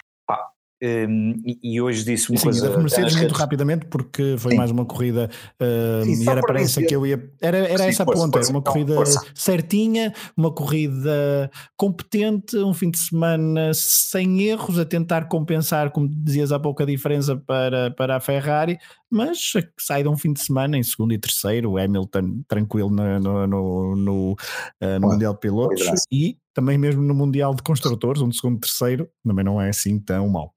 um, 0.82 1.34
e, 1.62 1.80
hoje 1.80 2.04
disse 2.04 2.30
uma 2.30 2.38
Sim, 2.38 2.44
coisa. 2.44 2.68
Da 2.68 2.76
Mercedes 2.76 3.14
muito 3.14 3.28
redes... 3.28 3.38
rapidamente, 3.38 3.86
porque 3.86 4.36
foi 4.38 4.52
Sim. 4.52 4.58
mais 4.58 4.70
uma 4.70 4.84
corrida 4.84 5.30
uh, 5.60 6.04
Sim, 6.04 6.24
e 6.24 6.28
era 6.28 6.42
para 6.42 6.60
essa 6.60 6.82
que 6.82 6.94
eu 6.94 7.06
ia. 7.06 7.30
Era, 7.40 7.58
era 7.58 7.84
essa 7.86 8.02
a 8.02 8.06
ponta, 8.06 8.38
era 8.38 8.48
uma 8.48 8.58
então, 8.58 8.72
corrida 8.72 8.94
força. 8.94 9.20
certinha, 9.34 10.12
uma 10.36 10.52
corrida 10.52 11.50
competente, 11.76 12.58
um 12.58 12.74
fim 12.74 12.90
de 12.90 12.98
semana 12.98 13.72
sem 13.72 14.42
erros, 14.42 14.78
a 14.78 14.84
tentar 14.84 15.28
compensar, 15.28 15.90
como 15.90 16.08
dizias 16.08 16.52
há 16.52 16.58
pouco, 16.58 16.82
a 16.82 16.86
diferença 16.86 17.36
para, 17.36 17.90
para 17.92 18.16
a 18.16 18.20
Ferrari, 18.20 18.78
mas 19.10 19.52
sai 19.78 20.02
de 20.02 20.08
um 20.08 20.16
fim 20.16 20.32
de 20.32 20.40
semana 20.40 20.76
em 20.76 20.82
segundo 20.82 21.12
e 21.12 21.18
terceiro, 21.18 21.72
o 21.72 21.78
Hamilton 21.78 22.42
tranquilo 22.46 22.90
no, 22.90 23.18
no, 23.18 23.46
no, 23.46 23.96
no, 23.96 24.32
uh, 24.32 25.00
no 25.00 25.08
Mundial 25.08 25.32
de 25.32 25.40
Pilotos 25.40 26.04
e 26.12 26.36
também 26.56 26.78
mesmo 26.78 27.02
no 27.02 27.14
Mundial 27.14 27.54
de 27.54 27.62
Construtores, 27.62 28.22
um 28.22 28.30
de 28.30 28.36
segundo 28.36 28.58
terceiro, 28.58 29.10
também 29.22 29.44
não 29.44 29.60
é 29.60 29.68
assim 29.68 30.00
tão 30.00 30.26
mal. 30.26 30.54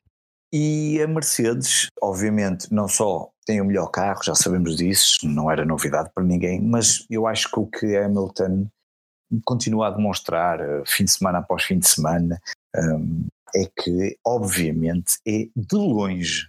E 0.52 0.98
a 1.02 1.08
Mercedes, 1.08 1.88
obviamente, 2.02 2.74
não 2.74 2.88
só 2.88 3.30
tem 3.46 3.60
o 3.60 3.66
melhor 3.66 3.88
carro, 3.88 4.24
já 4.24 4.34
sabemos 4.34 4.78
disso, 4.78 5.28
não 5.28 5.52
era 5.52 5.66
novidade 5.66 6.10
para 6.16 6.24
ninguém, 6.24 6.62
mas 6.62 7.06
eu 7.10 7.28
acho 7.28 7.52
que 7.52 7.60
o 7.60 7.68
que 7.68 7.98
Hamilton 7.98 8.68
continua 9.44 9.88
a 9.88 9.92
demonstrar 9.92 10.62
eh, 10.62 10.84
fim 10.88 11.04
de 11.04 11.12
semana 11.12 11.40
após 11.40 11.64
fim 11.66 11.78
de 11.78 11.88
semana 11.88 12.42
um, 12.76 13.28
é 13.54 13.66
que, 13.66 14.18
obviamente, 14.26 15.18
é 15.28 15.50
de 15.54 15.76
longe, 15.76 16.48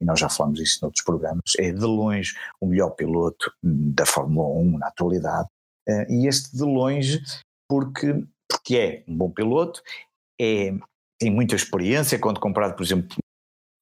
e 0.00 0.04
nós 0.04 0.20
já 0.20 0.28
falamos 0.28 0.60
isso 0.60 0.78
noutros 0.80 1.04
programas, 1.04 1.52
é 1.58 1.72
de 1.72 1.84
longe 1.84 2.34
o 2.60 2.66
melhor 2.66 2.90
piloto 2.90 3.52
da 3.62 4.06
Fórmula 4.06 4.48
1 4.60 4.78
na 4.78 4.86
atualidade, 4.86 5.48
uh, 5.88 6.06
e 6.08 6.28
este 6.28 6.56
de 6.56 6.62
longe 6.62 7.20
porque, 7.68 8.24
porque 8.48 8.76
é 8.76 9.04
um 9.08 9.16
bom 9.16 9.30
piloto, 9.30 9.82
é, 10.40 10.72
tem 11.18 11.30
muita 11.30 11.54
experiência 11.54 12.18
quando 12.18 12.40
comparado, 12.40 12.74
por 12.74 12.82
exemplo, 12.82 13.16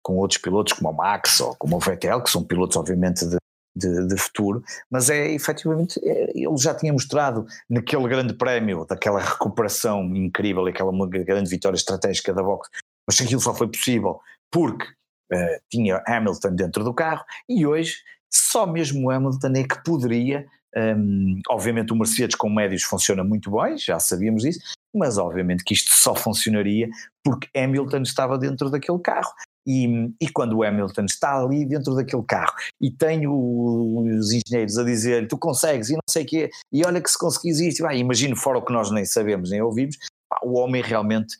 com 0.02 0.16
outros 0.16 0.40
pilotos 0.40 0.74
como 0.74 0.90
o 0.90 0.92
Max 0.92 1.40
ou 1.40 1.56
como 1.56 1.76
o 1.76 1.80
Vettel, 1.80 2.22
que 2.22 2.30
são 2.30 2.44
pilotos 2.44 2.76
obviamente 2.76 3.26
de, 3.26 3.36
de, 3.74 4.06
de 4.06 4.16
futuro, 4.16 4.62
mas 4.90 5.08
é 5.10 5.30
efetivamente, 5.32 5.98
é, 6.04 6.30
ele 6.34 6.56
já 6.58 6.74
tinha 6.74 6.92
mostrado 6.92 7.46
naquele 7.68 8.06
grande 8.08 8.34
prémio, 8.34 8.84
daquela 8.84 9.20
recuperação 9.20 10.04
incrível, 10.14 10.66
aquela 10.66 10.92
grande 11.08 11.50
vitória 11.50 11.76
estratégica 11.76 12.32
da 12.32 12.42
Vox, 12.42 12.68
mas 13.06 13.20
aquilo 13.20 13.40
só 13.40 13.54
foi 13.54 13.68
possível 13.68 14.20
porque 14.50 14.84
uh, 15.32 15.60
tinha 15.70 16.02
Hamilton 16.06 16.54
dentro 16.54 16.84
do 16.84 16.94
carro 16.94 17.24
e 17.48 17.66
hoje 17.66 17.96
só 18.32 18.66
mesmo 18.66 19.10
Hamilton 19.10 19.52
é 19.56 19.64
que 19.64 19.82
poderia 19.84 20.46
Um, 20.76 21.40
obviamente 21.48 21.92
o 21.92 21.96
Mercedes 21.96 22.34
com 22.34 22.50
médios 22.50 22.82
funciona 22.82 23.22
muito 23.22 23.50
bem, 23.50 23.78
já 23.78 24.00
sabíamos 24.00 24.42
disso, 24.42 24.58
mas 24.94 25.18
obviamente 25.18 25.62
que 25.62 25.72
isto 25.72 25.90
só 25.92 26.14
funcionaria 26.14 26.88
porque 27.22 27.48
Hamilton 27.56 28.02
estava 28.02 28.36
dentro 28.36 28.70
daquele 28.70 28.98
carro. 28.98 29.32
E, 29.66 30.12
e, 30.20 30.28
quando 30.28 30.58
o 30.58 30.62
Hamilton 30.62 31.06
está 31.06 31.40
ali 31.40 31.64
dentro 31.64 31.94
daquele 31.94 32.22
carro 32.24 32.52
e 32.78 32.90
tem 32.90 33.26
o, 33.26 34.04
os 34.06 34.30
engenheiros 34.30 34.76
a 34.76 34.84
dizer 34.84 35.26
tu 35.26 35.38
consegues 35.38 35.88
e 35.88 35.94
não 35.94 36.02
sei 36.06 36.22
o 36.22 36.26
quê, 36.26 36.50
e 36.70 36.84
olha 36.84 37.00
que 37.00 37.10
se 37.10 37.18
conseguis 37.18 37.60
isto, 37.60 37.90
imagino 37.90 38.36
fora 38.36 38.58
o 38.58 38.62
que 38.62 38.74
nós 38.74 38.90
nem 38.90 39.06
sabemos 39.06 39.50
nem 39.50 39.62
ouvimos, 39.62 39.96
o 40.42 40.58
homem 40.58 40.82
realmente 40.82 41.38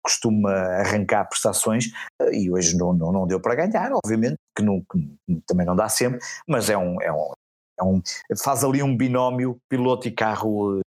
costuma 0.00 0.52
arrancar 0.52 1.24
prestações 1.24 1.86
eh, 2.22 2.34
e 2.34 2.50
hoje 2.50 2.76
não, 2.76 2.92
não, 2.92 3.12
não 3.12 3.26
deu 3.26 3.40
para 3.40 3.54
ganhar, 3.54 3.90
obviamente, 3.92 4.36
que, 4.56 4.62
não, 4.62 4.80
que 4.80 5.42
também 5.46 5.66
não 5.66 5.74
dá 5.76 5.88
sempre, 5.88 6.20
mas 6.46 6.70
é 6.70 6.78
um, 6.78 7.02
é 7.02 7.12
um, 7.12 7.32
é 7.78 7.84
um, 7.84 8.02
faz 8.42 8.64
ali 8.64 8.82
um 8.82 8.96
binómio 8.96 9.60
piloto 9.68 10.08
e 10.08 10.10
carro 10.10 10.78
eh, 10.78 10.82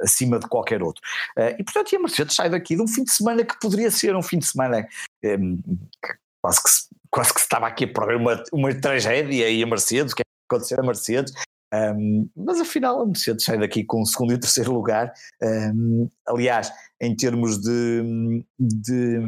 acima 0.00 0.38
de 0.38 0.48
qualquer 0.48 0.82
outro. 0.82 1.02
Uh, 1.36 1.54
e 1.58 1.64
portanto, 1.64 1.94
a 1.94 1.98
Mercedes 1.98 2.34
sai 2.34 2.50
daqui 2.50 2.76
de 2.76 2.82
um 2.82 2.88
fim 2.88 3.04
de 3.04 3.12
semana 3.12 3.44
que 3.44 3.58
poderia 3.60 3.90
ser 3.90 4.16
um 4.16 4.22
fim 4.22 4.38
de 4.38 4.46
semana 4.46 4.86
quase, 6.42 6.62
que 6.62 6.70
se, 6.70 6.88
quase 7.10 7.32
que 7.32 7.40
estava 7.40 7.66
aqui 7.66 7.84
a 7.84 7.92
provar 7.92 8.16
uma, 8.16 8.42
uma 8.52 8.74
tragédia 8.74 9.48
e 9.48 9.62
a 9.62 9.66
Mercedes, 9.66 10.12
o 10.12 10.16
que 10.16 10.22
é 10.22 10.24
que 10.24 10.54
acontecer 10.54 10.78
a 10.78 10.82
Mercedes. 10.82 11.32
Um, 11.72 12.28
mas 12.36 12.60
afinal 12.60 13.00
a 13.00 13.06
Mercedes 13.06 13.44
sai 13.44 13.58
daqui 13.58 13.82
com 13.84 14.02
o 14.02 14.06
segundo 14.06 14.32
e 14.32 14.38
terceiro 14.38 14.72
lugar. 14.72 15.12
Um, 15.42 16.08
aliás, 16.26 16.70
em 17.00 17.16
termos 17.16 17.58
de, 17.58 18.44
de 18.58 19.18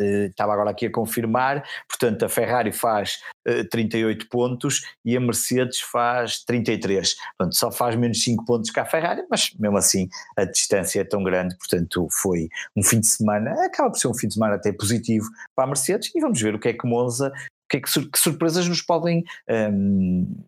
estava 0.00 0.52
agora 0.52 0.70
aqui 0.70 0.86
a 0.86 0.92
confirmar, 0.92 1.64
portanto 1.88 2.24
a 2.24 2.28
Ferrari 2.28 2.72
faz 2.72 3.20
uh, 3.48 3.68
38 3.68 4.28
pontos 4.28 4.82
e 5.04 5.16
a 5.16 5.20
Mercedes 5.20 5.80
faz 5.80 6.44
33, 6.44 7.14
portanto 7.36 7.56
só 7.56 7.70
faz 7.70 7.96
menos 7.96 8.22
5 8.22 8.44
pontos 8.44 8.70
que 8.70 8.80
a 8.80 8.84
Ferrari, 8.84 9.22
mas 9.30 9.52
mesmo 9.58 9.76
assim 9.76 10.08
a 10.36 10.44
distância 10.44 11.00
é 11.00 11.04
tão 11.04 11.22
grande, 11.22 11.56
portanto 11.56 12.08
foi 12.10 12.48
um 12.76 12.82
fim 12.82 13.00
de 13.00 13.06
semana, 13.06 13.64
acaba 13.64 13.90
por 13.90 13.98
ser 13.98 14.08
um 14.08 14.14
fim 14.14 14.28
de 14.28 14.34
semana 14.34 14.54
até 14.54 14.72
positivo 14.72 15.26
para 15.54 15.64
a 15.64 15.68
Mercedes 15.68 16.10
e 16.14 16.20
vamos 16.20 16.40
ver 16.40 16.54
o 16.54 16.58
que 16.58 16.68
é 16.68 16.72
que 16.72 16.86
Monza, 16.86 17.32
que, 17.68 17.76
é 17.76 17.80
que, 17.80 17.88
sur 17.88 18.10
que 18.10 18.18
surpresas 18.18 18.68
nos 18.68 18.82
podem 18.82 19.24
um, 19.48 20.44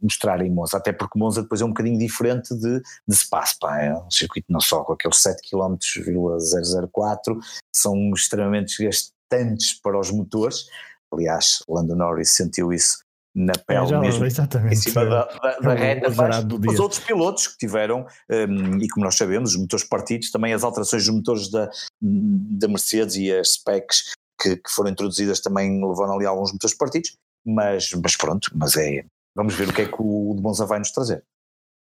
mostrar 0.00 0.40
em 0.44 0.50
Monza, 0.50 0.76
até 0.76 0.92
porque 0.92 1.18
Monza 1.18 1.42
depois 1.42 1.60
é 1.60 1.64
um 1.64 1.68
bocadinho 1.68 1.98
diferente 1.98 2.54
de, 2.54 2.80
de 3.06 3.16
Spa, 3.16 3.44
Spa 3.46 3.80
é 3.80 3.94
um 3.94 4.10
circuito 4.10 4.46
não 4.50 4.60
só 4.60 4.84
com 4.84 4.92
aqueles 4.92 5.18
7 5.18 5.40
km,004, 5.48 7.38
são 7.74 8.10
extremamente 8.14 8.84
gastantes 8.84 9.80
para 9.80 9.98
os 9.98 10.10
motores, 10.10 10.66
aliás, 11.12 11.62
Lando 11.68 11.96
Norris 11.96 12.30
sentiu 12.32 12.72
isso 12.72 12.98
na 13.36 13.52
é, 13.52 13.58
pele 13.58 13.94
é, 13.94 14.00
mesmo, 14.00 14.24
exatamente, 14.24 14.72
em 14.72 14.76
cima 14.76 15.04
da, 15.04 15.24
da, 15.24 15.58
da 15.58 15.74
reta, 15.74 16.10
mas 16.10 16.44
os 16.72 16.80
outros 16.80 17.00
pilotos 17.00 17.48
que 17.48 17.58
tiveram, 17.58 18.06
um, 18.30 18.78
e 18.78 18.88
como 18.88 19.04
nós 19.04 19.14
sabemos, 19.14 19.50
os 19.50 19.60
motores 19.60 19.86
partidos, 19.86 20.30
também 20.30 20.54
as 20.54 20.64
alterações 20.64 21.04
dos 21.04 21.14
motores 21.14 21.50
da, 21.50 21.70
da 22.00 22.66
Mercedes 22.66 23.16
e 23.16 23.30
as 23.30 23.52
specs 23.52 24.14
que, 24.40 24.56
que 24.56 24.70
foram 24.70 24.90
introduzidas 24.90 25.40
também 25.40 25.84
levaram 25.86 26.14
ali 26.14 26.24
alguns 26.24 26.50
motores 26.50 26.74
partidos, 26.74 27.14
mas, 27.44 27.90
mas 28.02 28.16
pronto, 28.16 28.50
mas 28.54 28.74
é, 28.76 29.04
Vamos 29.36 29.54
ver 29.54 29.68
o 29.68 29.72
que 29.72 29.82
é 29.82 29.86
que 29.86 29.96
o 30.00 30.34
de 30.34 30.42
Monza 30.42 30.64
vai 30.64 30.78
nos 30.78 30.90
trazer. 30.90 31.22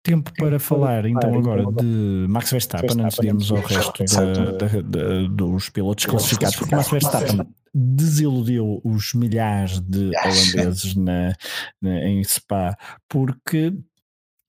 Tempo 0.03 0.31
para 0.35 0.59
falar 0.59 1.05
então 1.05 1.35
agora 1.35 1.63
de 1.63 2.25
Max 2.27 2.49
Verstappen, 2.51 3.01
antes 3.01 3.19
de 3.19 3.27
irmos 3.27 3.51
ao 3.51 3.59
resto 3.59 4.03
da, 4.03 4.51
da, 4.51 4.81
da, 4.81 5.27
dos 5.29 5.69
pilotos 5.69 6.05
classificados, 6.05 6.55
porque 6.55 6.75
Max 6.75 6.89
Verstappen 6.89 7.47
desiludiu 7.73 8.81
os 8.83 9.13
milhares 9.13 9.79
de 9.79 10.11
holandeses 10.17 10.95
na, 10.95 11.35
na, 11.79 12.03
em 12.07 12.23
Spa, 12.23 12.75
porque 13.07 13.73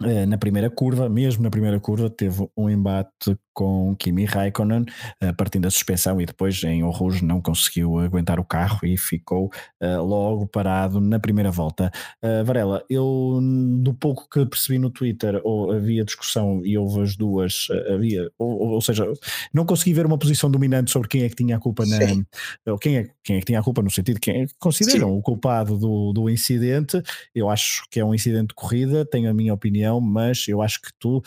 eh, 0.03 0.27
na 0.27 0.39
primeira 0.39 0.71
curva, 0.71 1.09
mesmo 1.09 1.43
na 1.43 1.51
primeira 1.51 1.79
curva, 1.79 2.09
teve 2.09 2.49
um 2.57 2.71
embate 2.71 3.37
com 3.53 3.95
Kimi 3.97 4.25
Raikkonen, 4.25 4.83
uh, 5.23 5.35
partindo 5.37 5.63
da 5.63 5.71
suspensão 5.71 6.21
e 6.21 6.27
depois 6.27 6.63
em 6.65 6.83
Rouge 6.83 7.25
não 7.25 7.41
conseguiu 7.41 7.99
aguentar 7.99 8.41
o 8.41 8.45
carro 8.45 8.81
e 8.83 8.97
ficou 8.97 9.51
uh, 9.83 10.03
logo 10.03 10.47
parado 10.47 11.01
na 11.01 11.19
primeira 11.21 11.51
volta. 11.51 11.91
Uh, 12.23 12.45
Varela, 12.45 12.85
eu 12.89 13.39
do 13.81 13.95
pouco 13.95 14.29
que 14.29 14.45
percebi 14.47 14.79
no 14.79 14.91
Twitter, 14.91 15.41
ou 15.45 15.73
havia 15.73 16.05
discussão 16.05 16.65
e 16.65 16.77
houve 16.77 17.03
as 17.03 17.17
duas, 17.17 17.67
havia, 17.93 18.31
ou, 18.39 18.73
ou, 18.73 18.81
seja, 18.81 19.07
não 19.53 19.65
consegui 19.65 19.93
ver 19.93 20.07
uma 20.07 20.19
posição 20.19 20.51
dominante 20.51 20.91
sobre 20.91 21.09
quem 21.09 21.23
é 21.23 21.29
que 21.29 21.37
tinha 21.37 21.57
a 21.57 21.61
culpa 21.61 21.85
na, 21.87 21.99
ou 22.73 22.79
quem 22.79 22.99
é, 22.99 23.09
quem 23.23 23.37
é 23.37 23.41
que 23.41 23.47
tinha 23.47 23.61
a 23.61 23.63
culpa 23.63 23.83
no 23.83 23.91
sentido 23.91 24.15
de 24.15 24.21
quem 24.21 24.43
é 24.43 24.47
que 24.47 24.55
consideram 24.59 25.09
Sim. 25.09 25.19
o 25.19 25.23
culpado 25.23 25.79
do, 25.79 26.13
do 26.13 26.31
incidente. 26.31 27.03
Eu 27.35 27.49
acho 27.49 27.85
que 27.91 28.01
é 28.01 28.05
um 28.05 28.15
incidente 28.15 28.49
de 28.49 28.55
corrida, 28.55 29.05
tenho 29.05 29.31
a 29.31 29.35
minha 29.35 29.53
opinião, 29.53 30.01
mas 30.01 30.47
eu 30.49 30.63
acho 30.63 30.81
que 30.81 30.91
tu, 30.99 31.23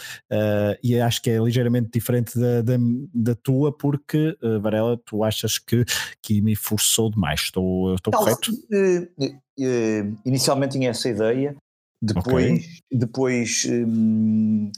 e 0.84 1.00
acho 1.00 1.22
que 1.22 1.30
é 1.30 1.38
ligeiramente 1.38 1.90
diferente 1.94 2.15
diferente 2.16 2.40
da, 2.40 2.62
da, 2.62 2.74
da 3.14 3.36
tua, 3.36 3.76
porque, 3.76 4.38
uh, 4.42 4.60
Varela, 4.60 4.98
tu 4.98 5.24
achas 5.24 5.58
que, 5.58 5.84
que 6.22 6.42
me 6.42 6.56
forçou 6.56 7.10
demais. 7.10 7.42
Estou, 7.42 7.96
estou 7.96 8.14
correto? 8.14 8.52
Uh, 8.52 9.26
uh, 9.26 10.18
inicialmente 10.26 10.74
tinha 10.74 10.90
essa 10.90 11.10
ideia, 11.10 11.56
depois, 12.02 12.26
okay. 12.26 12.62
depois 12.92 13.66
um, 13.70 14.72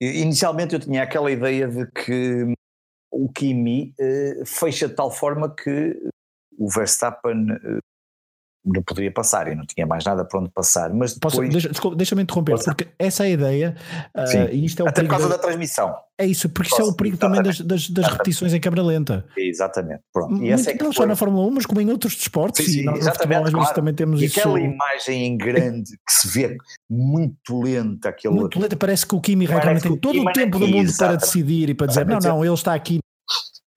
inicialmente 0.00 0.74
eu 0.74 0.80
tinha 0.80 1.02
aquela 1.02 1.30
ideia 1.30 1.68
de 1.68 1.86
que 1.86 2.52
o 3.12 3.28
Kimi 3.32 3.94
fecha 4.44 4.88
de 4.88 4.94
tal 4.94 5.10
forma 5.10 5.54
que 5.54 5.96
o 6.58 6.68
Verstappen 6.68 7.46
não 8.64 8.82
poderia 8.82 9.10
passar, 9.10 9.48
e 9.48 9.54
não 9.54 9.64
tinha 9.64 9.86
mais 9.86 10.04
nada 10.04 10.24
para 10.24 10.40
onde 10.40 10.50
passar. 10.50 10.92
Mas 10.92 11.14
depois... 11.14 11.34
Posso, 11.34 11.48
deixa, 11.48 11.70
deixa-me 11.96 12.22
interromper, 12.22 12.52
Posso? 12.52 12.64
porque 12.64 12.88
essa 12.98 13.24
é 13.24 13.28
a 13.28 13.30
ideia, 13.30 13.76
uh, 14.14 14.48
e 14.52 14.64
isto 14.64 14.80
é 14.80 14.84
o 14.84 14.88
Até 14.88 15.02
por 15.02 15.10
causa 15.10 15.28
da 15.28 15.38
transmissão. 15.38 15.94
É 16.18 16.26
isso, 16.26 16.50
porque 16.50 16.68
Posso, 16.68 16.82
isso 16.82 16.90
é 16.90 16.92
o 16.92 16.96
perigo 16.96 17.16
também 17.16 17.42
das, 17.42 17.60
das, 17.60 17.88
das 17.88 18.06
repetições 18.06 18.52
em 18.52 18.60
câmara 18.60 18.82
lenta. 18.82 19.24
Exatamente, 19.36 20.02
pronto. 20.12 20.34
E 20.36 20.50
Muito, 20.52 20.68
é 20.68 20.74
não 20.74 20.92
só 20.92 21.06
na 21.06 21.16
Fórmula 21.16 21.46
1, 21.46 21.50
mas 21.52 21.66
como 21.66 21.80
em 21.80 21.90
outros 21.90 22.14
desportos, 22.16 22.64
sim, 22.64 22.70
sim, 22.70 22.80
e 22.80 22.84
nós 22.84 22.98
exatamente, 22.98 23.38
futebol, 23.38 23.62
claro. 23.62 23.74
também 23.74 23.94
temos 23.94 24.20
e 24.20 24.26
isso. 24.26 24.38
aquela 24.38 24.60
imagem 24.60 25.26
em 25.26 25.36
grande 25.38 25.90
que 26.06 26.12
se 26.12 26.28
vê 26.28 26.56
muito 26.88 27.60
lenta, 27.62 28.10
aquele... 28.10 28.34
Muito 28.34 28.60
lenta, 28.60 28.76
parece 28.76 29.06
que 29.06 29.14
o 29.14 29.20
Kimi 29.20 29.46
Raikkonen 29.46 29.80
tem 29.80 29.96
todo 29.96 30.20
o 30.20 30.32
tempo 30.32 30.58
do 30.58 30.68
mundo 30.68 30.92
para 30.98 31.16
decidir 31.16 31.70
e 31.70 31.74
para 31.74 31.86
dizer, 31.86 32.06
não, 32.06 32.18
não, 32.18 32.44
ele 32.44 32.52
está 32.52 32.74
aqui 32.74 33.00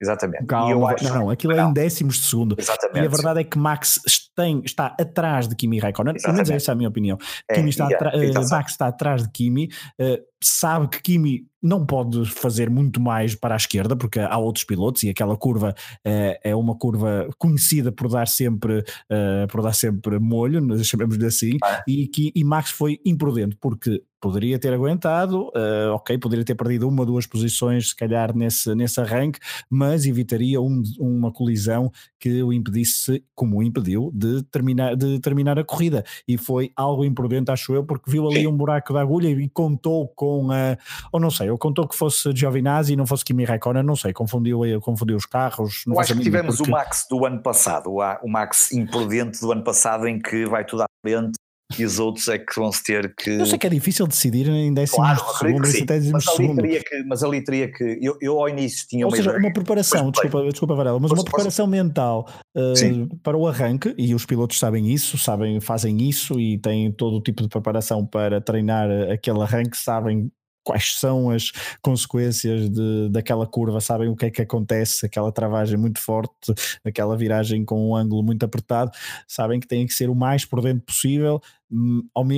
Exatamente. 0.04 0.44
Calma, 0.46 0.92
acho, 0.92 1.04
não, 1.04 1.30
aquilo 1.30 1.56
não. 1.56 1.66
é 1.66 1.70
em 1.70 1.72
décimos 1.72 2.16
de 2.16 2.26
segundo. 2.26 2.56
Exatamente. 2.58 3.04
E 3.04 3.06
a 3.06 3.08
verdade 3.08 3.40
é 3.40 3.44
que 3.44 3.58
Max 3.58 4.00
tem, 4.34 4.62
está 4.64 4.94
atrás 4.98 5.48
de 5.48 5.54
Kimi 5.54 5.78
Raikkonen, 5.78 6.14
pelo 6.14 6.34
menos 6.34 6.50
essa 6.50 6.70
é 6.70 6.72
a 6.72 6.74
minha 6.74 6.88
opinião. 6.88 7.18
É, 7.48 7.54
Kimi 7.54 7.70
está 7.70 7.86
uh, 7.86 8.50
Max 8.50 8.72
está 8.72 8.88
atrás 8.88 9.22
de 9.22 9.30
Kimi, 9.30 9.68
uh, 10.00 10.22
sabe 10.42 10.88
que 10.88 11.02
Kimi 11.02 11.46
não 11.62 11.86
pode 11.86 12.26
fazer 12.26 12.68
muito 12.68 13.00
mais 13.00 13.34
para 13.34 13.54
a 13.54 13.56
esquerda, 13.56 13.96
porque 13.96 14.20
há 14.20 14.36
outros 14.36 14.64
pilotos 14.64 15.02
e 15.02 15.08
aquela 15.08 15.34
curva 15.34 15.74
uh, 16.06 16.38
é 16.44 16.54
uma 16.54 16.76
curva 16.76 17.28
conhecida 17.38 17.90
por 17.90 18.08
dar 18.08 18.28
sempre, 18.28 18.80
uh, 18.80 19.48
por 19.48 19.62
dar 19.62 19.72
sempre 19.72 20.18
molho, 20.18 20.84
chamemos-lhe 20.84 21.24
assim, 21.24 21.56
ah. 21.62 21.82
e, 21.88 22.06
que, 22.06 22.30
e 22.34 22.44
Max 22.44 22.70
foi 22.70 23.00
imprudente, 23.04 23.56
porque 23.58 24.02
poderia 24.20 24.58
ter 24.58 24.72
aguentado, 24.72 25.48
uh, 25.48 25.92
ok, 25.92 26.16
poderia 26.18 26.44
ter 26.44 26.54
perdido 26.54 26.88
uma 26.88 27.00
ou 27.00 27.06
duas 27.06 27.26
posições, 27.26 27.90
se 27.90 27.96
calhar, 27.96 28.34
nesse, 28.34 28.74
nesse 28.74 29.00
arranque, 29.00 29.38
mas 29.68 30.06
evitaria 30.06 30.60
um, 30.60 30.82
uma 30.98 31.32
colisão 31.32 31.90
que 32.18 32.42
o 32.42 32.52
impedisse, 32.52 33.22
como 33.34 33.58
o 33.58 33.62
impediu, 33.62 34.10
de 34.14 34.23
terminar, 34.50 34.96
de 34.96 35.18
terminar 35.20 35.58
a 35.58 35.64
corrida. 35.64 36.04
E 36.26 36.36
foi 36.36 36.72
algo 36.76 37.04
imprudente, 37.04 37.50
acho 37.50 37.74
eu, 37.74 37.84
porque 37.84 38.10
viu 38.10 38.26
ali 38.26 38.40
Sim. 38.40 38.46
um 38.48 38.56
buraco 38.56 38.92
da 38.92 39.00
agulha 39.00 39.28
e 39.28 39.48
contou 39.48 40.08
com, 40.08 40.48
uh, 40.48 40.76
ou 41.12 41.20
não 41.20 41.30
sei, 41.30 41.50
ou 41.50 41.58
contou 41.58 41.86
que 41.86 41.96
fosse 41.96 42.30
Giovinazzi 42.34 42.92
e 42.92 42.96
não 42.96 43.06
fosse 43.06 43.24
Kimi 43.24 43.44
Raikkonen, 43.44 43.82
não 43.82 43.96
sei, 43.96 44.12
confundiu, 44.12 44.60
confundiu 44.80 45.16
os 45.16 45.26
carros. 45.26 45.84
eu 45.86 45.98
acho 45.98 46.14
que 46.14 46.22
tivemos 46.22 46.56
porque... 46.56 46.70
o 46.70 46.72
Max 46.72 47.06
do 47.10 47.24
ano 47.24 47.40
passado, 47.42 47.90
o 47.90 48.28
Max 48.28 48.72
imprudente 48.72 49.40
do 49.40 49.52
ano 49.52 49.62
passado, 49.62 50.06
em 50.06 50.18
que 50.18 50.46
vai 50.46 50.64
tudo 50.64 50.82
à 50.82 50.86
frente 51.02 51.43
e 51.78 51.84
os 51.84 51.98
outros 51.98 52.28
é 52.28 52.38
que 52.38 52.54
vão 52.56 52.70
se 52.70 52.82
ter 52.82 53.14
que. 53.14 53.30
Eu 53.30 53.46
sei 53.46 53.58
que 53.58 53.66
é 53.66 53.70
difícil 53.70 54.06
decidir 54.06 54.48
em 54.48 54.72
décimos 54.72 55.06
claro, 55.06 55.32
de 55.32 55.38
segundo, 55.38 55.66
sim, 55.66 56.12
mas, 56.12 56.28
ali 56.28 56.56
teria 56.56 56.84
que, 56.84 57.02
mas 57.04 57.22
ali 57.24 57.44
teria 57.44 57.72
que. 57.72 57.98
Eu, 58.02 58.16
eu 58.20 58.38
ao 58.38 58.48
início 58.48 58.86
tinha 58.86 59.06
Ou 59.06 59.10
uma 59.10 59.16
seja, 59.16 59.36
uma 59.36 59.52
preparação, 59.52 60.10
desculpa, 60.10 60.42
desculpa 60.44 60.74
Varela, 60.74 61.00
mas 61.00 61.10
uma 61.10 61.24
preparação 61.24 61.66
mental 61.66 62.28
uh, 62.56 63.16
para 63.22 63.36
o 63.36 63.48
arranque, 63.48 63.94
e 63.96 64.14
os 64.14 64.26
pilotos 64.26 64.58
sabem 64.58 64.92
isso, 64.92 65.16
sabem, 65.16 65.60
fazem 65.60 66.02
isso 66.02 66.38
e 66.38 66.58
têm 66.58 66.92
todo 66.92 67.16
o 67.16 67.22
tipo 67.22 67.42
de 67.42 67.48
preparação 67.48 68.04
para 68.06 68.40
treinar 68.40 68.90
aquele 69.10 69.40
arranque, 69.40 69.76
sabem 69.76 70.30
quais 70.64 70.94
são 70.98 71.30
as 71.30 71.52
consequências 71.82 72.68
de, 72.70 73.10
daquela 73.10 73.46
curva, 73.46 73.80
sabem 73.80 74.08
o 74.08 74.16
que 74.16 74.26
é 74.26 74.30
que 74.30 74.42
acontece, 74.42 75.06
aquela 75.06 75.30
travagem 75.30 75.76
muito 75.76 76.00
forte, 76.00 76.52
aquela 76.84 77.16
viragem 77.16 77.64
com 77.64 77.90
um 77.90 77.94
ângulo 77.94 78.22
muito 78.22 78.44
apertado, 78.44 78.90
sabem 79.28 79.60
que 79.60 79.68
têm 79.68 79.86
que 79.86 79.92
ser 79.94 80.08
o 80.08 80.14
mais 80.14 80.44
por 80.44 80.60
dentro 80.62 80.84
possível, 80.86 81.40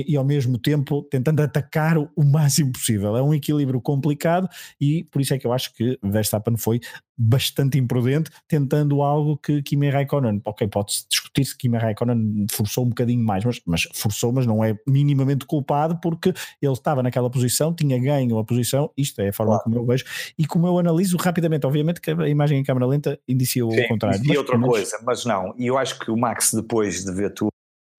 e 0.05 0.17
ao 0.17 0.23
mesmo 0.23 0.57
tempo 0.57 1.03
tentando 1.03 1.41
atacar 1.41 1.97
o 1.97 2.23
máximo 2.23 2.71
possível. 2.71 3.15
É 3.15 3.21
um 3.21 3.33
equilíbrio 3.33 3.81
complicado 3.81 4.47
e 4.79 5.03
por 5.05 5.21
isso 5.21 5.33
é 5.33 5.39
que 5.39 5.45
eu 5.45 5.53
acho 5.53 5.73
que 5.73 5.97
Verstappen 6.03 6.57
foi 6.57 6.79
bastante 7.17 7.79
imprudente, 7.79 8.29
tentando 8.47 9.01
algo 9.01 9.37
que 9.37 9.63
Kimi 9.63 9.89
Raikkonen, 9.89 10.39
ok, 10.45 10.67
pode-se 10.67 11.07
discutir 11.09 11.45
se 11.45 11.57
Kimi 11.57 11.77
Raikkonen 11.77 12.45
forçou 12.51 12.85
um 12.85 12.89
bocadinho 12.89 13.23
mais, 13.25 13.43
mas, 13.43 13.59
mas 13.65 13.87
forçou, 13.93 14.31
mas 14.31 14.45
não 14.45 14.63
é 14.63 14.77
minimamente 14.87 15.45
culpado 15.45 15.99
porque 15.99 16.31
ele 16.61 16.73
estava 16.73 17.01
naquela 17.01 17.29
posição, 17.29 17.73
tinha 17.73 17.97
ganho 17.97 18.37
a 18.37 18.43
posição, 18.43 18.91
isto 18.95 19.19
é 19.19 19.29
a 19.29 19.33
forma 19.33 19.53
claro. 19.53 19.63
como 19.63 19.77
eu 19.77 19.85
vejo 19.85 20.05
e 20.37 20.45
como 20.45 20.67
eu 20.67 20.77
analiso 20.77 21.17
rapidamente, 21.17 21.65
obviamente 21.65 21.99
que 21.99 22.11
a 22.11 22.29
imagem 22.29 22.59
em 22.59 22.63
câmera 22.63 22.85
lenta 22.85 23.19
indicia 23.27 23.65
o 23.65 23.71
Sim, 23.71 23.87
contrário. 23.87 24.21
E 24.23 24.37
outra 24.37 24.57
mas, 24.57 24.69
coisa, 24.69 24.99
mas 25.03 25.25
não, 25.25 25.55
e 25.57 25.65
eu 25.65 25.77
acho 25.77 25.97
que 25.97 26.11
o 26.11 26.17
Max 26.17 26.51
depois 26.53 27.03
de 27.03 27.11
ver 27.11 27.33
tudo 27.33 27.49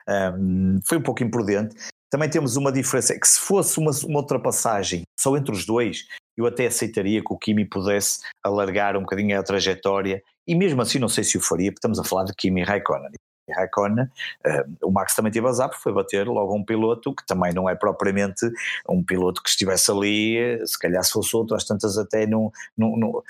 um, 0.09 0.81
foi 0.87 0.99
um 0.99 1.03
pouco 1.03 1.23
imprudente, 1.23 1.77
também 2.11 2.29
temos 2.31 2.57
uma 2.57 2.73
diferença, 2.73 3.13
é 3.13 3.19
que 3.19 3.29
se 3.29 3.39
fosse 3.39 3.79
uma, 3.79 3.91
uma 4.07 4.21
ultrapassagem 4.21 5.03
só 5.19 5.37
entre 5.37 5.53
os 5.53 5.67
dois, 5.67 6.07
eu 6.37 6.47
até 6.47 6.67
aceitaria 6.67 7.21
que 7.21 7.33
o 7.33 7.39
Kimi 7.39 7.65
pudesse 7.65 8.21
alargar 8.43 8.97
um 8.97 9.01
bocadinho 9.01 9.39
a 9.39 9.43
trajetória, 9.43 10.23
e 10.47 10.55
mesmo 10.55 10.81
assim 10.81 10.99
não 10.99 11.09
sei 11.09 11.25
se 11.25 11.37
o 11.37 11.41
faria, 11.41 11.71
porque 11.71 11.79
estamos 11.79 11.99
a 11.99 12.05
falar 12.05 12.25
de 12.25 12.33
Kimi 12.35 12.63
Raikkonen. 12.63 13.11
Raikkonen, 13.53 14.05
uh, 14.05 14.87
o 14.87 14.91
Max 14.91 15.15
também 15.15 15.33
teve 15.33 15.47
azar 15.47 15.69
porque 15.69 15.83
foi 15.83 15.93
bater 15.93 16.27
logo 16.27 16.55
um 16.55 16.65
piloto 16.65 17.15
que 17.15 17.27
também 17.27 17.53
não 17.53 17.69
é 17.69 17.75
propriamente 17.75 18.47
um 18.89 19.03
piloto 19.03 19.43
que 19.43 19.49
estivesse 19.49 19.91
ali, 19.91 20.67
se 20.67 20.79
calhar 20.79 21.03
se 21.03 21.13
fosse 21.13 21.37
outro, 21.37 21.57
às 21.57 21.65
tantas 21.65 21.99
até 21.99 22.27
não, 22.27 22.51
não, 22.77 22.97
não 22.97 23.23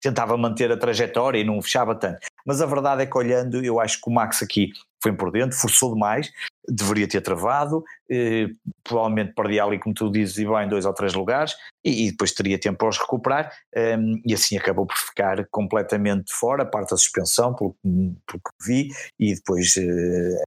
tentava 0.00 0.36
manter 0.36 0.70
a 0.70 0.76
trajetória 0.76 1.38
e 1.38 1.44
não 1.44 1.60
fechava 1.60 1.94
tanto. 1.94 2.20
Mas 2.44 2.60
a 2.60 2.66
verdade 2.66 3.02
é 3.02 3.06
que 3.06 3.16
olhando, 3.16 3.62
eu 3.64 3.80
acho 3.80 4.00
que 4.00 4.08
o 4.08 4.12
Max 4.12 4.42
aqui 4.42 4.72
foi 5.02 5.12
imprudente, 5.12 5.56
forçou 5.56 5.94
demais, 5.94 6.30
deveria 6.68 7.08
ter 7.08 7.20
travado, 7.20 7.82
eh, 8.10 8.48
provavelmente 8.84 9.34
perdia 9.34 9.64
ali, 9.64 9.78
como 9.78 9.94
tu 9.94 10.10
dizes, 10.10 10.38
e 10.38 10.46
bem, 10.46 10.68
dois 10.68 10.84
ou 10.84 10.92
três 10.92 11.14
lugares, 11.14 11.54
e, 11.84 12.06
e 12.06 12.10
depois 12.10 12.32
teria 12.32 12.58
tempo 12.58 12.78
para 12.78 12.88
os 12.88 12.98
recuperar, 12.98 13.52
ehm, 13.74 14.20
e 14.24 14.34
assim 14.34 14.56
acabou 14.56 14.86
por 14.86 14.96
ficar 14.96 15.46
completamente 15.50 16.32
fora, 16.32 16.64
parte 16.64 16.90
da 16.90 16.96
suspensão, 16.96 17.54
pelo, 17.54 17.74
pelo 17.82 18.40
que 18.42 18.66
vi, 18.66 18.88
e 19.18 19.34
depois 19.34 19.74
eh, 19.76 20.42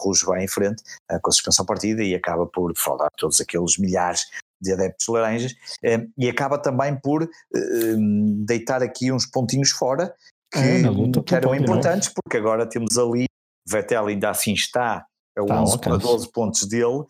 Rouge 0.00 0.24
vai 0.24 0.44
em 0.44 0.48
frente 0.48 0.82
eh, 1.10 1.18
com 1.20 1.30
a 1.30 1.32
suspensão 1.32 1.64
partida 1.64 2.02
e 2.02 2.14
acaba 2.14 2.46
por 2.46 2.72
falar 2.76 3.08
todos 3.16 3.40
aqueles 3.40 3.78
milhares 3.78 4.26
de 4.60 4.72
adeptos 4.72 5.06
laranjas, 5.08 5.54
eh, 5.82 6.06
e 6.16 6.28
acaba 6.28 6.58
também 6.58 6.98
por 7.00 7.22
eh, 7.22 7.28
deitar 8.44 8.82
aqui 8.82 9.12
uns 9.12 9.26
pontinhos 9.26 9.70
fora, 9.70 10.14
que, 10.52 10.58
é, 10.58 10.82
que 11.26 11.34
eram 11.34 11.54
importantes, 11.54 12.08
porque 12.08 12.36
agora 12.36 12.68
temos 12.68 12.96
ali 12.96 13.24
Vettel 13.66 14.06
ainda 14.06 14.30
assim 14.30 14.52
está 14.52 15.04
a 15.36 15.42
11 15.42 15.80
tá, 15.80 15.94
a 15.94 15.96
12 15.96 16.32
pontos 16.32 16.66
dele 16.66 16.84
uh, 16.84 17.08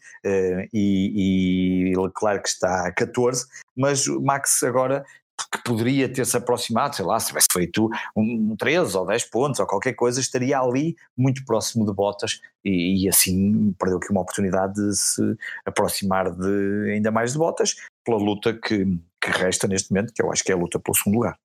e, 0.73 1.93
e 1.93 1.97
Leclerc 1.97 2.49
está 2.49 2.87
a 2.87 2.93
14, 2.93 3.47
mas 3.77 4.07
o 4.07 4.21
Max 4.21 4.63
agora 4.63 5.05
que 5.53 5.63
poderia 5.65 6.09
ter-se 6.09 6.37
aproximado, 6.37 6.95
sei 6.95 7.05
lá, 7.05 7.19
se 7.19 7.29
tivesse 7.29 7.49
feito 7.53 7.91
um 8.17 8.55
13 8.57 8.97
ou 8.97 9.07
10 9.07 9.25
pontos 9.25 9.61
ou 9.61 9.67
qualquer 9.67 9.93
coisa, 9.95 10.21
estaria 10.21 10.59
ali 10.59 10.97
muito 11.17 11.45
próximo 11.45 11.85
de 11.85 11.93
Bottas 11.93 12.41
e, 12.65 13.05
e, 13.05 13.09
assim 13.09 13.73
perdeu 13.79 13.99
aqui 13.99 14.11
uma 14.11 14.21
oportunidade 14.21 14.75
de 14.75 14.97
se 14.97 15.37
aproximar 15.67 16.31
de 16.31 16.93
ainda 16.93 17.11
mais 17.11 17.33
de 17.33 17.39
Bottas 17.39 17.75
pela 18.05 18.19
luta 18.19 18.53
que, 18.55 18.85
que 19.21 19.31
resta 19.31 19.67
neste 19.67 19.93
momento, 19.93 20.13
que 20.13 20.23
eu 20.23 20.31
acho 20.31 20.45
que 20.45 20.53
é 20.53 20.55
a 20.55 20.59
luta 20.59 20.79
pelo 20.79 20.97
segundo 20.97 21.17
lugar 21.17 21.37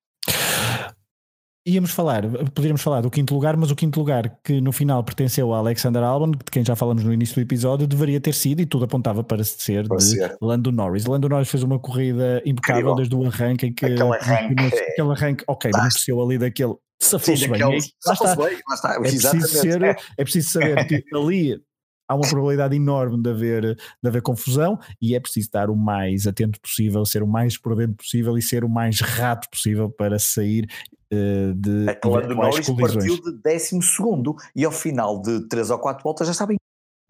íamos 1.65 1.91
falar, 1.91 2.23
poderíamos 2.53 2.81
falar 2.81 3.01
do 3.01 3.09
quinto 3.09 3.33
lugar, 3.33 3.55
mas 3.57 3.71
o 3.71 3.75
quinto 3.75 3.99
lugar 3.99 4.39
que 4.43 4.59
no 4.61 4.71
final 4.71 5.03
pertenceu 5.03 5.53
a 5.53 5.57
Alexander 5.57 6.03
Albon, 6.03 6.31
de 6.31 6.37
quem 6.51 6.65
já 6.65 6.75
falamos 6.75 7.03
no 7.03 7.13
início 7.13 7.35
do 7.35 7.41
episódio, 7.41 7.87
deveria 7.87 8.19
ter 8.19 8.33
sido, 8.33 8.61
e 8.61 8.65
tudo 8.65 8.85
apontava 8.85 9.23
para 9.23 9.43
ser, 9.43 9.87
de 9.87 10.03
ser. 10.03 10.37
Lando 10.41 10.71
Norris. 10.71 11.05
Lando 11.05 11.29
Norris 11.29 11.49
fez 11.49 11.63
uma 11.63 11.79
corrida 11.79 12.41
impecável 12.45 12.91
Incrível. 12.91 12.95
desde 12.95 13.15
o 13.15 13.25
arranque 13.25 13.67
em 13.67 13.73
que 13.73 13.85
aquele 13.85 14.01
arranque, 14.01 14.75
é... 14.75 14.91
aquele 14.91 15.11
arranque 15.11 15.43
ok, 15.47 15.71
beneficiou 15.71 16.23
ali 16.23 16.37
daquele 16.37 16.75
safou-se 17.01 17.47
bem. 17.47 17.59
Daquele, 17.59 17.81
lá, 18.05 18.13
está. 18.13 18.35
bem 18.35 18.59
lá 18.67 18.75
está. 18.75 18.93
É 18.93 18.99
preciso, 18.99 19.47
ser, 19.47 19.83
é. 19.83 19.95
é 20.17 20.23
preciso 20.23 20.49
saber 20.49 20.85
que 20.85 21.03
ali 21.15 21.61
há 22.07 22.15
uma 22.15 22.27
probabilidade 22.27 22.75
enorme 22.75 23.21
de 23.21 23.29
haver, 23.29 23.75
de 23.75 24.09
haver 24.09 24.21
confusão 24.21 24.79
e 24.99 25.15
é 25.15 25.19
preciso 25.19 25.45
estar 25.45 25.69
o 25.69 25.75
mais 25.75 26.25
atento 26.25 26.59
possível, 26.59 27.05
ser 27.05 27.21
o 27.21 27.27
mais 27.27 27.57
prudente 27.57 27.93
possível 27.93 28.37
e 28.37 28.41
ser 28.41 28.63
o 28.63 28.69
mais 28.69 28.99
rato 28.99 29.47
possível 29.49 29.89
para 29.89 30.17
sair 30.17 30.67
uh, 31.13 31.53
de 31.53 31.89
a 31.89 32.07
Lando 32.07 32.35
Norris 32.35 32.69
partiu 32.69 33.21
de 33.21 33.41
décimo 33.43 33.81
segundo 33.81 34.35
e 34.55 34.65
ao 34.65 34.71
final 34.71 35.21
de 35.21 35.47
três 35.47 35.69
ou 35.69 35.79
quatro 35.79 36.03
voltas 36.03 36.27
já 36.27 36.31
estava 36.31 36.53
em 36.53 36.57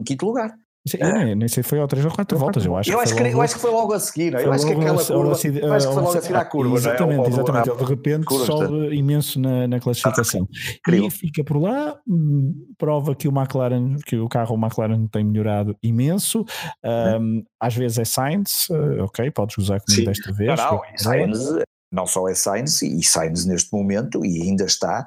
quinto 0.04 0.26
lugar. 0.26 0.54
Eu 0.98 1.12
nem, 1.12 1.34
nem 1.34 1.48
sei 1.48 1.62
se 1.62 1.68
foi 1.68 1.78
ao 1.78 1.86
3 1.86 2.06
ou 2.06 2.10
4 2.10 2.38
voltas, 2.38 2.64
eu 2.64 2.74
acho. 2.74 2.90
Eu, 2.90 2.98
acho 2.98 3.14
que, 3.14 3.22
logo, 3.22 3.34
eu 3.34 3.42
acho 3.42 3.54
que 3.54 3.60
foi 3.60 3.70
logo 3.70 3.92
a 3.92 4.00
seguir, 4.00 4.32
eu 4.32 4.50
acho 4.50 4.64
que 4.66 4.72
aquela 4.72 5.04
curva. 5.04 5.32
Acho 5.32 5.88
que 5.88 5.92
foi 5.92 6.02
logo 6.02 6.16
a 6.16 6.22
seguir 6.22 6.36
à 6.36 6.44
curva, 6.46 6.76
Exatamente, 6.76 7.16
não 7.16 7.24
é? 7.24 7.28
exatamente. 7.28 7.68
Ele 7.68 7.78
de 7.78 7.84
repente 7.84 8.46
sobe 8.46 8.96
imenso 8.96 9.40
na, 9.40 9.68
na 9.68 9.78
classificação. 9.78 10.48
Ah, 10.88 10.90
e 10.96 11.10
fica 11.10 11.44
por 11.44 11.60
lá, 11.60 11.98
hum, 12.08 12.54
prova 12.78 13.14
que 13.14 13.28
o 13.28 13.30
McLaren, 13.30 13.96
que 14.06 14.16
o 14.16 14.26
carro 14.26 14.56
McLaren 14.56 15.06
tem 15.06 15.22
melhorado 15.22 15.76
imenso. 15.82 16.46
Um, 16.82 17.44
às 17.60 17.74
vezes 17.74 17.98
é 17.98 18.04
Sainz, 18.06 18.68
eh, 18.70 19.02
ok, 19.02 19.30
podes 19.32 19.58
usar 19.58 19.80
comigo 19.80 20.06
desta 20.06 20.32
vez. 20.32 20.58
Não, 20.58 20.72
não, 20.72 20.82
Sainz, 20.96 21.38
não 21.92 22.06
só 22.06 22.28
é 22.28 22.34
Sainz, 22.34 22.82
e 22.82 23.02
Sainz 23.02 23.44
neste 23.44 23.72
momento, 23.72 24.24
e 24.24 24.42
ainda 24.42 24.64
está 24.64 25.06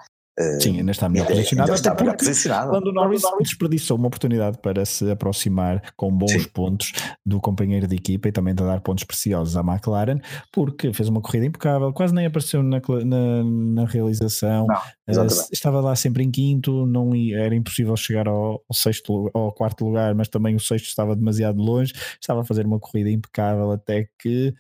Sim, 0.60 0.80
ainda 0.80 0.92
está 0.92 1.08
melhor 1.08 1.28
posicionado, 1.28 1.74
até 1.74 1.92
porque 1.92 2.26
posicionado. 2.26 2.72
quando 2.72 2.88
o 2.88 2.92
Norris 2.92 3.22
desperdiçou 3.40 3.98
uma 3.98 4.08
oportunidade 4.08 4.58
para 4.58 4.84
se 4.84 5.10
aproximar 5.12 5.94
com 5.96 6.12
bons 6.12 6.32
Sim. 6.32 6.50
pontos 6.52 6.92
do 7.24 7.40
companheiro 7.40 7.86
de 7.86 7.96
equipa 7.96 8.30
e 8.30 8.32
também 8.32 8.56
de 8.56 8.64
dar 8.64 8.82
pontos 8.82 9.04
preciosos 9.04 9.56
à 9.56 9.62
McLaren, 9.62 10.20
porque 10.52 10.92
fez 10.92 11.08
uma 11.08 11.22
corrida 11.22 11.46
impecável, 11.46 11.94
quase 11.94 12.16
nem 12.16 12.26
apareceu 12.26 12.64
na, 12.64 12.82
na, 13.06 13.44
na 13.44 13.86
realização, 13.86 14.66
não, 15.08 15.24
uh, 15.24 15.28
estava 15.52 15.80
lá 15.80 15.96
sempre 15.96 16.24
em 16.24 16.32
quinto, 16.32 16.88
não 16.88 17.12
era 17.14 17.54
impossível 17.54 17.96
chegar 17.96 18.28
ao, 18.28 18.54
ao, 18.68 18.74
sexto 18.74 19.30
ao 19.36 19.52
quarto 19.52 19.86
lugar, 19.86 20.16
mas 20.16 20.28
também 20.30 20.56
o 20.56 20.60
sexto 20.60 20.88
estava 20.88 21.16
demasiado 21.16 21.62
longe, 21.62 21.94
estava 22.20 22.42
a 22.42 22.44
fazer 22.44 22.66
uma 22.66 22.80
corrida 22.80 23.12
impecável 23.12 23.72
até 23.72 24.10
que 24.18 24.52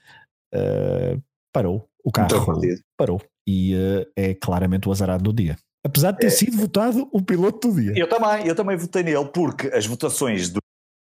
uh, 0.53 1.19
parou 1.51 1.89
o 2.03 2.11
carro 2.11 2.61
parou 2.97 3.21
e 3.47 3.75
uh, 3.75 4.05
é 4.15 4.33
claramente 4.33 4.87
o 4.87 4.91
azarado 4.91 5.23
do 5.23 5.33
dia. 5.33 5.57
Apesar 5.85 6.11
de 6.11 6.19
ter 6.19 6.27
é, 6.27 6.29
sido 6.29 6.57
votado 6.57 7.09
o 7.11 7.21
piloto 7.21 7.67
do 7.67 7.81
dia. 7.81 7.93
Eu 7.95 8.07
também, 8.07 8.47
eu 8.47 8.55
também 8.55 8.77
votei 8.77 9.03
nele, 9.03 9.25
porque 9.25 9.67
as 9.67 9.85
votações 9.85 10.49
do, 10.49 10.59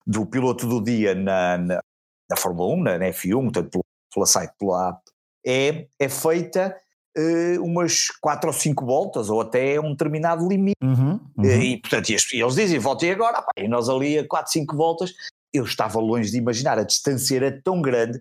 do 0.06 0.26
piloto 0.26 0.68
do 0.68 0.84
dia 0.84 1.16
na, 1.16 1.58
na, 1.58 1.82
na 2.30 2.38
Fórmula 2.38 2.76
1, 2.76 2.84
na, 2.84 2.98
na 3.00 3.06
F1, 3.06 3.41
portanto, 3.43 3.72
pela, 3.72 3.84
pela 4.14 4.26
site, 4.26 4.54
pela 4.60 4.89
app, 4.89 5.02
é, 5.45 5.88
é 6.00 6.10
feita 6.10 6.76
uh, 7.18 7.64
umas 7.64 8.10
4 8.22 8.48
ou 8.48 8.54
5 8.54 8.86
voltas, 8.86 9.30
ou 9.30 9.41
até 9.41 9.80
um 9.80 9.91
determinado 9.91 10.48
limite. 10.48 10.78
Uhum, 10.84 11.20
uhum. 11.38 11.45
E, 11.45 11.78
portanto, 11.78 12.10
e 12.10 12.41
eles 12.41 12.56
dizem, 12.56 12.78
votem 12.78 13.12
agora, 13.12 13.41
pá, 13.41 13.52
e 13.58 13.68
nós 13.68 13.89
ali 13.89 14.20
a 14.20 14.28
4, 14.28 14.52
5 14.52 14.76
voltas, 14.76 15.14
eu 15.52 15.64
estava 15.64 16.00
longe 16.00 16.30
de 16.30 16.38
imaginar, 16.38 16.78
a 16.78 16.84
distância 16.84 17.36
era 17.36 17.62
tão 17.64 17.82
grande 17.82 18.20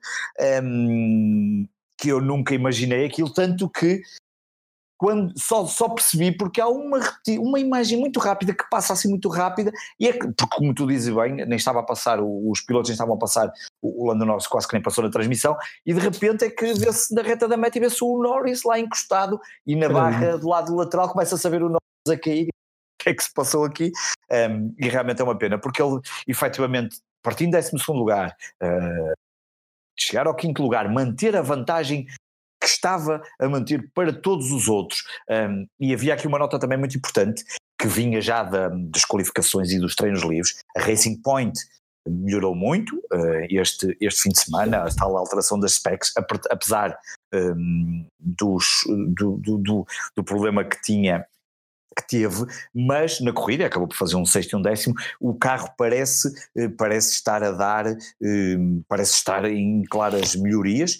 um, 0.62 1.66
que 2.06 2.12
eu 2.12 2.20
nunca 2.20 2.54
imaginei 2.54 3.04
aquilo, 3.04 3.28
tanto 3.32 3.68
que 3.68 4.00
quando 4.96 5.36
só, 5.36 5.66
só 5.66 5.88
percebi 5.88 6.30
porque 6.30 6.60
há 6.60 6.68
uma, 6.68 7.00
uma 7.40 7.58
imagem 7.58 7.98
muito 7.98 8.20
rápida 8.20 8.54
que 8.54 8.64
passa 8.70 8.92
assim 8.92 9.08
muito 9.08 9.28
rápida 9.28 9.72
e 9.98 10.06
é 10.06 10.12
que, 10.12 10.32
porque 10.32 10.56
como 10.56 10.72
tu 10.72 10.86
dizes 10.86 11.12
bem, 11.12 11.34
nem 11.34 11.56
estava 11.56 11.80
a 11.80 11.82
passar, 11.82 12.20
os 12.22 12.60
pilotos 12.60 12.88
nem 12.88 12.94
estavam 12.94 13.16
a 13.16 13.18
passar, 13.18 13.52
o 13.82 14.06
Lando 14.06 14.24
Norris 14.24 14.46
quase 14.46 14.68
que 14.68 14.74
nem 14.74 14.82
passou 14.82 15.02
na 15.02 15.10
transmissão 15.10 15.56
e 15.84 15.92
de 15.92 15.98
repente 16.00 16.44
é 16.44 16.50
que 16.50 16.72
vê-se 16.74 17.12
na 17.12 17.22
reta 17.22 17.48
da 17.48 17.56
meta 17.56 17.76
e 17.76 17.80
vê-se 17.80 18.02
o 18.02 18.22
Norris 18.22 18.62
lá 18.62 18.78
encostado 18.78 19.38
e 19.66 19.74
na 19.74 19.88
barra 19.88 20.38
do 20.38 20.48
lado 20.48 20.76
lateral 20.76 21.10
começa 21.10 21.34
a 21.34 21.38
saber 21.38 21.60
o 21.62 21.68
Norris 21.68 22.08
a 22.08 22.16
cair. 22.16 22.46
O 22.46 23.02
que 23.02 23.10
é 23.10 23.14
que 23.14 23.22
se 23.22 23.34
passou 23.34 23.64
aqui? 23.64 23.90
Um, 24.30 24.74
e 24.78 24.88
realmente 24.88 25.20
é 25.20 25.24
uma 25.24 25.36
pena 25.36 25.58
porque 25.58 25.82
ele 25.82 26.00
efetivamente 26.26 27.00
partindo 27.20 27.56
em 27.56 27.60
12 27.60 27.76
lugar 27.88 28.36
uh, 28.62 29.12
chegar 30.06 30.26
ao 30.26 30.34
quinto 30.34 30.62
lugar, 30.62 30.88
manter 30.88 31.36
a 31.36 31.42
vantagem 31.42 32.06
que 32.60 32.66
estava 32.66 33.22
a 33.38 33.48
manter 33.48 33.90
para 33.94 34.12
todos 34.12 34.50
os 34.50 34.68
outros. 34.68 35.02
Um, 35.30 35.66
e 35.78 35.92
havia 35.92 36.14
aqui 36.14 36.26
uma 36.26 36.38
nota 36.38 36.58
também 36.58 36.78
muito 36.78 36.96
importante, 36.96 37.44
que 37.78 37.86
vinha 37.86 38.20
já 38.20 38.42
da, 38.42 38.68
das 38.68 39.04
qualificações 39.04 39.70
e 39.70 39.78
dos 39.78 39.94
treinos 39.94 40.22
livres. 40.22 40.56
A 40.76 40.80
Racing 40.80 41.20
Point 41.22 41.58
melhorou 42.08 42.54
muito 42.54 42.96
uh, 42.96 43.46
este, 43.50 43.96
este 44.00 44.22
fim 44.22 44.30
de 44.30 44.40
semana, 44.40 44.84
a 44.84 44.94
tal 44.94 45.16
alteração 45.16 45.58
das 45.58 45.74
specs, 45.74 46.12
apesar 46.50 46.96
um, 47.34 48.06
dos, 48.18 48.66
do, 49.08 49.36
do, 49.38 49.58
do, 49.58 49.86
do 50.16 50.24
problema 50.24 50.64
que 50.64 50.80
tinha 50.82 51.26
que 51.96 52.06
teve, 52.06 52.44
mas 52.74 53.20
na 53.20 53.32
corrida 53.32 53.66
acabou 53.66 53.88
por 53.88 53.96
fazer 53.96 54.16
um 54.16 54.26
sexto 54.26 54.52
e 54.52 54.56
um 54.56 54.62
décimo, 54.62 54.94
o 55.20 55.34
carro 55.34 55.70
parece, 55.76 56.32
eh, 56.56 56.68
parece 56.68 57.12
estar 57.12 57.42
a 57.42 57.52
dar, 57.52 57.86
eh, 57.86 58.56
parece 58.88 59.14
estar 59.14 59.44
em 59.44 59.82
claras 59.84 60.36
melhorias, 60.36 60.98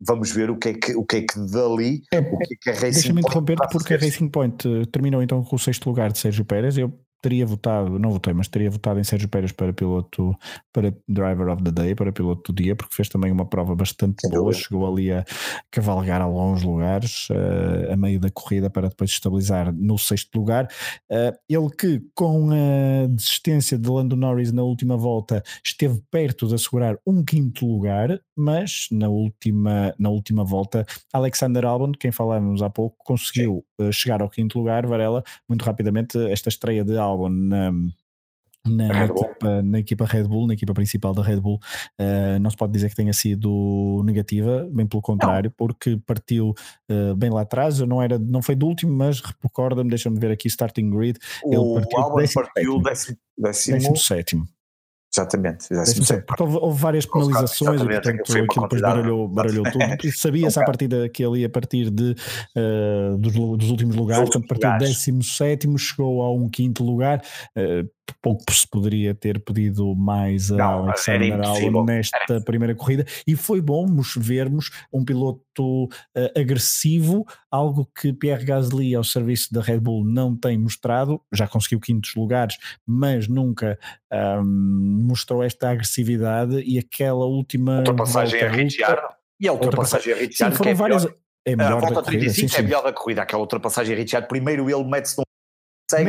vamos 0.00 0.32
ver 0.32 0.50
o 0.50 0.56
que 0.56 0.68
é 0.70 0.74
que, 0.74 0.96
o 0.96 1.04
que, 1.04 1.16
é 1.16 1.20
que 1.22 1.38
dali, 1.52 2.02
é, 2.12 2.18
o 2.18 2.38
que 2.38 2.54
é 2.54 2.56
que 2.60 2.70
a 2.70 2.72
Racing 2.72 2.90
Deixa-me 2.92 3.20
interromper 3.20 3.56
porque 3.70 3.94
a 3.94 3.98
Racing 3.98 4.28
Point 4.28 4.86
terminou 4.90 5.22
então 5.22 5.44
com 5.44 5.56
o 5.56 5.58
sexto 5.58 5.88
lugar 5.88 6.10
de 6.10 6.18
Sérgio 6.18 6.44
Pérez. 6.44 6.76
Eu 6.76 6.92
teria 7.20 7.44
votado, 7.44 7.98
não 7.98 8.10
votei, 8.10 8.32
mas 8.32 8.48
teria 8.48 8.70
votado 8.70 8.98
em 8.98 9.04
Sérgio 9.04 9.28
Pérez 9.28 9.52
para 9.52 9.72
piloto, 9.72 10.34
para 10.72 10.94
Driver 11.08 11.48
of 11.48 11.62
the 11.62 11.70
Day, 11.70 11.94
para 11.94 12.12
piloto 12.12 12.52
do 12.52 12.62
dia, 12.62 12.74
porque 12.74 12.94
fez 12.94 13.08
também 13.08 13.30
uma 13.30 13.44
prova 13.44 13.74
bastante 13.74 14.28
boa, 14.28 14.52
chegou 14.52 14.90
ali 14.90 15.12
a 15.12 15.24
cavalgar 15.70 16.20
a 16.20 16.24
alguns 16.24 16.62
lugares, 16.62 17.28
uh, 17.30 17.92
a 17.92 17.96
meio 17.96 18.18
da 18.18 18.30
corrida, 18.30 18.70
para 18.70 18.88
depois 18.88 19.10
estabilizar 19.10 19.72
no 19.72 19.98
sexto 19.98 20.34
lugar. 20.36 20.66
Uh, 21.10 21.36
ele 21.48 21.70
que, 21.78 22.02
com 22.14 22.50
a 22.50 23.06
desistência 23.08 23.78
de 23.78 23.88
Lando 23.88 24.16
Norris 24.16 24.50
na 24.50 24.62
última 24.62 24.96
volta, 24.96 25.42
esteve 25.64 26.02
perto 26.10 26.46
de 26.46 26.54
assegurar 26.54 26.96
um 27.06 27.22
quinto 27.22 27.66
lugar, 27.66 28.20
mas 28.36 28.86
na 28.90 29.08
última, 29.08 29.94
na 29.98 30.08
última 30.08 30.44
volta, 30.44 30.86
Alexander 31.12 31.66
Albon, 31.66 31.92
quem 31.92 32.10
falamos 32.10 32.62
há 32.62 32.70
pouco, 32.70 32.96
conseguiu 33.04 33.64
uh, 33.78 33.92
chegar 33.92 34.22
ao 34.22 34.30
quinto 34.30 34.58
lugar, 34.58 34.86
Varela, 34.86 35.22
muito 35.46 35.64
rapidamente, 35.64 36.16
esta 36.30 36.48
estreia 36.48 36.82
de 36.82 36.96
Albon 36.96 37.09
na, 37.28 37.72
na, 38.66 38.88
na, 38.88 39.04
equipa, 39.06 39.62
na, 39.62 39.78
equipa, 39.78 40.04
Red 40.04 40.24
Bull, 40.24 40.46
na 40.46 40.54
equipa 40.54 40.74
principal 40.74 41.14
da 41.14 41.22
Red 41.22 41.40
Bull, 41.40 41.58
uh, 41.98 42.38
não 42.40 42.50
se 42.50 42.56
pode 42.56 42.72
dizer 42.72 42.90
que 42.90 42.96
tenha 42.96 43.12
sido 43.12 44.02
negativa, 44.04 44.68
bem 44.70 44.86
pelo 44.86 45.02
contrário, 45.02 45.50
porque 45.56 45.98
partiu 46.06 46.54
uh, 46.90 47.14
bem 47.16 47.30
lá 47.30 47.42
atrás, 47.42 47.80
não, 47.80 48.02
era, 48.02 48.18
não 48.18 48.42
foi 48.42 48.54
do 48.54 48.66
último, 48.66 48.92
mas 48.92 49.20
recorda-me, 49.42 49.88
deixa-me 49.88 50.18
ver 50.18 50.30
aqui, 50.30 50.48
starting 50.48 50.90
grid, 50.90 51.18
o 51.44 51.78
ele 51.78 51.86
partiu, 51.86 52.14
décimo, 52.14 52.44
partiu 52.44 52.82
décimo, 52.82 53.18
décimo, 53.38 53.76
décimo 53.76 53.96
sétimo. 53.96 54.48
Exatamente, 55.12 55.66
exatamente. 55.72 56.24
Porque 56.24 56.42
houve, 56.42 56.56
houve 56.56 56.80
várias 56.80 57.04
penalizações 57.04 57.80
e 57.80 57.84
portanto 57.84 58.20
aquilo 58.20 58.62
depois 58.62 58.80
baralhou, 58.80 59.28
baralhou 59.28 59.64
tudo. 59.70 60.12
Sabia-se 60.14 60.60
à 60.60 60.64
partida 60.64 61.08
que 61.08 61.24
ele 61.24 61.40
ia 61.40 61.48
partir 61.48 61.90
de, 61.90 62.14
uh, 62.56 63.18
dos, 63.18 63.32
dos, 63.32 63.70
últimos 63.70 63.96
lugares, 63.96 64.30
portanto 64.30 64.46
partiu 64.46 64.70
do 64.78 64.92
17, 64.92 65.78
chegou 65.78 66.22
a 66.22 66.32
um 66.32 66.48
quinto 66.48 66.84
lugar. 66.84 67.20
Uh, 67.56 67.90
pouco 68.20 68.52
se 68.52 68.66
poderia 68.68 69.14
ter 69.14 69.40
pedido 69.40 69.94
mais 69.94 70.50
a 70.50 70.56
não, 70.56 70.84
Alexander 70.84 71.40
Albon 71.40 71.84
nesta 71.84 72.18
era. 72.28 72.40
primeira 72.40 72.74
corrida. 72.74 73.04
E 73.26 73.36
foi 73.36 73.60
bom 73.60 73.86
vermos 74.16 74.70
um 74.92 75.04
piloto 75.04 75.84
uh, 75.84 76.38
agressivo, 76.38 77.26
algo 77.50 77.88
que 77.98 78.12
Pierre 78.12 78.44
Gasly 78.44 78.94
ao 78.94 79.04
serviço 79.04 79.52
da 79.52 79.60
Red 79.60 79.80
Bull 79.80 80.04
não 80.04 80.36
tem 80.36 80.58
mostrado, 80.58 81.20
já 81.32 81.46
conseguiu 81.46 81.80
quintos 81.80 82.14
lugares, 82.14 82.56
mas 82.86 83.28
nunca 83.28 83.78
um, 84.42 85.04
mostrou 85.06 85.42
esta 85.42 85.70
agressividade 85.70 86.60
e 86.60 86.78
aquela 86.78 87.26
última 87.26 87.78
ultrapassagem 87.78 88.42
a 88.42 88.48
Ricciardo. 88.50 89.08
E 89.40 89.48
a 89.48 89.52
ultrapassagem 89.52 90.12
a 90.12 90.16
Ricciardo 90.16 90.56
foram 90.56 90.70
é 90.70 90.74
várias 90.74 91.06
é 91.44 91.56
melhor 91.56 91.78
a 91.78 91.80
volta 91.80 92.02
35 92.02 92.04
corrida, 92.04 92.32
sim, 92.32 92.58
é 92.58 92.62
melhor 92.62 92.82
da 92.82 92.92
corrida, 92.92 93.22
aquela 93.22 93.42
ultrapassagem 93.42 93.94
a 93.94 93.98
Ricciardo, 93.98 94.28
primeiro 94.28 94.68
ele 94.68 94.84
mete-se 94.84 95.16
num 95.18 95.24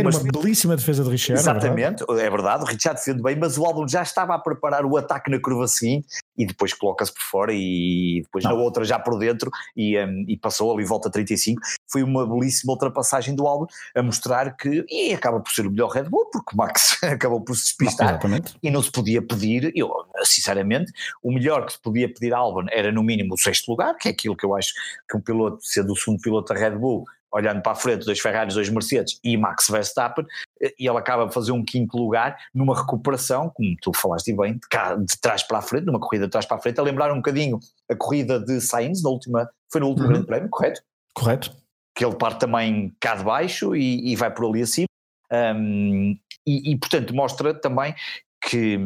Mas... 0.04 0.16
uma 0.16 0.32
belíssima 0.32 0.76
defesa 0.76 1.04
de 1.04 1.10
Richard. 1.10 1.40
É 1.40 1.42
Exatamente, 1.42 2.04
é 2.10 2.30
verdade. 2.30 2.64
o 2.64 2.66
Richard 2.68 3.00
defende 3.00 3.22
bem, 3.22 3.36
mas 3.36 3.58
o 3.58 3.66
álbum 3.66 3.88
já 3.88 4.02
estava 4.02 4.36
a 4.36 4.40
preparar 4.40 4.86
o 4.86 4.98
ataque 4.98 5.30
na 5.30 5.40
curva 5.40 5.68
seguinte 5.68 6.08
e 6.38 6.46
depois 6.46 6.74
coloca-se 6.74 7.14
por 7.14 7.22
fora 7.22 7.52
e 7.54 8.22
depois 8.24 8.44
não. 8.44 8.52
na 8.52 8.58
outra 8.58 8.84
já 8.84 9.00
por 9.00 9.18
dentro 9.18 9.52
e, 9.76 9.98
um, 10.00 10.26
e 10.28 10.38
passou 10.38 10.74
ali 10.74 10.86
volta 10.86 11.10
35. 11.10 11.62
Foi 11.92 12.04
uma 12.04 12.26
belíssima 12.28 12.74
ultrapassagem 12.74 13.36
do 13.36 13.48
álbum 13.48 13.66
a 13.96 14.04
mostrar 14.04 14.56
que, 14.56 14.86
e 14.90 15.14
acaba 15.14 15.40
por 15.40 15.52
ser 15.52 15.66
o 15.66 15.72
melhor 15.72 15.90
Red 15.90 16.04
Bull, 16.04 16.30
porque 16.32 16.54
o 16.54 16.58
Max 16.58 16.98
acabou 17.04 17.42
por 17.42 17.56
se 17.56 17.64
despistar 17.66 18.20
não, 18.28 18.40
e 18.62 18.72
não 18.72 18.82
se 18.82 18.92
podia 18.92 19.22
pedir, 19.22 19.72
eu 19.76 19.90
sinceramente, 20.24 20.92
o 21.24 21.32
melhor 21.32 21.66
que 21.66 21.74
se 21.74 21.82
podia 21.82 22.12
pedir 22.12 22.34
a 22.34 22.38
Albon 22.38 22.66
era 22.72 22.92
no 22.92 23.04
mínimo 23.04 23.34
o 23.34 23.38
sexto 23.38 23.70
lugar, 23.70 23.96
que 23.96 24.08
é 24.08 24.12
aquilo 24.12 24.36
que 24.36 24.46
eu 24.46 24.56
acho 24.56 24.74
que 25.10 25.18
um 25.18 25.22
piloto, 25.22 25.60
sendo 25.62 25.94
o 25.94 25.98
segundo 25.98 26.22
piloto 26.22 26.54
da 26.54 26.60
Red 26.60 26.78
Bull, 26.78 27.06
olhando 27.32 27.62
para 27.62 27.72
a 27.72 27.76
frente, 27.76 28.06
dois 28.06 28.20
Ferraris, 28.20 28.54
dois 28.54 28.70
Mercedes 28.70 29.20
e 29.24 29.38
Max 29.38 29.68
Verstappen, 29.70 30.26
e 30.62 30.88
ele 30.88 30.98
acaba 30.98 31.26
a 31.26 31.32
fazer 31.32 31.52
um 31.52 31.64
quinto 31.64 31.98
lugar 31.98 32.38
numa 32.54 32.78
recuperação, 32.78 33.50
como 33.50 33.76
tu 33.82 33.92
falaste 33.96 34.36
bem, 34.36 34.54
de, 34.54 34.68
cá, 34.70 34.96
de 34.96 35.20
trás 35.20 35.42
para 35.44 35.60
a 35.60 35.62
frente, 35.62 35.86
numa 35.86 36.00
corrida 36.00 36.26
de 36.26 36.32
trás 36.32 36.46
para 36.46 36.58
a 36.58 36.60
frente, 36.60 36.80
a 36.80 36.84
lembrar 36.84 37.12
um 37.12 37.18
bocadinho 37.18 37.60
a 37.90 37.96
corrida 37.96 38.40
de 38.40 38.60
Sainz, 38.60 39.02
na 39.02 39.10
última, 39.10 39.50
foi 39.72 39.82
no 39.82 39.88
último 39.88 40.08
uhum. 40.08 40.14
grande 40.14 40.28
prémio, 40.28 40.50
correto? 40.50 40.82
Correto. 41.14 41.56
Que 41.96 42.06
ele 42.06 42.16
parte 42.16 42.40
também 42.40 42.94
cá 43.00 43.16
de 43.16 43.24
baixo 43.24 43.76
e, 43.76 44.12
e 44.12 44.16
vai 44.16 44.32
por 44.32 44.50
ali 44.50 44.62
acima, 44.62 44.88
um, 45.32 46.18
e, 46.46 46.72
e, 46.72 46.78
portanto 46.78 47.14
mostra 47.16 47.54
também 47.54 47.96
que, 48.44 48.78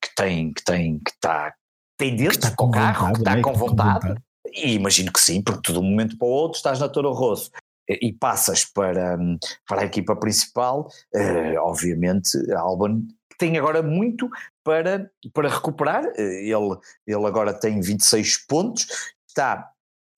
que 0.00 0.14
tem, 0.14 0.52
que 0.52 0.62
tem, 0.62 0.98
que 0.98 1.10
está, 1.10 1.52
tem 1.96 2.14
dentro, 2.14 2.34
está 2.34 2.54
com 2.54 2.66
o 2.66 2.70
carro, 2.70 3.12
que 3.12 3.18
está 3.18 3.34
né? 3.34 3.42
com 3.42 3.54
vontade, 3.54 4.00
com 4.00 4.06
vontade. 4.08 4.22
E 4.54 4.74
imagino 4.74 5.12
que 5.12 5.20
sim, 5.20 5.42
porque 5.42 5.72
de 5.72 5.78
um 5.78 5.82
momento 5.82 6.16
para 6.16 6.26
o 6.26 6.30
outro 6.30 6.56
estás 6.56 6.78
na 6.78 6.88
Toro 6.88 7.12
Rosso 7.12 7.50
e 7.88 8.12
passas 8.12 8.64
para, 8.64 9.18
para 9.66 9.82
a 9.82 9.84
equipa 9.84 10.14
principal, 10.14 10.88
uh, 11.14 11.58
obviamente 11.60 12.30
Albon 12.52 13.02
tem 13.38 13.56
agora 13.56 13.82
muito 13.82 14.28
para, 14.64 15.10
para 15.32 15.48
recuperar, 15.48 16.04
eh, 16.16 16.50
ele, 16.50 16.76
ele 17.06 17.26
agora 17.26 17.54
tem 17.54 17.80
26 17.80 18.46
pontos, 18.46 18.86
está 19.28 19.70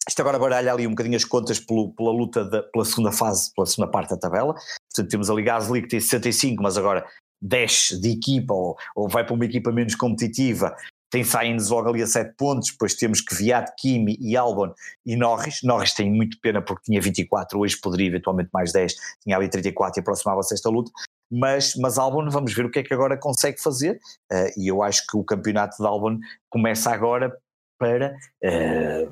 isto 0.09 0.19
agora 0.21 0.39
baralha 0.39 0.73
ali 0.73 0.87
um 0.87 0.91
bocadinho 0.91 1.15
as 1.15 1.25
contas 1.25 1.61
pelo, 1.61 1.93
pela 1.93 2.11
luta 2.11 2.45
da, 2.45 2.63
pela 2.63 2.85
segunda 2.85 3.13
fase, 3.13 3.53
pela 3.55 3.67
segunda 3.67 3.91
parte 3.91 4.11
da 4.11 4.17
tabela. 4.17 4.55
Portanto, 4.55 5.11
temos 5.11 5.29
ali 5.29 5.43
Gasly 5.43 5.83
que 5.83 5.89
tem 5.89 6.01
65, 6.01 6.63
mas 6.63 6.79
agora 6.79 7.07
desce 7.41 8.01
de 8.01 8.11
equipa 8.11 8.53
ou, 8.53 8.77
ou 8.97 9.09
vai 9.09 9.25
para 9.25 9.35
uma 9.35 9.45
equipa 9.45 9.71
menos 9.71 9.95
competitiva 9.95 10.75
tem 11.11 11.25
Sainz 11.25 11.69
logo 11.69 11.89
ali 11.89 12.03
a 12.03 12.07
7 12.07 12.35
pontos, 12.37 12.71
depois 12.71 12.95
temos 12.95 13.21
que 13.21 13.35
Viat, 13.35 13.73
Kimi 13.77 14.17
e 14.21 14.37
Albon 14.37 14.73
e 15.05 15.17
Norris. 15.17 15.61
Norris 15.63 15.93
tem 15.93 16.11
muito 16.11 16.39
pena 16.41 16.63
porque 16.63 16.85
tinha 16.85 17.01
24, 17.01 17.59
hoje 17.59 17.77
poderia 17.81 18.07
eventualmente 18.07 18.51
mais 18.53 18.73
10, 18.73 18.95
tinha 19.23 19.37
ali 19.37 19.49
34 19.49 19.99
e 19.99 20.01
aproximava-se 20.01 20.55
esta 20.55 20.71
luta. 20.71 20.91
Mas, 21.31 21.75
mas 21.77 21.99
Albon, 21.99 22.29
vamos 22.31 22.55
ver 22.55 22.65
o 22.65 22.71
que 22.71 22.79
é 22.79 22.83
que 22.83 22.95
agora 22.95 23.17
consegue 23.17 23.61
fazer. 23.61 24.01
Uh, 24.33 24.61
e 24.61 24.69
eu 24.69 24.83
acho 24.83 25.07
que 25.07 25.17
o 25.17 25.25
campeonato 25.25 25.77
de 25.77 25.87
Albon 25.87 26.19
começa 26.49 26.91
agora 26.91 27.37
para, 27.79 28.17
uh, 28.45 29.11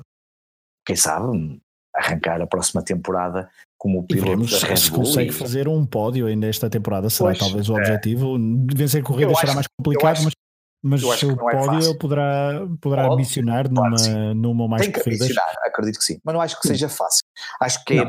quem 0.85 0.95
sabe, 0.95 1.61
arrancar 1.95 2.41
a 2.41 2.47
próxima 2.47 2.83
temporada 2.83 3.49
como 3.77 4.05
piloto 4.05 4.45
da 4.45 4.67
Red 4.67 4.77
se 4.77 4.91
consegue 4.91 5.29
e... 5.29 5.33
fazer 5.33 5.67
um 5.67 5.85
pódio 5.85 6.27
ainda 6.27 6.47
esta 6.47 6.69
temporada, 6.69 7.09
será 7.09 7.29
pois, 7.29 7.39
talvez 7.39 7.69
o 7.69 7.77
é. 7.77 7.81
objetivo. 7.81 8.37
Vencer 8.73 9.01
corridas 9.01 9.39
será 9.39 9.53
mais 9.53 9.67
complicado, 9.77 10.21
mas 10.23 10.33
mas 10.81 11.03
o 11.03 11.11
seu 11.13 11.31
é 11.31 11.35
pódio 11.35 11.97
poderá, 11.97 12.65
poderá 12.79 13.03
Pode, 13.03 13.15
ambicionar 13.15 13.69
numa, 13.69 13.95
claro 13.95 14.35
numa 14.35 14.67
mais 14.67 14.83
tem 14.83 14.91
que 14.91 14.99
ambicionar, 15.01 15.53
acredito 15.65 15.97
que 15.99 16.05
sim, 16.05 16.19
mas 16.23 16.33
não 16.33 16.41
acho 16.41 16.59
que 16.59 16.67
seja 16.67 16.87
fácil. 16.87 17.25
Acho 17.59 17.83
que, 17.83 17.99
é, 17.99 18.03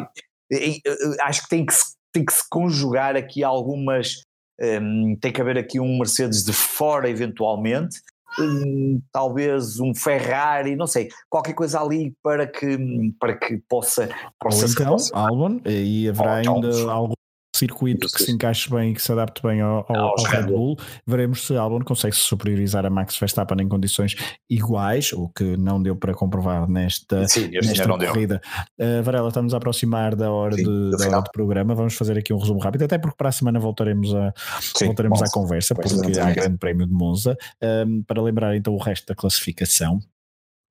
é, 0.53 0.71
é, 0.77 0.81
acho 1.23 1.43
que 1.43 1.49
tem 1.49 1.67
que, 1.67 1.75
se, 1.75 1.97
tem 2.13 2.25
que 2.25 2.33
se 2.33 2.49
conjugar 2.49 3.17
aqui 3.17 3.43
algumas. 3.43 4.23
Um, 4.63 5.17
tem 5.17 5.33
que 5.33 5.41
haver 5.41 5.57
aqui 5.57 5.81
um 5.81 5.97
Mercedes 5.97 6.45
de 6.45 6.53
fora, 6.53 7.09
eventualmente, 7.09 7.99
um, 8.39 9.01
talvez 9.11 9.81
um 9.81 9.95
Ferrari, 9.95 10.77
não 10.77 10.87
sei, 10.87 11.09
qualquer 11.31 11.55
coisa 11.55 11.81
ali 11.81 12.15
para 12.23 12.47
que, 12.47 12.79
para 13.19 13.37
que 13.37 13.57
possa. 13.69 14.09
possa 14.39 14.67
Ou 14.67 14.71
então, 14.71 14.97
Albon, 15.15 15.61
e 15.65 16.09
haverá 16.09 16.37
ainda 16.37 16.91
algo 16.91 17.15
circuito 17.61 18.07
que 18.09 18.23
se 18.23 18.33
encaixe 18.33 18.71
bem 18.71 18.91
e 18.91 18.95
que 18.95 19.03
se 19.03 19.13
adapte 19.13 19.43
bem 19.43 19.61
ao, 19.61 19.85
ao, 19.89 20.19
ao 20.19 20.25
Red 20.25 20.45
Bull, 20.45 20.77
veremos 21.07 21.47
se 21.47 21.57
Albon 21.57 21.81
consegue 21.81 22.17
se 22.17 22.23
superiorizar 22.23 22.85
a 22.85 22.91
Max 22.91 23.19
Verstappen 23.19 23.63
em 23.63 23.69
condições 23.69 24.15
iguais, 24.49 25.13
o 25.13 25.29
que 25.29 25.57
não 25.57 25.83
deu 25.83 25.95
para 25.95 26.15
comprovar 26.15 26.69
nesta, 26.69 27.27
Sim, 27.29 27.51
nesta 27.51 27.87
corrida. 27.87 28.41
Uh, 28.79 29.03
Varela, 29.03 29.29
estamos 29.29 29.55
a 29.55 29.59
aproximar 29.59 30.17
da 30.17 30.31
hora, 30.31 30.57
Sim, 30.57 30.65
de, 30.65 30.91
da 30.97 31.09
hora 31.09 31.23
do 31.23 31.31
programa, 31.33 31.75
vamos 31.75 31.95
fazer 31.95 32.19
aqui 32.19 32.33
um 32.33 32.39
resumo 32.39 32.61
rápido, 32.61 32.85
até 32.85 32.99
porque 32.99 33.17
para 33.17 33.29
a 33.29 33.33
semana 33.33 33.59
voltaremos, 33.59 34.15
a, 34.15 34.33
Sim, 34.61 34.87
voltaremos 34.87 35.23
à 35.23 35.27
conversa, 35.31 35.75
porque 35.75 36.19
há 36.19 36.33
grande 36.33 36.59
prémio 36.59 36.87
de 36.87 36.93
Monza. 36.93 37.37
Um, 37.63 38.03
para 38.03 38.23
lembrar 38.23 38.57
então 38.57 38.75
o 38.75 38.79
resto 38.79 39.07
da 39.07 39.15
classificação, 39.15 40.01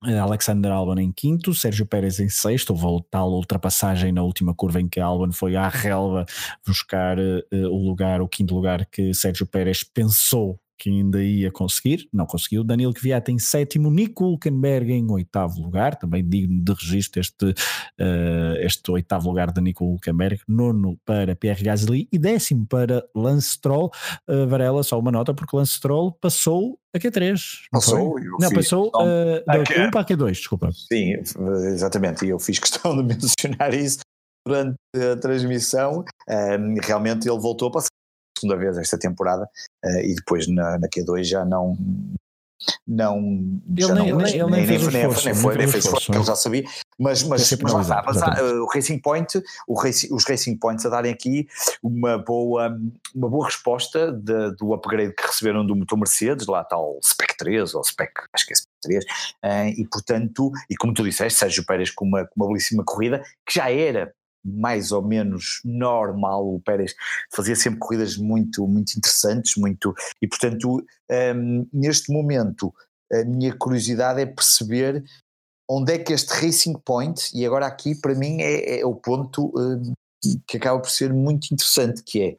Alexander 0.02 0.72
Albon 0.72 0.98
em 1.00 1.12
quinto, 1.12 1.54
Sérgio 1.54 1.86
Pérez 1.86 2.20
em 2.20 2.30
sexto, 2.30 2.72
houve 2.72 3.06
tal 3.12 3.32
ultrapassagem 3.32 4.14
na 4.14 4.24
última 4.24 4.54
curva 4.56 4.80
em 4.80 4.88
que 4.88 5.00
Albon 5.00 5.32
foi 5.34 5.58
à 5.58 5.68
relva 5.68 6.26
buscar 6.66 7.20
uh, 7.20 7.44
o 7.52 7.86
lugar, 7.86 8.22
o 8.22 8.28
quinto 8.28 8.56
lugar 8.56 8.86
que 8.86 9.14
Sérgio 9.14 9.46
Pérez 9.46 9.84
pensou 9.84 10.58
que 10.80 10.90
ainda 10.90 11.22
ia 11.22 11.52
conseguir, 11.52 12.08
não 12.12 12.26
conseguiu. 12.26 12.64
Danilo 12.64 12.94
Kvyat 12.94 13.30
em 13.30 13.38
sétimo, 13.38 13.92
Nico 13.92 14.24
Hulkenberg 14.24 14.94
em 14.94 15.12
oitavo 15.12 15.62
lugar, 15.62 15.98
também 15.98 16.28
digno 16.28 16.64
de 16.64 16.74
registro 16.74 17.20
este, 17.20 17.46
uh, 17.46 18.56
este 18.60 18.90
oitavo 18.90 19.28
lugar 19.28 19.52
de 19.52 19.60
Nico 19.60 19.84
Hulkenberg, 19.84 20.40
nono 20.48 20.98
para 21.06 21.36
Pierre 21.36 21.62
Gasly 21.64 22.08
e 22.12 22.18
décimo 22.18 22.66
para 22.66 23.06
Lance 23.14 23.50
Stroll. 23.50 23.92
Uh, 24.28 24.48
Varela, 24.48 24.82
só 24.82 24.98
uma 24.98 25.12
nota, 25.12 25.34
porque 25.34 25.56
Lance 25.56 25.74
Stroll 25.74 26.14
passou 26.14 26.80
a 26.96 26.98
Q3. 26.98 27.40
Passou? 27.70 28.16
Não, 28.40 28.50
passou 28.50 28.88
uh, 28.88 29.46
da 29.46 29.64
Q1 29.64 29.92
para 29.92 30.02
a 30.02 30.06
Q2, 30.06 30.32
desculpa. 30.32 30.70
Sim, 30.72 31.14
exatamente, 31.74 32.26
e 32.26 32.30
eu 32.30 32.40
fiz 32.40 32.58
questão 32.58 32.96
de 32.96 33.04
mencionar 33.16 33.74
isso 33.74 34.00
durante 34.48 34.78
a 34.96 35.18
transmissão. 35.18 36.06
Um, 36.30 36.76
realmente 36.82 37.30
ele 37.30 37.40
voltou 37.40 37.68
a 37.68 37.72
passar 37.72 37.99
segunda 38.40 38.58
vez 38.58 38.78
esta 38.78 38.98
temporada 38.98 39.50
uh, 39.86 40.00
e 40.00 40.16
depois 40.16 40.48
na, 40.48 40.78
na 40.80 40.88
Q2 40.88 41.24
já 41.24 41.46
não, 41.46 41.78
não 42.88 43.18
ele 43.70 43.88
já 43.88 43.96
nem, 43.96 44.12
não, 44.12 44.18
nem, 44.18 44.34
ele 44.34 44.44
nem, 44.44 44.50
nem, 44.52 44.68
fez 44.68 44.88
nem, 44.88 45.02
esforço, 45.02 45.26
nem 45.26 45.36
foi, 45.36 45.58
nem 45.58 45.68
fez 45.68 45.86
esforço, 45.86 46.12
ele 46.12 46.24
já 46.24 46.36
sabia, 46.36 46.64
mas, 47.00 47.24
mas, 47.24 47.52
mas, 47.62 47.74
lá 47.74 47.82
está, 47.82 48.04
mas 48.06 48.22
há, 48.22 48.44
o 48.62 48.68
Racing 48.68 49.00
Point, 49.00 49.42
o 49.68 49.80
Racing, 49.80 50.14
os 50.14 50.26
Racing 50.26 50.58
Points 50.58 50.86
a 50.86 50.90
darem 50.90 51.12
aqui 51.12 51.48
uma 51.82 52.18
boa, 52.18 52.78
uma 53.16 53.30
boa 53.30 53.46
resposta 53.46 54.12
de, 54.12 54.56
do 54.56 54.74
upgrade 54.74 55.14
que 55.14 55.26
receberam 55.26 55.66
do 55.66 55.76
motor 55.76 55.98
Mercedes, 55.98 56.48
lá 56.48 56.62
está 56.62 56.78
o 56.78 57.00
Spec 57.04 57.38
3 57.38 57.74
ou 57.74 57.84
Spec, 57.84 58.12
acho 58.34 58.46
que 58.46 58.54
é 58.54 58.56
Spec 58.56 58.70
3, 58.82 59.06
eh, 59.44 59.70
e 59.70 59.88
portanto, 59.88 60.52
e 60.70 60.76
como 60.76 60.94
tu 60.94 61.04
disseste, 61.04 61.40
Sérgio 61.40 61.66
Pérez 61.66 61.92
com 61.92 62.06
uma, 62.06 62.26
com 62.26 62.34
uma 62.36 62.48
belíssima 62.48 62.84
corrida, 62.84 63.24
que 63.46 63.56
já 63.56 63.72
era 63.72 64.14
mais 64.54 64.92
ou 64.92 65.02
menos 65.02 65.62
normal. 65.64 66.56
O 66.56 66.60
Pérez 66.60 66.96
fazia 67.32 67.56
sempre 67.56 67.80
corridas 67.80 68.18
muito, 68.18 68.68
muito 68.68 68.94
interessantes, 68.98 69.56
muito 69.56 69.94
e 70.22 70.28
portanto 70.28 70.84
um, 71.36 71.68
neste 71.74 72.12
momento 72.12 72.74
a 73.12 73.24
minha 73.24 73.56
curiosidade 73.56 74.22
é 74.22 74.26
perceber 74.26 75.04
onde 75.70 75.94
é 75.94 76.00
que 76.00 76.14
este 76.14 76.32
Racing 76.34 76.78
Point 76.86 77.32
e 77.34 77.46
agora 77.46 77.66
aqui 77.68 77.96
para 77.96 78.16
mim 78.16 78.42
é, 78.42 78.80
é 78.80 78.86
o 78.86 78.96
ponto 78.96 79.52
um, 79.56 79.94
que 80.48 80.58
acaba 80.58 80.80
por 80.80 80.90
ser 80.90 81.14
muito 81.14 81.52
interessante 81.52 82.04
que 82.04 82.22
é 82.22 82.38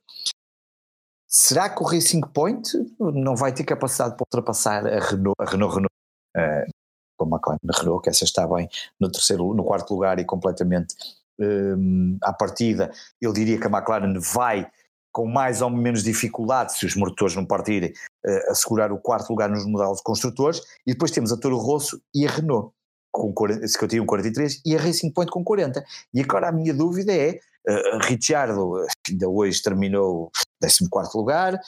será 1.26 1.68
que 1.68 1.82
o 1.82 1.86
Racing 1.86 2.20
Point 2.20 2.68
não 2.98 3.36
vai 3.36 3.52
ter 3.52 3.64
capacidade 3.64 4.16
para 4.16 4.24
ultrapassar 4.24 4.86
a 4.86 4.98
Renault, 4.98 5.36
a 5.38 5.44
Renault, 5.44 5.74
Renault 5.74 5.94
uh, 6.36 6.70
como 7.16 7.34
a 7.34 7.38
McLaren 7.38 7.58
Renault, 7.78 8.02
que 8.02 8.11
essa 8.11 8.24
está 8.24 8.46
bem 8.46 8.68
no 8.98 9.11
terceiro, 9.11 9.54
no 9.54 9.62
quarto 9.62 9.92
lugar 9.94 10.18
e 10.18 10.24
completamente 10.24 10.94
um, 11.41 12.18
à 12.22 12.32
partida, 12.32 12.91
eu 13.20 13.32
diria 13.32 13.59
que 13.59 13.66
a 13.66 13.70
McLaren 13.70 14.18
vai 14.18 14.70
com 15.12 15.26
mais 15.26 15.61
ou 15.61 15.70
menos 15.70 16.05
dificuldade, 16.05 16.76
se 16.76 16.86
os 16.86 16.95
motores 16.95 17.34
não 17.34 17.45
partirem, 17.45 17.93
uh, 18.24 18.51
assegurar 18.51 18.93
o 18.93 18.99
quarto 18.99 19.30
lugar 19.30 19.51
nos 19.51 19.66
modelos 19.66 19.99
de 19.99 20.05
construtores, 20.05 20.61
e 20.86 20.93
depois 20.93 21.11
temos 21.11 21.32
a 21.32 21.36
Toro 21.36 21.57
Rosso 21.57 22.01
e 22.14 22.26
a 22.26 22.30
Renault, 22.30 22.72
com 23.12 23.32
40, 23.32 23.66
que 23.66 23.84
eu 23.84 23.88
tinha 23.88 24.03
um 24.03 24.07
43, 24.07 24.62
e 24.64 24.76
a 24.76 24.78
Racing 24.78 25.11
Point 25.11 25.32
com 25.32 25.43
40. 25.43 25.84
E 26.14 26.20
agora 26.20 26.49
a 26.49 26.53
minha 26.53 26.72
dúvida 26.72 27.12
é, 27.12 27.41
uh, 27.68 27.99
Ricciardo 28.03 28.86
ainda 29.09 29.28
hoje 29.28 29.61
terminou 29.61 30.30
14 30.61 31.16
lugar, 31.16 31.59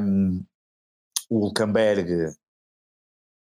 um, 0.00 0.44
o 1.28 1.40
Hulkenberg 1.40 2.26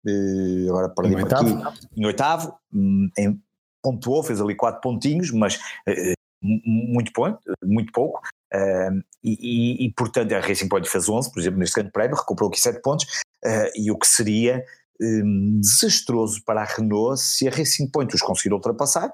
uh, 0.05 0.69
agora 0.69 0.89
perdi 0.89 1.13
em 1.13 1.15
oitavo, 1.15 1.63
aqui, 1.63 1.79
em 1.95 2.05
oitavo, 2.05 2.59
um, 2.73 3.09
em, 3.17 3.41
pontuou, 3.81 4.23
fez 4.23 4.41
ali 4.41 4.55
quatro 4.55 4.81
pontinhos, 4.81 5.31
mas 5.31 5.55
uh, 5.55 6.13
muito, 6.41 7.11
pouco, 7.11 7.39
muito 7.63 7.91
pouco. 7.91 8.21
Uh, 8.53 9.03
e, 9.23 9.85
e, 9.85 9.93
portanto, 9.93 10.33
a 10.33 10.39
Racing 10.39 10.69
Point 10.69 10.89
fez 10.89 11.07
11, 11.07 11.31
por 11.31 11.39
exemplo, 11.39 11.59
neste 11.59 11.75
grande 11.75 11.91
prémio, 11.91 12.15
recuperou 12.15 12.49
aqui 12.49 12.59
7 12.59 12.81
pontos, 12.81 13.05
uh, 13.45 13.69
e 13.75 13.91
o 13.91 13.97
que 13.97 14.07
seria 14.07 14.63
um, 15.01 15.59
desastroso 15.59 16.43
para 16.43 16.61
a 16.61 16.65
Renault 16.65 17.21
se 17.21 17.47
a 17.47 17.51
Racing 17.51 17.89
Point 17.91 18.13
os 18.15 18.21
conseguir 18.21 18.53
ultrapassar, 18.53 19.11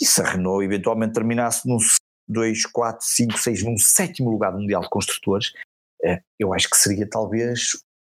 e 0.00 0.04
se 0.04 0.20
a 0.20 0.24
Renault 0.24 0.64
eventualmente 0.64 1.12
terminasse 1.12 1.68
num 1.68 1.78
2, 2.28 2.66
4, 2.66 3.06
5, 3.06 3.38
6, 3.38 3.62
num 3.64 3.76
sétimo 3.76 4.30
lugar 4.30 4.52
mundial 4.52 4.82
de 4.82 4.88
construtores, 4.88 5.52
uh, 6.04 6.18
eu 6.38 6.52
acho 6.52 6.68
que 6.68 6.76
seria 6.76 7.08
talvez 7.08 7.72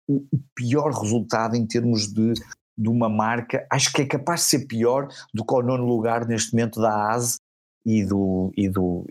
o 0.09 0.25
pior 0.55 0.93
resultado 0.93 1.57
em 1.57 1.67
termos 1.67 2.13
de 2.13 2.33
de 2.77 2.89
uma 2.89 3.09
marca, 3.09 3.67
acho 3.73 3.93
que 3.93 4.03
é 4.03 4.07
capaz 4.07 4.41
de 4.41 4.47
ser 4.47 4.67
pior 4.67 5.09
do 5.33 5.45
que 5.45 5.55
o 5.55 5.63
nono 5.63 5.85
lugar 5.85 6.27
neste 6.27 6.53
momento 6.53 6.81
da 6.81 7.11
ASE 7.13 7.37
e 7.85 8.05
do, 8.05 8.53
e 8.57 8.69
do, 8.69 9.07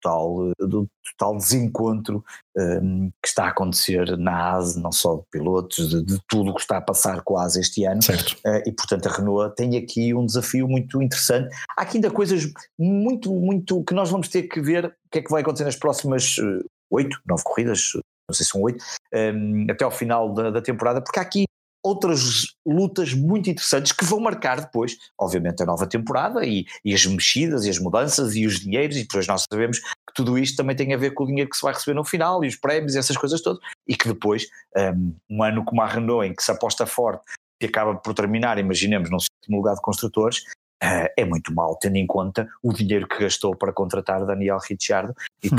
total, 0.00 0.52
do 0.58 0.88
total 1.18 1.36
desencontro 1.36 2.24
um, 2.56 3.10
que 3.22 3.28
está 3.28 3.44
a 3.44 3.48
acontecer 3.48 4.16
na 4.16 4.56
ASE, 4.56 4.80
não 4.80 4.90
só 4.90 5.16
de 5.16 5.22
pilotos, 5.30 5.90
de, 5.90 6.04
de 6.04 6.18
tudo 6.28 6.50
o 6.50 6.54
que 6.54 6.60
está 6.60 6.78
a 6.78 6.82
passar 6.82 7.22
com 7.22 7.36
a 7.36 7.44
ASE 7.44 7.60
este 7.60 7.84
ano. 7.84 8.00
Uh, 8.44 8.62
e 8.66 8.72
portanto 8.72 9.06
a 9.06 9.12
Renault 9.12 9.54
tem 9.54 9.76
aqui 9.76 10.14
um 10.14 10.26
desafio 10.26 10.66
muito 10.66 11.02
interessante. 11.02 11.54
Há 11.76 11.82
aqui 11.82 11.98
ainda 11.98 12.10
coisas 12.10 12.50
muito, 12.78 13.32
muito 13.32 13.84
que 13.84 13.94
nós 13.94 14.10
vamos 14.10 14.28
ter 14.28 14.44
que 14.44 14.60
ver 14.60 14.86
o 14.86 15.10
que 15.10 15.18
é 15.18 15.22
que 15.22 15.30
vai 15.30 15.42
acontecer 15.42 15.64
nas 15.64 15.76
próximas 15.76 16.36
eh, 16.38 16.64
oito, 16.90 17.16
uh, 17.16 17.20
nove 17.26 17.42
corridas, 17.44 17.92
não 18.28 18.34
sei 18.34 18.46
se 18.46 18.52
são 18.52 18.62
oito, 18.62 18.82
um, 19.12 19.66
até 19.70 19.84
ao 19.84 19.90
final 19.90 20.32
da, 20.32 20.50
da 20.50 20.62
temporada, 20.62 21.02
porque 21.02 21.18
há 21.18 21.22
aqui 21.22 21.44
outras 21.82 22.54
lutas 22.66 23.14
muito 23.14 23.48
interessantes 23.48 23.92
que 23.92 24.04
vão 24.04 24.20
marcar 24.20 24.60
depois, 24.60 24.96
obviamente, 25.18 25.62
a 25.62 25.66
nova 25.66 25.86
temporada 25.86 26.44
e, 26.44 26.66
e, 26.84 26.94
as 26.94 27.06
mexidas 27.06 27.64
e 27.64 27.70
as 27.70 27.78
mudanças 27.78 28.34
e 28.36 28.46
os 28.46 28.60
dinheiros, 28.60 28.96
e 28.96 29.02
depois 29.02 29.26
nós 29.26 29.44
sabemos 29.50 29.78
que 29.78 30.14
tudo 30.14 30.38
isto 30.38 30.56
também 30.56 30.76
tem 30.76 30.92
a 30.92 30.98
ver 30.98 31.14
com 31.14 31.24
o 31.24 31.26
dinheiro 31.26 31.48
que 31.48 31.56
se 31.56 31.62
vai 31.62 31.72
receber 31.72 31.94
no 31.94 32.04
final 32.04 32.44
e 32.44 32.48
os 32.48 32.56
prémios 32.56 32.94
e 32.94 32.98
essas 32.98 33.16
coisas 33.16 33.40
todas, 33.40 33.60
e 33.88 33.96
que 33.96 34.08
depois, 34.08 34.46
um, 34.76 35.14
um 35.30 35.42
ano 35.42 35.64
como 35.64 35.80
a 35.82 35.86
Renault, 35.86 36.26
em 36.26 36.34
que 36.34 36.42
se 36.42 36.50
aposta 36.50 36.86
forte 36.86 37.24
e 37.60 37.66
acaba 37.66 37.94
por 37.94 38.14
terminar, 38.14 38.58
imaginemos, 38.58 39.10
num 39.10 39.18
sétimo 39.18 39.58
lugar 39.58 39.74
de 39.74 39.82
construtores, 39.82 40.38
uh, 40.82 41.08
é 41.16 41.24
muito 41.24 41.54
mal, 41.54 41.76
tendo 41.76 41.96
em 41.96 42.06
conta 42.06 42.48
o 42.62 42.72
dinheiro 42.72 43.06
que 43.06 43.18
gastou 43.18 43.54
para 43.54 43.72
contratar 43.72 44.24
Daniel 44.24 44.58
Ricciardo, 44.58 45.14
e 45.42 45.48
hum. 45.48 45.56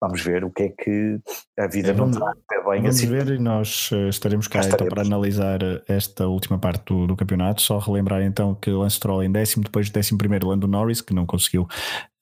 Vamos 0.00 0.22
ver 0.22 0.44
o 0.44 0.50
que 0.50 0.62
é 0.64 0.68
que 0.68 1.20
a 1.58 1.66
vida 1.66 1.90
é, 1.90 1.92
vamos, 1.92 2.16
não 2.16 2.30
está 2.30 2.70
bem 2.70 2.82
vamos 2.82 2.96
assim. 2.96 3.08
ver 3.08 3.28
e 3.28 3.38
nós 3.38 3.90
uh, 3.90 4.08
estaremos 4.08 4.46
cá, 4.46 4.60
cá 4.60 4.68
então 4.68 4.86
para 4.86 5.02
analisar 5.02 5.62
eh, 5.62 5.82
esta 5.88 6.26
última 6.26 6.58
parte 6.58 6.84
do, 6.86 7.06
do, 7.06 7.16
campeonato. 7.16 7.62
Só 7.62 7.78
relembrar 7.78 8.22
então 8.22 8.54
que 8.54 8.70
Lance 8.70 8.96
Stroll 8.96 9.24
em 9.24 9.32
décimo, 9.32 9.64
depois 9.64 9.86
de 9.86 9.92
décimo 9.92 10.18
primeiro 10.18 10.48
Lando 10.48 10.68
Norris, 10.68 11.00
que 11.00 11.12
não 11.12 11.26
conseguiu 11.26 11.66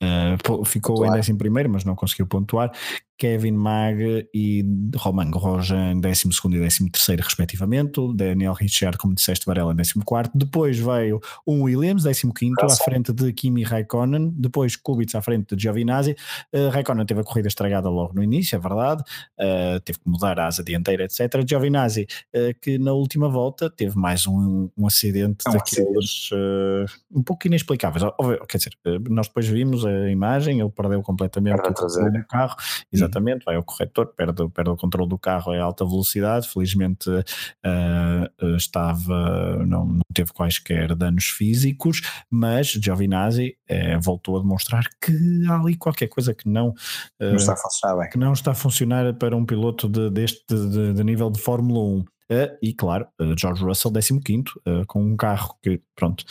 Uh, 0.03 0.65
ficou 0.65 0.97
claro. 0.97 1.15
em 1.15 1.17
décimo 1.17 1.39
primeiro, 1.39 1.71
mas 1.71 1.85
não 1.85 1.95
conseguiu 1.95 2.27
pontuar. 2.27 2.71
Kevin 3.19 3.53
Mag 3.53 4.29
e 4.35 4.65
Roman 4.97 5.31
Grosjean 5.31 5.93
em 5.93 6.01
décimo 6.01 6.33
segundo 6.33 6.57
e 6.57 6.61
décimo 6.61 6.91
terceiro 6.91 7.23
respectivamente. 7.23 7.99
Daniel 8.15 8.53
Richard, 8.53 8.99
como 8.99 9.15
disseste, 9.15 9.47
Varela 9.47 9.73
em 9.73 9.77
décimo 9.77 10.05
quarto. 10.05 10.37
Depois 10.37 10.79
veio 10.79 11.21
um 11.47 11.63
Williams, 11.63 12.03
décimo 12.03 12.35
quinto, 12.35 12.63
à 12.65 12.69
frente 12.69 13.13
de 13.13 13.33
Kimi 13.33 13.63
Raikkonen. 13.63 14.35
Depois 14.37 14.77
Kubica 14.77 15.19
à 15.19 15.23
frente 15.23 15.57
de 15.57 15.63
Giovinazzi. 15.63 16.15
Uh, 16.53 16.69
Raikkonen 16.69 17.07
teve 17.07 17.21
a 17.21 17.25
corrida 17.25 17.49
estragada 17.49 17.89
logo 17.89 18.13
no 18.15 18.23
início, 18.23 18.55
é 18.55 18.59
verdade. 18.59 19.03
Uh, 19.41 19.81
teve 19.81 19.99
que 19.99 20.09
mudar 20.09 20.39
a 20.39 20.49
asa 20.49 20.63
dianteira, 20.63 21.05
etc. 21.05 21.43
Giovinazzi, 21.49 22.07
que 22.61 22.79
na 22.79 22.93
última 22.93 23.29
volta 23.29 23.71
teve 23.71 23.97
mais 23.97 24.27
um, 24.27 24.69
um 24.77 24.87
acidente 24.87 25.39
é 25.47 25.51
um 25.51 25.53
daqueles 25.55 26.31
um 27.11 27.23
pouco 27.23 27.47
inexplicáveis. 27.47 28.05
Quer 28.49 28.59
dizer, 28.59 28.73
nós 29.09 29.29
depois 29.29 29.47
vimos 29.47 29.86
a 29.87 30.11
imagem, 30.11 30.61
ele 30.61 30.71
perdeu 30.71 31.03
completamente 31.03 31.59
o 31.59 31.63
controle 31.63 32.19
do 32.19 32.27
carro, 32.27 32.57
exatamente, 32.93 33.45
vai 33.45 33.57
ao 33.57 33.63
corretor, 33.63 34.13
perde, 34.15 34.49
perde 34.51 34.71
o 34.71 34.77
controle 34.77 35.09
do 35.09 35.19
carro 35.19 35.53
a 35.53 35.63
alta 35.63 35.85
velocidade, 35.85 36.49
felizmente 36.49 37.11
uh, 37.11 38.57
estava, 38.57 39.65
não, 39.65 39.87
não, 39.87 40.01
teve 40.13 40.33
quaisquer 40.33 40.95
danos 40.95 41.27
físicos, 41.27 42.01
mas 42.31 42.69
Giovinazzi 42.69 43.57
uh, 43.71 44.01
voltou 44.01 44.37
a 44.37 44.41
demonstrar 44.41 44.85
que 45.01 45.13
há 45.49 45.59
ali 45.59 45.77
qualquer 45.77 46.09
coisa 46.09 46.35
que 46.35 46.49
não, 46.49 46.69
uh, 46.69 46.75
não 47.21 47.37
está 47.37 47.53
a 47.53 47.57
funcionar 47.57 47.97
bem. 47.97 48.11
que 48.11 48.19
não 48.19 48.33
está 48.33 48.51
a 48.53 48.55
funcionar 48.55 49.15
para 49.15 49.37
um 49.37 49.45
piloto 49.45 49.89
de, 49.89 50.11
deste 50.11 50.45
de, 50.49 50.93
de 50.95 51.05
nível 51.05 51.31
de 51.31 51.41
Fórmula 51.41 51.81
1. 51.81 52.05
Uh, 52.31 52.59
e 52.61 52.75
claro, 52.75 53.07
uh, 53.21 53.39
George 53.39 53.63
Russell 53.65 53.93
15 53.93 54.21
uh, 54.67 54.85
com 54.87 55.01
um 55.01 55.17
carro 55.17 55.57
que, 55.63 55.81
pronto, 55.95 56.25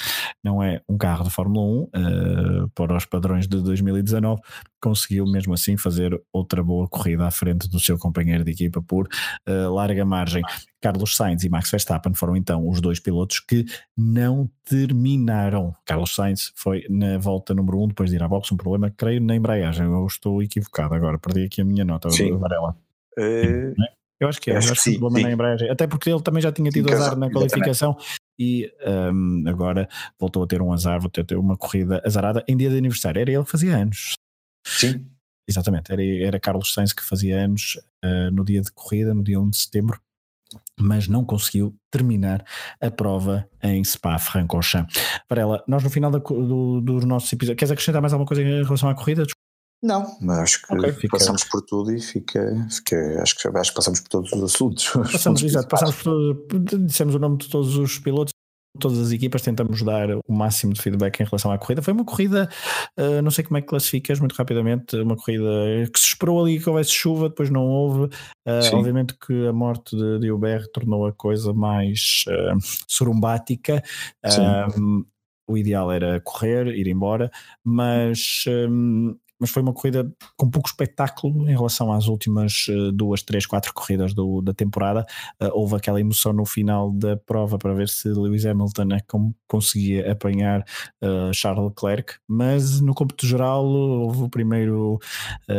não 0.43 0.61
é 0.61 0.81
um 0.89 0.97
carro 0.97 1.23
de 1.23 1.29
Fórmula 1.29 1.87
1 1.95 2.69
para 2.75 2.97
os 2.97 3.05
padrões 3.05 3.47
de 3.47 3.61
2019, 3.61 4.41
conseguiu 4.81 5.25
mesmo 5.25 5.53
assim 5.53 5.77
fazer 5.77 6.21
outra 6.33 6.61
boa 6.61 6.87
corrida 6.87 7.25
à 7.25 7.31
frente 7.31 7.69
do 7.69 7.79
seu 7.79 7.97
companheiro 7.97 8.43
de 8.43 8.51
equipa 8.51 8.81
por 8.81 9.07
larga 9.47 10.05
margem. 10.05 10.43
Carlos 10.81 11.15
Sainz 11.15 11.43
e 11.43 11.49
Max 11.49 11.71
Verstappen 11.71 12.13
foram 12.13 12.35
então 12.35 12.67
os 12.67 12.79
dois 12.79 12.99
pilotos 12.99 13.39
que 13.39 13.65
não 13.97 14.49
terminaram. 14.65 15.73
Carlos 15.85 16.13
Sainz 16.13 16.51
foi 16.55 16.85
na 16.89 17.17
volta 17.17 17.53
número 17.53 17.79
1, 17.79 17.83
um, 17.83 17.87
depois 17.87 18.09
de 18.09 18.17
ir 18.17 18.23
à 18.23 18.27
boxe, 18.27 18.53
um 18.53 18.57
problema, 18.57 18.91
creio, 18.95 19.21
na 19.21 19.35
embreagem. 19.35 19.85
Eu 19.85 20.05
estou 20.05 20.43
equivocado 20.43 20.93
agora, 20.93 21.17
perdi 21.17 21.45
aqui 21.45 21.61
a 21.61 21.65
minha 21.65 21.85
nota, 21.85 22.09
Sim. 22.09 22.37
Varela. 22.37 22.75
Uh, 23.17 23.73
eu 24.20 24.30
acho 24.30 24.39
que 24.39 24.51
é, 24.51 24.57
acho, 24.57 24.72
acho 24.72 24.84
que 24.84 24.91
sim, 24.91 24.99
na 24.99 25.32
embreagem. 25.32 25.70
Até 25.70 25.88
porque 25.88 26.09
ele 26.09 26.22
também 26.22 26.41
já 26.41 26.51
tinha 26.51 26.72
tido 26.72 26.88
sim, 26.88 26.95
azar 26.95 27.18
na 27.18 27.30
qualificação 27.30 27.97
e 28.39 28.72
um, 29.13 29.43
agora 29.47 29.89
voltou 30.20 30.43
a 30.43 30.47
ter 30.47 30.61
um 30.61 30.72
azar, 30.72 30.99
voltou 30.99 31.22
a 31.22 31.26
ter 31.26 31.36
uma 31.38 31.57
corrida 31.57 32.01
azarada 32.05 32.43
em 32.47 32.55
dia 32.55 32.70
de 32.70 32.78
aniversário. 32.78 33.20
Era 33.20 33.32
ele 33.32 33.43
que 33.43 33.51
fazia 33.51 33.76
anos. 33.76 34.13
Sim. 34.66 35.05
Exatamente, 35.47 35.91
era, 35.91 36.03
era 36.03 36.39
Carlos 36.39 36.74
Sainz 36.74 36.91
que 36.91 37.03
fazia 37.03 37.38
anos 37.38 37.78
uh, 38.03 38.32
no 38.32 38.43
dia 38.43 38.61
de 38.61 38.72
corrida, 38.72 39.13
no 39.13 39.24
dia 39.24 39.39
1 39.39 39.49
de 39.51 39.57
setembro, 39.57 40.01
mas 40.80 41.07
não 41.07 41.24
conseguiu 41.24 41.76
terminar 41.91 42.43
a 42.82 42.89
prova 42.89 43.47
em 43.61 43.84
Spa-Francorchamps. 43.84 44.95
Varela, 45.30 45.63
nós 45.68 45.84
no 45.84 45.89
final 45.91 46.09
da, 46.09 46.18
do, 46.18 46.82
dos 46.82 47.05
nossos 47.05 47.32
episódios, 47.32 47.59
queres 47.59 47.72
acrescentar 47.72 48.01
mais 48.01 48.11
alguma 48.11 48.28
coisa 48.28 48.41
em 48.41 48.63
relação 48.63 48.89
à 48.89 48.95
corrida? 48.95 49.24
Não, 49.84 50.17
mas 50.19 50.39
acho 50.39 50.61
que 50.61 50.73
okay, 50.73 50.91
fica... 50.93 51.17
passamos 51.17 51.43
por 51.43 51.61
tudo 51.61 51.93
e 51.93 52.01
fica, 52.01 52.67
fica 52.71 53.21
acho, 53.21 53.36
que, 53.36 53.47
acho 53.47 53.71
que 53.71 53.76
passamos 53.76 53.99
por 53.99 54.09
todos 54.09 54.32
os 54.32 54.43
assuntos. 54.43 54.89
Passamos, 55.11 55.43
exato, 55.43 55.67
passamos 55.67 55.95
por, 56.01 56.47
dissemos 56.86 57.13
o 57.13 57.19
nome 57.19 57.38
de 57.38 57.49
todos 57.49 57.78
os 57.78 57.99
pilotos 57.99 58.34
todas 58.80 58.99
as 58.99 59.11
equipas 59.11 59.41
tentamos 59.41 59.82
dar 59.82 60.09
o 60.28 60.34
máximo 60.34 60.73
de 60.73 60.82
feedback 60.82 61.19
em 61.19 61.26
relação 61.26 61.51
à 61.51 61.57
corrida. 61.57 61.82
Foi 61.82 61.93
uma 61.93 62.05
corrida, 62.05 62.49
uh, 62.99 63.21
não 63.21 63.32
sei 63.32 63.43
como 63.43 63.57
é 63.57 63.61
que 63.61 63.67
classificas 63.67 64.19
muito 64.19 64.34
rapidamente, 64.34 64.95
uma 64.97 65.15
corrida 65.15 65.45
que 65.91 65.99
se 65.99 66.07
esperou 66.07 66.43
ali 66.43 66.59
que 66.59 66.69
houvesse 66.69 66.91
chuva, 66.91 67.30
depois 67.30 67.49
não 67.49 67.65
houve. 67.65 68.05
Uh, 68.45 68.73
obviamente 68.73 69.15
que 69.17 69.47
a 69.47 69.53
morte 69.53 69.95
de, 69.95 70.19
de 70.19 70.32
Uber 70.32 70.67
tornou 70.71 71.05
a 71.07 71.13
coisa 71.13 71.53
mais 71.53 72.26
uh, 72.28 72.57
sorumbática. 72.88 73.84
o 75.47 75.57
ideal 75.57 75.91
era 75.91 76.19
correr, 76.21 76.67
ir 76.67 76.88
embora, 76.88 77.30
mas 77.63 78.45
um, 78.47 79.15
mas 79.39 79.49
foi 79.49 79.61
uma 79.61 79.73
corrida 79.73 80.09
com 80.38 80.49
pouco 80.49 80.69
espetáculo 80.69 81.49
em 81.49 81.53
relação 81.53 81.91
às 81.91 82.07
últimas 82.07 82.67
uh, 82.69 82.91
duas, 82.91 83.21
três, 83.21 83.45
quatro 83.45 83.73
corridas 83.73 84.13
do, 84.13 84.41
da 84.41 84.53
temporada. 84.53 85.05
Uh, 85.41 85.49
houve 85.53 85.75
aquela 85.75 85.99
emoção 85.99 86.33
no 86.33 86.45
final 86.45 86.91
da 86.91 87.17
prova 87.17 87.57
para 87.57 87.73
ver 87.73 87.89
se 87.89 88.07
Lewis 88.09 88.45
Hamilton 88.45 88.89
é 88.93 88.99
conseguia 89.47 90.11
apanhar 90.11 90.61
uh, 91.01 91.33
Charles 91.33 91.65
Leclerc, 91.65 92.15
mas 92.27 92.81
no 92.81 92.93
cômputo 92.93 93.27
geral 93.27 93.65
houve 93.65 94.23
o 94.23 94.29
primeiro 94.29 94.99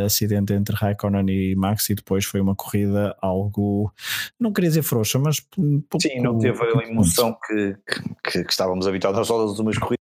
acidente 0.05 0.53
entre 0.53 0.74
Raikkonen 0.74 1.29
e 1.29 1.55
Max 1.55 1.91
e 1.91 1.95
depois 1.95 2.24
foi 2.24 2.41
uma 2.41 2.55
corrida 2.55 3.16
algo, 3.20 3.93
não 4.39 4.53
queria 4.53 4.70
dizer 4.70 4.83
frouxa, 4.83 5.18
mas 5.18 5.41
pouco, 5.41 6.01
Sim, 6.01 6.20
não 6.20 6.39
teve 6.39 6.62
a 6.62 6.89
emoção 6.89 7.37
que, 7.47 7.77
que, 8.24 8.45
que, 8.45 8.51
estávamos 8.51 8.87
habituados 8.87 9.20
às 9.20 9.31
últimas 9.31 9.79
corridas. 9.79 10.05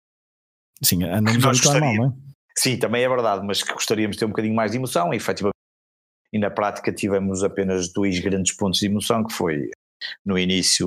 Sim, 0.82 1.04
andamos 1.04 1.44
habituados 1.44 1.80
mal, 1.80 1.94
não 1.94 2.06
é? 2.06 2.35
Sim, 2.58 2.78
também 2.78 3.04
é 3.04 3.08
verdade, 3.08 3.46
mas 3.46 3.62
que 3.62 3.72
gostaríamos 3.72 4.16
de 4.16 4.20
ter 4.20 4.24
um 4.24 4.30
bocadinho 4.30 4.54
mais 4.54 4.70
de 4.70 4.78
emoção 4.78 5.12
e 5.12 5.16
efetivamente 5.16 5.56
e 6.32 6.38
na 6.38 6.50
prática 6.50 6.92
tivemos 6.92 7.42
apenas 7.42 7.92
dois 7.92 8.18
grandes 8.20 8.54
pontos 8.54 8.80
de 8.80 8.86
emoção, 8.86 9.24
que 9.24 9.32
foi 9.32 9.70
no 10.24 10.38
início 10.38 10.86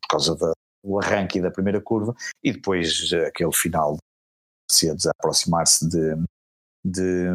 por 0.00 0.08
causa 0.08 0.34
do 0.34 0.98
arranque 0.98 1.40
da 1.40 1.50
primeira 1.50 1.80
curva 1.80 2.14
e 2.42 2.52
depois 2.52 3.10
aquele 3.26 3.52
final 3.52 3.96
de 4.70 5.08
a 5.08 5.10
aproximar-se 5.18 5.88
de, 5.88 6.16
de, 6.84 7.30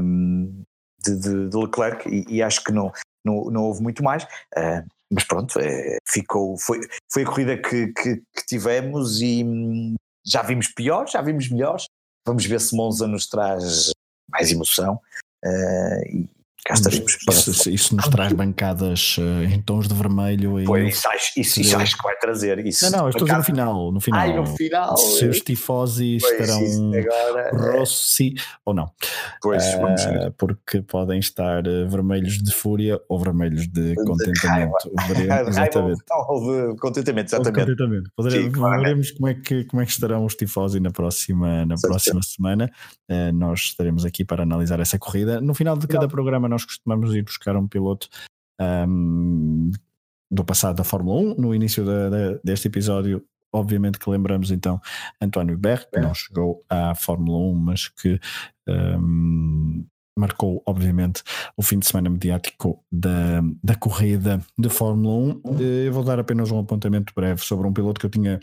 de, 1.03 1.15
de, 1.19 1.49
de 1.49 1.57
Leclerc 1.57 2.09
e, 2.09 2.25
e, 2.27 2.41
acho 2.41 2.63
que 2.63 2.71
não, 2.71 2.91
não, 3.25 3.45
não 3.45 3.63
houve 3.63 3.81
muito 3.81 4.03
mais, 4.03 4.23
uh, 4.23 4.85
mas 5.11 5.23
pronto, 5.23 5.59
é, 5.59 5.97
ficou, 6.07 6.57
foi, 6.57 6.79
foi 7.11 7.23
a 7.23 7.25
corrida 7.25 7.57
que, 7.57 7.87
que, 7.93 8.17
que 8.17 8.45
tivemos 8.47 9.21
e 9.21 9.43
hum, 9.43 9.95
já 10.25 10.41
vimos 10.41 10.67
piores, 10.67 11.11
já 11.11 11.21
vimos 11.21 11.49
melhores, 11.49 11.85
Vamos 12.25 12.45
ver 12.45 12.61
se 12.61 12.75
Monza 12.75 13.07
nos 13.07 13.27
traz 13.27 13.91
mais 14.29 14.51
emoção 14.51 14.99
uh, 15.43 16.07
e 16.07 16.29
cá 16.65 16.73
estaremos. 16.73 17.17
Isso, 17.29 17.69
isso, 17.69 17.95
nos 17.95 18.07
traz 18.07 18.33
bancadas 18.33 19.17
uh, 19.17 19.43
em 19.43 19.61
tons 19.61 19.87
de 19.87 19.93
vermelho. 19.93 20.63
Pois, 20.65 20.95
isso, 20.95 21.09
acho, 21.09 21.31
isso, 21.37 21.61
isso 21.61 21.77
acho 21.77 21.97
que 21.97 22.03
vai 22.03 22.15
trazer. 22.17 22.65
Isso, 22.65 22.89
não, 22.91 22.99
não, 22.99 23.09
estou 23.09 23.21
bancada... 23.21 23.39
no 23.39 23.45
final. 23.45 23.91
No 23.91 23.99
final, 23.99 24.19
Ai, 24.19 24.35
no 24.35 24.45
final 24.45 24.97
se 24.97 25.25
os 25.27 25.39
tifosi 25.39 26.17
estarão 26.17 26.59
agora, 26.93 27.41
é. 27.41 27.77
Rossi 27.79 28.33
ou 28.65 28.73
não. 28.73 28.91
Pois, 29.41 29.63
uh, 29.73 29.81
vamos 29.81 30.03
ver. 30.03 30.31
Porque 30.37 30.81
podem 30.81 31.19
estar 31.19 31.63
vermelhos 31.63 32.37
de 32.37 32.53
fúria 32.53 32.99
ou 33.09 33.19
vermelhos 33.19 33.67
de, 33.67 33.95
de 33.95 33.95
contentamento. 33.95 34.91
Veremos, 35.07 35.47
exatamente. 35.57 36.03
Ou 36.29 36.71
de 36.71 36.79
contentamento, 36.79 37.27
exatamente. 37.27 37.65
De 37.65 37.71
contentamento. 37.71 38.11
Poderemos, 38.15 38.45
Sim, 38.45 38.51
claro. 38.51 38.81
Veremos 38.81 39.11
como 39.11 39.27
é, 39.27 39.33
que, 39.33 39.63
como 39.65 39.81
é 39.81 39.85
que 39.85 39.91
estarão 39.91 40.25
os 40.25 40.35
tifosi 40.35 40.79
na 40.79 40.91
próxima, 40.91 41.65
na 41.65 41.75
próxima 41.75 42.21
semana. 42.21 42.71
Uh, 43.09 43.31
nós 43.33 43.61
estaremos 43.61 44.05
aqui 44.05 44.23
para 44.23 44.43
analisar 44.43 44.79
essa 44.79 44.99
corrida. 44.99 45.41
No 45.41 45.53
final 45.53 45.77
de 45.77 45.87
cada 45.87 46.03
não. 46.03 46.09
programa 46.09 46.50
nós 46.51 46.65
costumamos 46.65 47.15
ir 47.15 47.23
buscar 47.23 47.55
um 47.55 47.67
piloto 47.67 48.07
um, 48.59 49.71
do 50.29 50.45
passado 50.45 50.75
da 50.75 50.83
Fórmula 50.83 51.33
1. 51.33 51.35
No 51.35 51.55
início 51.55 51.83
da, 51.85 52.09
da, 52.09 52.39
deste 52.43 52.67
episódio, 52.67 53.23
obviamente 53.51 53.97
que 53.97 54.09
lembramos 54.09 54.51
então 54.51 54.79
António 55.19 55.57
Berg, 55.57 55.85
que 55.91 55.99
não 55.99 56.13
chegou 56.13 56.63
à 56.69 56.93
Fórmula 56.93 57.37
1, 57.51 57.53
mas 57.55 57.87
que 57.87 58.19
um, 58.67 59.85
marcou, 60.17 60.61
obviamente, 60.65 61.23
o 61.57 61.63
fim 61.63 61.79
de 61.79 61.87
semana 61.87 62.09
mediático 62.09 62.83
da, 62.91 63.41
da 63.63 63.75
corrida 63.75 64.41
de 64.57 64.69
Fórmula 64.69 65.41
1. 65.45 65.59
Eu 65.85 65.93
vou 65.93 66.03
dar 66.03 66.19
apenas 66.19 66.51
um 66.51 66.59
apontamento 66.59 67.13
breve 67.15 67.41
sobre 67.41 67.67
um 67.67 67.73
piloto 67.73 67.99
que 67.99 68.05
eu 68.05 68.09
tinha 68.09 68.39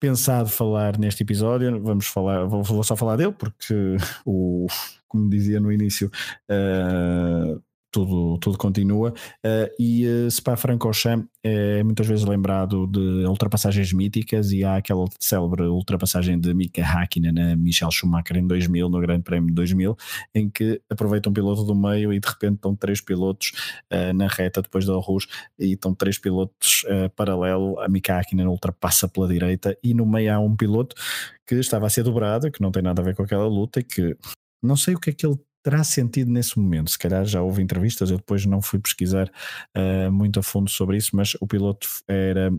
pensado 0.00 0.48
falar 0.48 0.98
neste 0.98 1.22
episódio. 1.22 1.80
Vamos 1.82 2.06
falar, 2.06 2.44
vou, 2.46 2.62
vou 2.62 2.84
só 2.84 2.96
falar 2.96 3.16
dele, 3.16 3.32
porque 3.32 3.96
o, 4.24 4.66
como 5.06 5.28
dizia 5.28 5.60
no 5.60 5.72
início, 5.72 6.10
uh, 6.50 7.60
tudo, 7.90 8.38
tudo 8.38 8.58
continua. 8.58 9.12
Uh, 9.44 9.68
e 9.78 10.06
uh, 10.06 10.30
Spa-Francorchamps 10.30 11.28
é 11.42 11.82
muitas 11.82 12.06
vezes 12.06 12.24
lembrado 12.24 12.86
de 12.86 13.24
ultrapassagens 13.26 13.92
míticas 13.92 14.52
e 14.52 14.64
há 14.64 14.76
aquela 14.76 15.06
célebre 15.18 15.62
ultrapassagem 15.64 16.38
de 16.38 16.52
Mika 16.52 16.82
Hakkinen 16.82 17.52
a 17.52 17.56
Michel 17.56 17.90
Schumacher 17.90 18.36
em 18.36 18.46
2000, 18.46 18.88
no 18.88 19.00
Grande 19.00 19.22
Prémio 19.22 19.48
de 19.48 19.54
2000, 19.54 19.96
em 20.34 20.50
que 20.50 20.80
aproveita 20.90 21.30
um 21.30 21.32
piloto 21.32 21.64
do 21.64 21.74
meio 21.74 22.12
e 22.12 22.20
de 22.20 22.28
repente 22.28 22.56
estão 22.56 22.74
três 22.74 23.00
pilotos 23.00 23.52
uh, 23.92 24.12
na 24.12 24.26
reta 24.26 24.60
depois 24.60 24.84
da 24.84 24.94
Rouge 24.94 25.26
e 25.58 25.72
estão 25.72 25.94
três 25.94 26.18
pilotos 26.18 26.84
uh, 26.84 27.08
paralelo, 27.10 27.78
a 27.80 27.88
Mika 27.88 28.18
Hakkinen 28.18 28.46
ultrapassa 28.46 29.08
pela 29.08 29.28
direita 29.28 29.76
e 29.82 29.94
no 29.94 30.04
meio 30.04 30.34
há 30.34 30.38
um 30.38 30.54
piloto 30.56 30.94
que 31.46 31.54
estava 31.54 31.86
a 31.86 31.90
ser 31.90 32.02
dobrado, 32.02 32.50
que 32.50 32.60
não 32.60 32.70
tem 32.70 32.82
nada 32.82 33.00
a 33.00 33.04
ver 33.04 33.14
com 33.14 33.22
aquela 33.22 33.46
luta 33.46 33.80
e 33.80 33.84
que 33.84 34.16
não 34.62 34.76
sei 34.76 34.94
o 34.94 35.00
que 35.00 35.10
é 35.10 35.12
que 35.12 35.24
ele 35.24 35.38
terá 35.68 35.84
sentido 35.84 36.30
nesse 36.30 36.58
momento. 36.58 36.90
Se 36.90 36.98
calhar 36.98 37.26
já 37.26 37.42
houve 37.42 37.62
entrevistas, 37.62 38.10
eu 38.10 38.16
depois 38.16 38.46
não 38.46 38.62
fui 38.62 38.78
pesquisar 38.78 39.30
uh, 39.76 40.10
muito 40.10 40.40
a 40.40 40.42
fundo 40.42 40.70
sobre 40.70 40.96
isso, 40.96 41.14
mas 41.14 41.34
o 41.40 41.46
piloto 41.46 41.86
era 42.08 42.50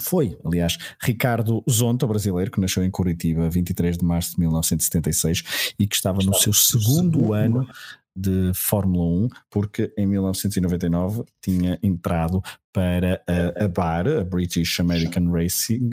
foi, 0.00 0.38
aliás, 0.42 0.78
Ricardo 1.02 1.62
Zonta, 1.70 2.06
brasileiro, 2.06 2.50
que 2.50 2.58
nasceu 2.58 2.82
em 2.82 2.90
Curitiba 2.90 3.50
23 3.50 3.98
de 3.98 4.04
março 4.06 4.32
de 4.32 4.40
1976 4.40 5.74
e 5.78 5.86
que 5.86 5.94
estava 5.94 6.22
no 6.22 6.32
seu 6.32 6.54
segundo 6.54 7.34
ano 7.34 7.68
de 8.16 8.52
Fórmula 8.54 9.04
1, 9.26 9.28
porque 9.50 9.92
em 9.98 10.06
1999 10.06 11.24
tinha 11.42 11.78
entrado 11.82 12.42
para 12.72 13.22
a, 13.26 13.64
a 13.64 13.68
BAR, 13.68 14.08
a 14.08 14.24
British 14.24 14.80
American 14.80 15.30
Racing, 15.30 15.90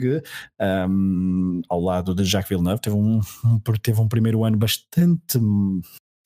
um, 0.88 1.60
ao 1.68 1.80
lado 1.80 2.14
de 2.14 2.24
Jacques 2.24 2.48
Villeneuve. 2.48 2.80
Teve 2.80 2.96
um, 2.96 3.20
um, 3.44 3.58
teve 3.82 4.00
um 4.00 4.08
primeiro 4.08 4.42
ano 4.44 4.56
bastante 4.56 5.38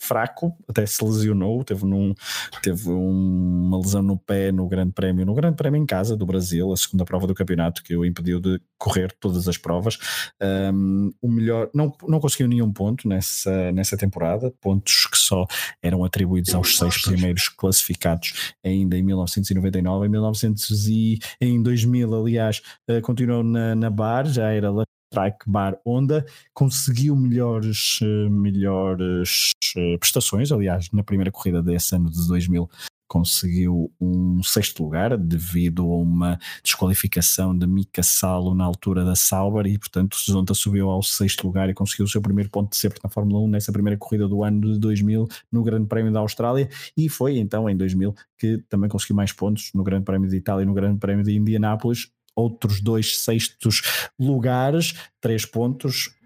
fraco, 0.04 0.54
até 0.68 0.84
se 0.84 1.02
lesionou, 1.04 1.64
teve, 1.64 1.84
num, 1.84 2.14
teve 2.62 2.90
um, 2.90 3.66
uma 3.66 3.78
lesão 3.78 4.02
no 4.02 4.18
pé 4.18 4.52
no 4.52 4.68
Grande 4.68 4.92
Prémio, 4.92 5.24
no 5.24 5.34
Grande 5.34 5.56
Prémio 5.56 5.80
em 5.80 5.86
casa 5.86 6.16
do 6.16 6.26
Brasil, 6.26 6.72
a 6.72 6.76
segunda 6.76 7.04
prova 7.04 7.26
do 7.26 7.34
campeonato, 7.34 7.82
que 7.82 7.96
o 7.96 8.04
impediu 8.04 8.40
de 8.40 8.60
correr 8.78 9.12
todas 9.18 9.48
as 9.48 9.56
provas. 9.56 9.98
Um, 10.42 11.10
o 11.22 11.28
melhor, 11.28 11.70
não, 11.74 11.92
não 12.06 12.20
conseguiu 12.20 12.46
nenhum 12.46 12.72
ponto 12.72 13.08
nessa, 13.08 13.72
nessa 13.72 13.96
temporada, 13.96 14.52
pontos 14.60 15.06
que 15.06 15.16
só 15.16 15.46
eram 15.82 16.04
atribuídos 16.04 16.54
aos 16.54 16.76
seis 16.76 17.00
primeiros 17.00 17.48
classificados 17.48 18.54
ainda 18.62 18.96
em 18.96 19.02
1999, 19.02 20.06
em 20.06 20.10
1900 20.10 20.88
e 20.88 21.18
em 21.40 21.62
2000, 21.62 22.14
aliás, 22.14 22.62
uh, 22.90 23.00
continuou 23.00 23.42
na, 23.42 23.74
na 23.74 23.90
bar, 23.90 24.26
já 24.26 24.50
era 24.50 24.70
Strike 25.14 25.44
Bar 25.46 25.78
Honda 25.86 26.26
conseguiu 26.52 27.14
melhores, 27.14 28.00
eh, 28.02 28.28
melhores 28.28 29.52
eh, 29.53 29.53
prestações. 29.98 30.50
Aliás, 30.52 30.90
na 30.92 31.02
primeira 31.02 31.30
corrida 31.30 31.62
desse 31.62 31.94
ano 31.94 32.10
de 32.10 32.26
2000 32.26 32.68
conseguiu 33.06 33.92
um 34.00 34.42
sexto 34.42 34.82
lugar 34.82 35.16
devido 35.16 35.82
a 35.84 35.96
uma 35.98 36.38
desqualificação 36.64 37.56
de 37.56 37.66
Mika 37.66 38.02
Salo 38.02 38.54
na 38.54 38.64
altura 38.64 39.04
da 39.04 39.14
Sauber 39.14 39.66
e 39.66 39.78
portanto 39.78 40.16
Zonta 40.18 40.54
subiu 40.54 40.90
ao 40.90 41.02
sexto 41.02 41.46
lugar 41.46 41.68
e 41.68 41.74
conseguiu 41.74 42.06
o 42.06 42.08
seu 42.08 42.20
primeiro 42.20 42.50
ponto 42.50 42.70
de 42.70 42.76
sempre 42.76 42.98
na 43.04 43.10
Fórmula 43.10 43.40
1 43.44 43.48
nessa 43.48 43.70
primeira 43.70 43.96
corrida 43.98 44.26
do 44.26 44.42
ano 44.42 44.72
de 44.72 44.80
2000 44.80 45.28
no 45.52 45.62
Grande 45.62 45.86
Prémio 45.86 46.12
da 46.12 46.20
Austrália 46.20 46.68
e 46.96 47.08
foi 47.08 47.38
então 47.38 47.68
em 47.68 47.76
2000 47.76 48.14
que 48.38 48.58
também 48.68 48.88
conseguiu 48.88 49.16
mais 49.16 49.32
pontos 49.32 49.70
no 49.74 49.84
Grande 49.84 50.04
Prémio 50.04 50.28
de 50.28 50.36
Itália 50.36 50.64
e 50.64 50.66
no 50.66 50.74
Grande 50.74 50.98
Prémio 50.98 51.24
de 51.24 51.36
Indianápolis 51.36 52.10
outros 52.34 52.80
dois 52.80 53.18
sextos 53.18 54.10
lugares, 54.18 54.94
três 55.20 55.46
pontos, 55.46 56.16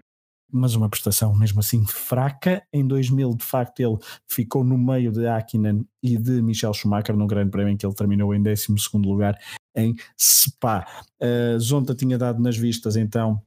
mas 0.51 0.75
uma 0.75 0.89
prestação 0.89 1.35
mesmo 1.35 1.59
assim 1.59 1.85
fraca. 1.85 2.63
Em 2.73 2.85
2000, 2.85 3.35
de 3.35 3.45
facto, 3.45 3.79
ele 3.79 3.97
ficou 4.27 4.63
no 4.63 4.77
meio 4.77 5.11
de 5.11 5.27
Hakkinen 5.27 5.85
e 6.01 6.17
de 6.17 6.41
Michel 6.41 6.73
Schumacher 6.73 7.15
no 7.15 7.27
Grande 7.27 7.51
Prémio 7.51 7.73
em 7.73 7.77
que 7.77 7.85
ele 7.85 7.93
terminou 7.93 8.33
em 8.33 8.41
12 8.41 8.67
lugar 8.95 9.37
em 9.75 9.95
Spa. 10.19 10.85
Uh, 11.21 11.59
Zonta 11.59 11.95
tinha 11.95 12.17
dado 12.17 12.41
nas 12.41 12.57
vistas 12.57 12.95
então. 12.95 13.41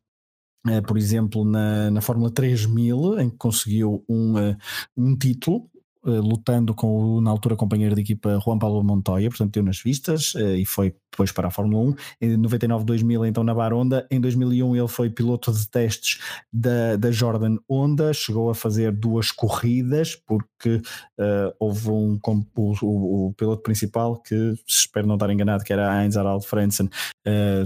Uh, 0.67 0.81
por 0.87 0.97
exemplo, 0.97 1.45
na, 1.45 1.91
na 1.91 2.01
Fórmula 2.01 2.31
3000, 2.31 3.19
em 3.19 3.31
que 3.31 3.37
conseguiu 3.37 4.05
um, 4.09 4.35
uh, 4.35 4.57
um 4.97 5.17
título, 5.17 5.69
lutando 6.05 6.75
com 6.75 7.17
o, 7.17 7.21
na 7.21 7.31
altura, 7.31 7.57
companheiro 7.57 7.95
de 7.95 8.01
equipa 8.01 8.39
Juan 8.45 8.59
Pablo 8.59 8.83
Montoya, 8.83 9.29
portanto, 9.29 9.53
deu 9.53 9.63
nas 9.63 9.81
vistas 9.81 10.35
uh, 10.35 10.57
e 10.57 10.65
foi 10.65 10.95
depois 11.11 11.31
para 11.31 11.49
a 11.49 11.51
Fórmula 11.51 11.91
1. 11.91 11.95
Em 12.23 12.37
99, 12.37 12.85
2000, 12.85 13.27
então 13.27 13.45
na 13.45 13.55
Bar 13.55 13.73
Honda. 13.73 14.07
Em 14.11 14.21
2001, 14.21 14.77
ele 14.77 14.89
foi 14.89 15.11
piloto 15.11 15.53
de 15.53 15.69
testes 15.69 16.21
da, 16.53 16.97
da 16.97 17.11
Jordan 17.11 17.59
Honda, 17.71 18.13
chegou 18.13 18.51
a 18.51 18.55
fazer 18.55 18.93
duas 18.93 19.31
corridas, 19.31 20.17
porque 20.17 20.77
uh, 20.77 21.55
houve 21.59 21.91
um. 21.91 22.19
O, 22.57 22.75
o, 22.83 23.29
o, 23.29 23.35
piloto 23.35 23.63
principal, 23.63 24.21
que 24.21 24.55
espero 24.67 25.07
não 25.07 25.15
estar 25.15 25.31
enganado, 25.31 25.65
que 25.65 25.73
era 25.73 26.03
Heinz 26.03 26.17
Harald 26.17 26.47
Frentzen, 26.47 26.89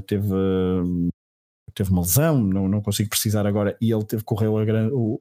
teve 0.07 0.26
teve 1.77 1.91
uma 1.91 2.01
lesão, 2.01 2.43
não, 2.43 2.66
não 2.68 2.81
consigo 2.81 3.11
precisar 3.11 3.47
agora, 3.47 3.77
e 3.81 3.93
ele 3.93 4.03
teve, 4.03 4.24
correu 4.24 4.57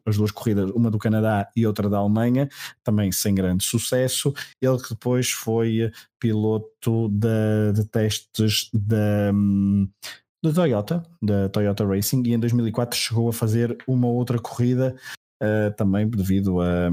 as 0.05 0.15
duas 0.15 0.31
corridas, 0.31 0.71
uma 0.71 0.89
do 0.89 0.97
Canadá 0.97 1.51
e 1.53 1.67
outra 1.67 1.89
da 1.89 1.97
Alemanha, 1.97 2.47
também 2.81 3.11
sem 3.11 3.35
grande 3.35 3.65
sucesso. 3.65 4.33
Ele 4.61 4.77
que 4.77 4.91
depois 4.91 5.29
foi 5.29 5.91
piloto 6.17 7.09
de, 7.09 7.73
de 7.73 7.85
testes 7.85 8.69
da. 8.73 9.33
da 10.41 10.53
Toyota, 10.53 11.03
da 11.21 11.49
Toyota 11.49 11.85
Racing, 11.85 12.23
e 12.25 12.33
em 12.33 12.39
2004 12.39 12.97
chegou 12.97 13.27
a 13.27 13.33
fazer 13.33 13.77
uma 13.85 14.07
outra 14.07 14.39
corrida 14.39 14.95
uh, 15.43 15.75
também 15.75 16.07
devido 16.07 16.61
a, 16.61 16.89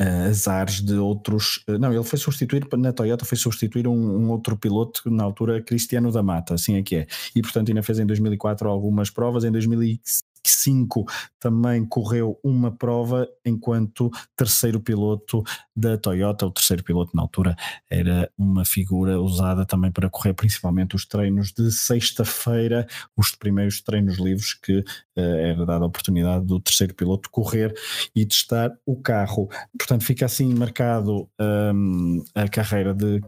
uh, 0.00 0.28
azares 0.28 0.80
de 0.80 0.94
outros. 0.94 1.62
Uh, 1.68 1.78
não, 1.78 1.92
ele 1.92 2.04
foi 2.04 2.18
substituir 2.18 2.66
na 2.76 2.92
Toyota, 2.92 3.24
foi 3.24 3.38
substituir 3.38 3.86
um, 3.86 3.92
um, 3.92 4.30
outro 4.30 4.56
piloto 4.56 5.10
na 5.10 5.24
altura, 5.24 5.62
Cristiano 5.62 6.10
da 6.12 6.22
Mata, 6.22 6.54
assim 6.54 6.76
é 6.76 6.82
que 6.82 6.96
é. 6.96 7.06
E 7.34 7.42
portanto 7.42 7.68
ainda 7.68 7.82
fez 7.82 7.98
em 7.98 8.06
2004 8.06 8.68
algumas 8.68 9.10
provas, 9.10 9.44
em 9.44 9.50
2005 9.50 10.27
5 10.44 11.04
também 11.38 11.84
correu 11.84 12.38
uma 12.42 12.70
prova 12.70 13.28
enquanto 13.44 14.10
terceiro 14.36 14.80
piloto 14.80 15.42
da 15.74 15.96
Toyota. 15.96 16.46
O 16.46 16.50
terceiro 16.50 16.82
piloto 16.82 17.16
na 17.16 17.22
altura 17.22 17.56
era 17.90 18.30
uma 18.36 18.64
figura 18.64 19.20
usada 19.20 19.64
também 19.64 19.90
para 19.90 20.10
correr 20.10 20.34
principalmente 20.34 20.96
os 20.96 21.04
treinos 21.04 21.52
de 21.52 21.70
sexta-feira, 21.70 22.86
os 23.16 23.34
primeiros 23.34 23.80
treinos 23.80 24.18
livres 24.18 24.54
que 24.54 24.78
uh, 24.78 24.84
era 25.16 25.64
dada 25.64 25.84
a 25.84 25.88
oportunidade 25.88 26.44
do 26.44 26.60
terceiro 26.60 26.94
piloto 26.94 27.30
correr 27.30 27.74
e 28.14 28.26
testar 28.26 28.76
o 28.84 28.96
carro. 29.00 29.48
Portanto, 29.76 30.04
fica 30.04 30.26
assim 30.26 30.54
marcado 30.54 31.28
um, 31.40 32.22
a 32.34 32.48
carreira 32.48 32.94
de 32.94 33.20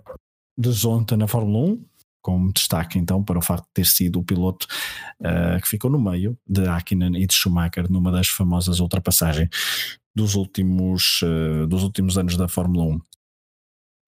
de 0.60 0.70
Zonta 0.70 1.16
na 1.16 1.26
Fórmula 1.26 1.72
1, 1.72 1.84
como 2.20 2.52
destaque 2.52 2.98
então 2.98 3.22
para 3.22 3.38
o 3.38 3.42
facto 3.42 3.64
de 3.64 3.72
ter 3.74 3.86
sido 3.86 4.20
o 4.20 4.24
piloto 4.24 4.66
uh, 5.20 5.60
que 5.60 5.68
ficou 5.68 5.90
no 5.90 6.00
meio 6.00 6.36
de 6.46 6.66
Hakkinen 6.66 7.20
e 7.20 7.26
de 7.26 7.34
Schumacher 7.34 7.90
numa 7.90 8.12
das 8.12 8.28
famosas 8.28 8.80
ultrapassagens 8.80 9.48
dos 10.14 10.34
últimos, 10.34 11.20
uh, 11.22 11.66
dos 11.66 11.82
últimos 11.82 12.18
anos 12.18 12.36
da 12.36 12.48
Fórmula 12.48 12.84
1. 12.84 13.00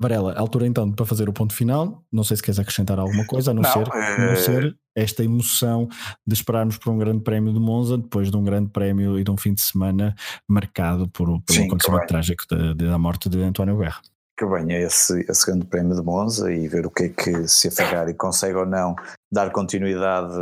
Varela, 0.01 0.35
altura 0.35 0.67
então 0.67 0.91
para 0.91 1.07
fazer 1.07 1.29
o 1.29 1.33
ponto 1.33 1.55
final. 1.55 2.05
Não 2.11 2.25
sei 2.25 2.37
se 2.37 2.43
queres 2.43 2.59
acrescentar 2.59 2.99
alguma 2.99 3.25
coisa, 3.25 3.53
a 3.53 3.55
não, 3.55 3.63
não 3.63 3.71
ser, 3.71 3.89
é... 3.95 4.15
a 4.15 4.27
não 4.27 4.37
ser 4.37 4.77
esta 4.97 5.23
emoção 5.23 5.89
de 6.27 6.35
esperarmos 6.35 6.77
por 6.77 6.93
um 6.93 6.99
grande 6.99 7.23
prémio 7.23 7.53
de 7.53 7.61
Monza, 7.61 7.97
depois 7.97 8.31
de 8.31 8.37
um 8.37 8.43
grande 8.43 8.69
prémio 8.71 9.19
e 9.19 9.23
de 9.23 9.31
um 9.31 9.37
fim 9.37 9.55
de 9.55 9.63
semana 9.63 10.15
marcado 10.49 11.09
por, 11.09 11.27
pelo 11.27 11.43
Sim, 11.49 11.67
acontecimento 11.67 12.07
trágico 12.07 12.45
da, 12.51 12.75
da 12.75 12.99
morte 12.99 13.29
de 13.29 13.41
António 13.43 13.79
Guerra 13.79 14.03
que 14.37 14.47
venha 14.47 14.79
esse, 14.79 15.21
esse 15.29 15.47
grande 15.47 15.67
prémio 15.67 15.95
de 15.95 16.03
Monza 16.03 16.53
e 16.53 16.67
ver 16.67 16.87
o 16.87 16.91
que 16.91 17.05
é 17.05 17.09
que 17.09 17.49
se 17.49 17.69
a 17.69 17.71
Ferrari 17.71 18.15
consegue 18.15 18.57
ou 18.57 18.67
não 18.67 18.95
dar 19.31 19.51
continuidade 19.51 20.35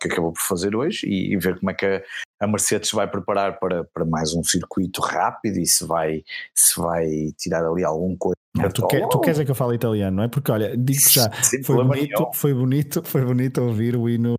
que 0.00 0.08
acabou 0.08 0.32
por 0.32 0.42
fazer 0.42 0.76
hoje 0.76 1.06
e, 1.06 1.32
e 1.32 1.36
ver 1.36 1.58
como 1.58 1.70
é 1.70 1.74
que 1.74 2.04
a, 2.40 2.46
Mercedes 2.46 2.90
vai 2.92 3.08
preparar 3.08 3.58
para, 3.58 3.84
para 3.84 4.04
mais 4.04 4.32
um 4.34 4.44
circuito 4.44 5.00
rápido 5.00 5.58
e 5.58 5.66
se 5.66 5.84
vai, 5.84 6.22
se 6.54 6.80
vai 6.80 7.32
tirar 7.36 7.64
ali 7.64 7.84
algum 7.84 8.16
coisa. 8.16 8.36
Não, 8.56 8.70
tu, 8.70 8.86
tu 8.86 9.20
queres 9.20 9.38
é 9.38 9.44
que 9.44 9.50
eu 9.50 9.54
fale 9.54 9.74
italiano, 9.74 10.16
não 10.16 10.24
é? 10.24 10.28
Porque 10.28 10.50
olha, 10.50 10.76
digo 10.76 11.00
já, 11.10 11.30
foi 11.64 11.84
bonito, 11.84 12.30
foi 12.34 12.54
bonito, 12.54 13.02
foi 13.04 13.24
bonito 13.24 13.62
ouvir 13.62 13.96
o 13.96 14.08
hino 14.08 14.34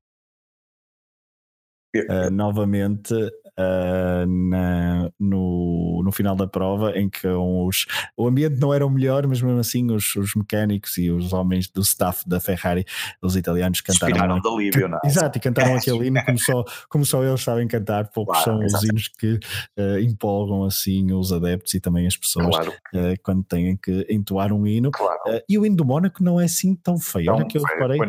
uh, 1.96 2.30
novamente 2.32 3.14
uh, 3.60 4.26
na, 4.26 5.12
no, 5.20 6.01
no 6.03 6.12
final 6.12 6.36
da 6.36 6.47
prova, 6.47 6.97
em 6.97 7.10
que 7.10 7.28
os, 7.28 7.86
o 8.16 8.28
ambiente 8.28 8.60
não 8.60 8.74
era 8.74 8.86
o 8.86 8.89
melhor, 8.89 9.28
mas 9.28 9.41
mesmo 9.41 9.60
assim 9.60 9.91
os, 9.91 10.16
os 10.16 10.34
mecânicos 10.36 10.97
e 10.97 11.12
os 11.12 11.34
homens 11.34 11.68
do 11.70 11.82
staff 11.82 12.28
da 12.28 12.39
Ferrari, 12.39 12.86
os 13.22 13.36
italianos, 13.36 13.82
cantaram. 13.82 14.12
Inspiraram 14.12 14.41
da 14.41 14.49
Líbia, 14.51 14.88
não 14.88 14.97
é? 15.03 15.07
Exato, 15.07 15.38
e 15.38 15.41
cantaram 15.41 15.76
aquele 15.78 16.07
hino 16.07 16.24
como 16.26 16.39
só, 16.39 16.64
como 16.89 17.05
só 17.05 17.24
eles 17.24 17.41
sabem 17.41 17.68
cantar, 17.68 18.10
poucos 18.10 18.41
claro, 18.43 18.60
são 18.60 18.64
exatamente. 18.64 18.86
os 18.86 18.89
hinos 18.89 19.07
que 19.20 19.39
uh, 19.80 19.99
empolgam 19.99 20.64
assim 20.64 21.12
os 21.12 21.34
adeptos 21.34 21.74
e 21.74 21.80
também 21.80 22.07
as 22.07 22.16
pessoas 22.16 22.47
claro. 22.47 22.72
uh, 22.72 23.14
quando 23.24 23.43
têm 23.43 23.76
que 23.76 24.05
entoar 24.10 24.53
um 24.53 24.66
hino. 24.66 24.91
Claro. 24.91 25.20
e 25.47 25.57
o 25.57 25.66
hino 25.66 25.76
do 25.76 25.86
Mónaco 25.86 26.24
não 26.24 26.39
é 26.39 26.45
assim 26.45 26.76
tão 26.76 26.97
feio, 26.97 27.28
não, 27.28 27.36
olha 27.36 27.45
que 27.45 27.57
eu 27.57 27.64
reparei. 27.64 27.99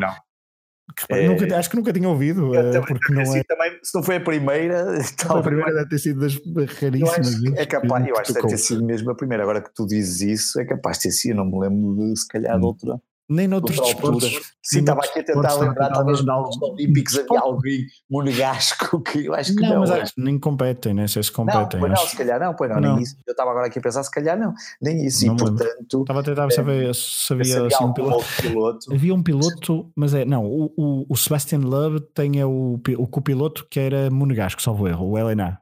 Não 1.10 1.16
é, 1.16 1.28
nunca, 1.28 1.58
acho 1.58 1.70
que 1.70 1.76
nunca 1.76 1.92
tinha 1.92 2.08
ouvido, 2.08 2.50
uh, 2.50 2.86
porque 2.86 3.12
não 3.12 3.22
é. 3.22 3.42
Também, 3.44 3.78
se 3.82 3.94
não 3.94 4.02
foi 4.02 4.16
a 4.16 4.20
primeira, 4.20 4.98
a 5.28 5.42
primeira 5.42 5.72
deve 5.72 5.88
ter 5.88 5.98
sido 5.98 6.20
das 6.20 6.34
raríssimas. 6.80 7.44
é 7.56 7.66
capaz, 7.66 8.06
eu 8.06 8.16
acho 8.16 8.32
que 8.32 8.34
deve 8.34 8.48
ter 8.48 8.58
sido 8.58 8.84
mesmo 8.84 9.10
a 9.10 9.14
primeira. 9.14 9.42
Agora 9.42 9.60
que 9.60 9.72
tu 9.74 9.86
dizes 9.86 10.20
isso, 10.20 10.60
é 10.60 10.64
capaz 10.64 10.98
de 10.98 11.04
ter 11.04 11.10
sido. 11.12 11.30
Eu 11.32 11.36
não 11.36 11.44
me 11.46 11.58
lembro 11.58 11.96
de 11.96 12.18
se 12.18 12.26
calhar 12.26 12.58
de 12.58 12.64
hum. 12.64 12.68
outra. 12.68 13.00
Nem 13.30 13.46
noutros 13.46 13.76
desportos. 13.76 14.40
Sim, 14.60 14.80
estava 14.80 15.02
aqui 15.04 15.20
a 15.20 15.24
tentar 15.24 15.54
lembrar, 15.54 15.90
talvez 15.90 16.20
nos 16.24 16.60
Olímpicos 16.60 17.16
havia 17.16 17.38
alguém 17.38 17.86
monegasco 18.10 19.00
que 19.06 19.26
eu 19.26 19.34
acho 19.34 19.54
que 19.54 19.62
não. 19.62 19.68
não 19.68 19.80
mas 19.80 19.90
acho 19.92 20.14
que 20.16 20.20
nem 20.20 20.36
competem, 20.36 21.06
sei 21.06 21.22
se 21.22 21.30
competem. 21.30 21.80
Não, 21.80 21.88
pois 21.88 21.92
não, 21.92 22.08
se 22.08 22.16
calhar 22.16 22.40
não, 22.40 22.54
pois 22.54 22.70
não, 22.70 22.80
nem 22.80 23.02
isso. 23.02 23.16
Eu 23.24 23.30
estava 23.30 23.52
agora 23.52 23.68
aqui 23.68 23.78
a 23.78 23.82
pensar, 23.82 24.02
se 24.02 24.10
calhar 24.10 24.36
não, 24.36 24.52
nem 24.82 25.06
isso. 25.06 25.24
E 25.24 25.36
portanto. 25.36 26.00
Estava 26.00 26.18
a 26.18 26.22
tentar 26.24 26.50
saber 26.50 26.92
se 26.92 27.32
havia 27.32 27.66
assim, 27.68 27.84
um 27.84 27.92
piloto. 27.92 28.92
Havia 28.92 29.14
um 29.14 29.22
piloto, 29.22 29.92
mas 29.94 30.12
é, 30.12 30.24
não, 30.24 30.44
o, 30.44 31.06
o, 31.08 31.16
Sebastian 31.16 31.60
Loeb 31.60 32.00
tem 32.12 32.40
é 32.40 32.44
o, 32.44 32.80
o 32.98 33.06
copiloto 33.06 33.64
que 33.70 33.78
era 33.78 34.10
monegasco, 34.10 34.60
salvo 34.60 34.88
erro, 34.88 35.08
o 35.08 35.16
Helena. 35.16 35.60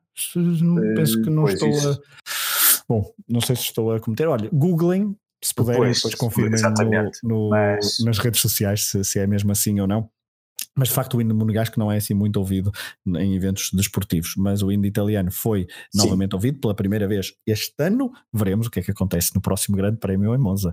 Penso 0.97 1.21
que 1.23 1.29
não 1.29 1.47
estou 1.47 1.69
isso. 1.69 1.91
a. 1.91 2.89
Bom, 2.89 3.13
não 3.29 3.43
sei 3.43 3.55
se 3.55 3.65
estou 3.65 3.93
a 3.93 4.01
cometer. 4.01 4.27
Olha, 4.27 4.49
googlem 4.51 5.15
se 5.43 5.55
puderem, 5.55 5.81
depois, 5.81 5.97
depois 5.99 6.15
confirmem 6.15 6.61
no, 6.61 7.11
no, 7.23 7.51
Mas... 7.51 7.99
nas 8.05 8.19
redes 8.19 8.41
sociais 8.41 8.87
se, 8.87 9.05
se, 9.05 9.19
é 9.19 9.27
mesmo 9.27 9.53
assim 9.53 9.79
ou 9.81 9.87
não. 9.87 10.11
Mas 10.77 10.89
de 10.89 10.95
facto 10.95 11.17
o 11.17 11.21
hino 11.21 11.35
monegasco 11.35 11.79
não 11.79 11.91
é 11.91 11.97
assim 11.97 12.15
muito 12.15 12.37
ouvido 12.39 12.71
em 13.07 13.35
eventos 13.35 13.71
desportivos, 13.73 14.35
mas 14.37 14.63
o 14.63 14.71
hino 14.71 14.87
italiano 14.87 15.31
foi 15.31 15.67
Sim. 15.93 15.99
novamente 15.99 16.35
ouvido 16.35 16.61
pela 16.61 16.75
primeira 16.75 17.09
vez 17.09 17.33
este 17.47 17.75
ano. 17.81 18.13
Veremos 18.33 18.69
o 18.69 18.71
que 18.71 18.81
é 18.81 18.83
que 18.83 18.91
acontece 18.91 19.35
no 19.35 19.41
próximo 19.41 19.77
Grande 19.77 19.99
Prémio 19.99 20.35
em 20.35 20.39
Monza. 20.39 20.73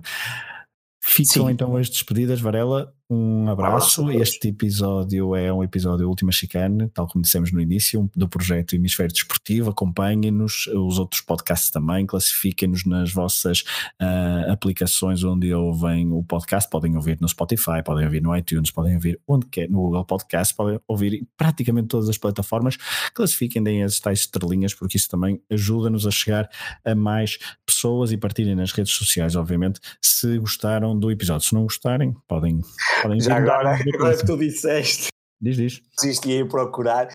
Ficam 1.02 1.46
Sim. 1.46 1.52
então 1.52 1.76
as 1.76 1.88
despedidas, 1.88 2.40
Varela. 2.40 2.92
Um 3.08 3.48
abraço. 3.48 4.10
Este 4.10 4.48
episódio 4.48 5.36
é 5.36 5.52
um 5.52 5.62
episódio 5.62 6.08
Última 6.08 6.32
Chicane, 6.32 6.88
tal 6.88 7.06
como 7.06 7.22
dissemos 7.22 7.52
no 7.52 7.60
início, 7.60 8.10
do 8.16 8.28
projeto 8.28 8.74
Hemisfério 8.74 9.12
Desportivo. 9.12 9.70
Acompanhem-nos, 9.70 10.66
os 10.66 10.98
outros 10.98 11.20
podcasts 11.20 11.70
também, 11.70 12.04
classifiquem-nos 12.04 12.84
nas 12.84 13.12
vossas 13.12 13.60
uh, 14.02 14.50
aplicações 14.50 15.22
onde 15.22 15.54
ouvem 15.54 16.10
o 16.10 16.20
podcast. 16.24 16.68
Podem 16.68 16.96
ouvir 16.96 17.20
no 17.20 17.28
Spotify, 17.28 17.80
podem 17.84 18.06
ouvir 18.06 18.20
no 18.20 18.36
iTunes, 18.36 18.72
podem 18.72 18.96
ouvir 18.96 19.20
onde 19.24 19.46
quer, 19.46 19.70
no 19.70 19.82
Google 19.82 20.04
Podcast, 20.04 20.52
podem 20.52 20.80
ouvir 20.88 21.28
praticamente 21.36 21.86
todas 21.86 22.08
as 22.08 22.18
plataformas. 22.18 22.76
Classifiquem, 23.14 23.62
deem 23.62 23.84
as 23.84 24.00
tais 24.00 24.20
estrelinhas, 24.20 24.74
porque 24.74 24.96
isso 24.96 25.08
também 25.08 25.40
ajuda-nos 25.48 26.08
a 26.08 26.10
chegar 26.10 26.50
a 26.84 26.92
mais 26.92 27.38
pessoas 27.64 28.10
e 28.10 28.16
partilhem 28.16 28.56
nas 28.56 28.72
redes 28.72 28.94
sociais, 28.94 29.36
obviamente, 29.36 29.78
se 30.02 30.36
gostaram 30.40 30.98
do 30.98 31.08
episódio. 31.08 31.46
Se 31.46 31.54
não 31.54 31.62
gostarem, 31.62 32.12
podem 32.26 32.60
Podem 33.02 33.20
Já 33.20 33.36
agora, 33.36 33.76
agora 33.94 34.16
que 34.16 34.26
tu 34.26 34.36
disseste, 34.36 35.08
diz, 35.40 35.56
diz. 35.56 35.82
Desisti 36.00 36.40
a 36.40 36.46
procurar 36.46 37.10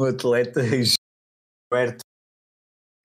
um 0.00 0.04
atleta 0.04 0.62
Gilberto, 0.62 2.04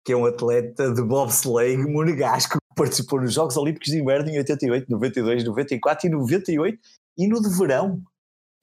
que 0.06 0.14
é 0.14 0.16
um 0.16 0.26
atleta 0.26 0.94
de 0.94 1.02
bobsleigh 1.02 1.78
monegasco 1.78 2.58
que 2.58 2.76
participou 2.76 3.22
nos 3.22 3.34
Jogos 3.34 3.58
Olímpicos 3.58 3.90
de 3.90 4.00
Inverno 4.00 4.30
em 4.30 4.38
88, 4.38 4.90
92, 4.90 5.44
94 5.44 6.08
e 6.08 6.10
98 6.10 6.80
e 7.18 7.28
no 7.28 7.42
de 7.42 7.50
verão 7.58 8.04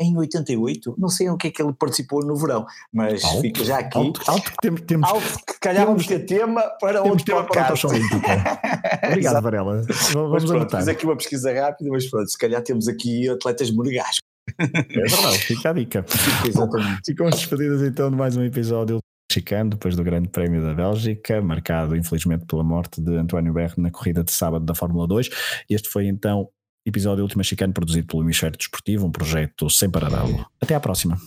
em 0.00 0.16
88, 0.16 0.94
não 0.96 1.10
sei 1.10 1.28
o 1.28 1.36
que 1.36 1.48
é 1.48 1.50
que 1.50 1.62
ele 1.62 1.74
participou 1.74 2.24
no 2.24 2.34
verão, 2.34 2.64
mas 2.90 3.22
alto, 3.22 3.40
fica 3.42 3.64
já 3.64 3.78
aqui. 3.80 3.98
Alto, 3.98 4.22
alto, 4.26 4.52
temos, 4.62 4.80
temos, 4.80 5.08
alto 5.08 5.38
que 5.46 5.60
calhar 5.60 5.86
vamos 5.86 6.06
ter 6.06 6.20
tema 6.20 6.62
para 6.80 7.02
temos 7.02 7.22
tema 7.22 7.44
para 7.44 7.74
Obrigado, 9.06 9.42
Varela. 9.42 9.82
Vamos 10.12 10.44
pronto, 10.44 10.76
Fiz 10.76 10.88
aqui 10.88 11.04
uma 11.04 11.16
pesquisa 11.16 11.52
rápida, 11.52 11.90
mas 11.90 12.08
pronto, 12.08 12.30
se 12.30 12.38
calhar 12.38 12.62
temos 12.62 12.88
aqui 12.88 13.28
atletas 13.28 13.70
monegascos. 13.70 14.20
É 14.58 14.66
verdade, 14.66 15.38
fica 15.38 15.70
a 15.70 15.72
dica. 15.74 16.04
Exatamente. 16.48 17.02
Ficamos 17.04 17.36
despedidas 17.36 17.82
então 17.82 18.10
de 18.10 18.16
mais 18.16 18.36
um 18.36 18.42
episódio 18.42 18.98
mexicano 19.30 19.70
depois 19.70 19.94
do 19.94 20.02
Grande 20.02 20.28
Prémio 20.28 20.62
da 20.62 20.74
Bélgica, 20.74 21.40
marcado 21.40 21.94
infelizmente 21.94 22.46
pela 22.46 22.64
morte 22.64 23.00
de 23.00 23.14
António 23.16 23.52
Berro 23.52 23.74
na 23.76 23.90
corrida 23.90 24.24
de 24.24 24.32
sábado 24.32 24.64
da 24.64 24.74
Fórmula 24.74 25.06
2. 25.06 25.28
Este 25.68 25.88
foi 25.88 26.06
então 26.06 26.48
episódio 26.84 27.22
Última 27.24 27.42
Chicano 27.42 27.72
produzido 27.72 28.06
pelo 28.06 28.22
Hemisfério 28.22 28.56
Desportivo, 28.56 29.06
um 29.06 29.10
projeto 29.10 29.68
sem 29.68 29.90
paralelo. 29.90 30.46
Até 30.60 30.74
à 30.74 30.80
próxima. 30.80 31.18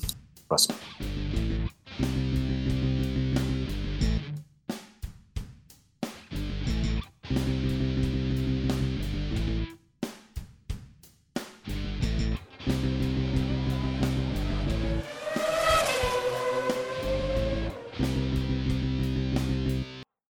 Próximo. 0.47 0.76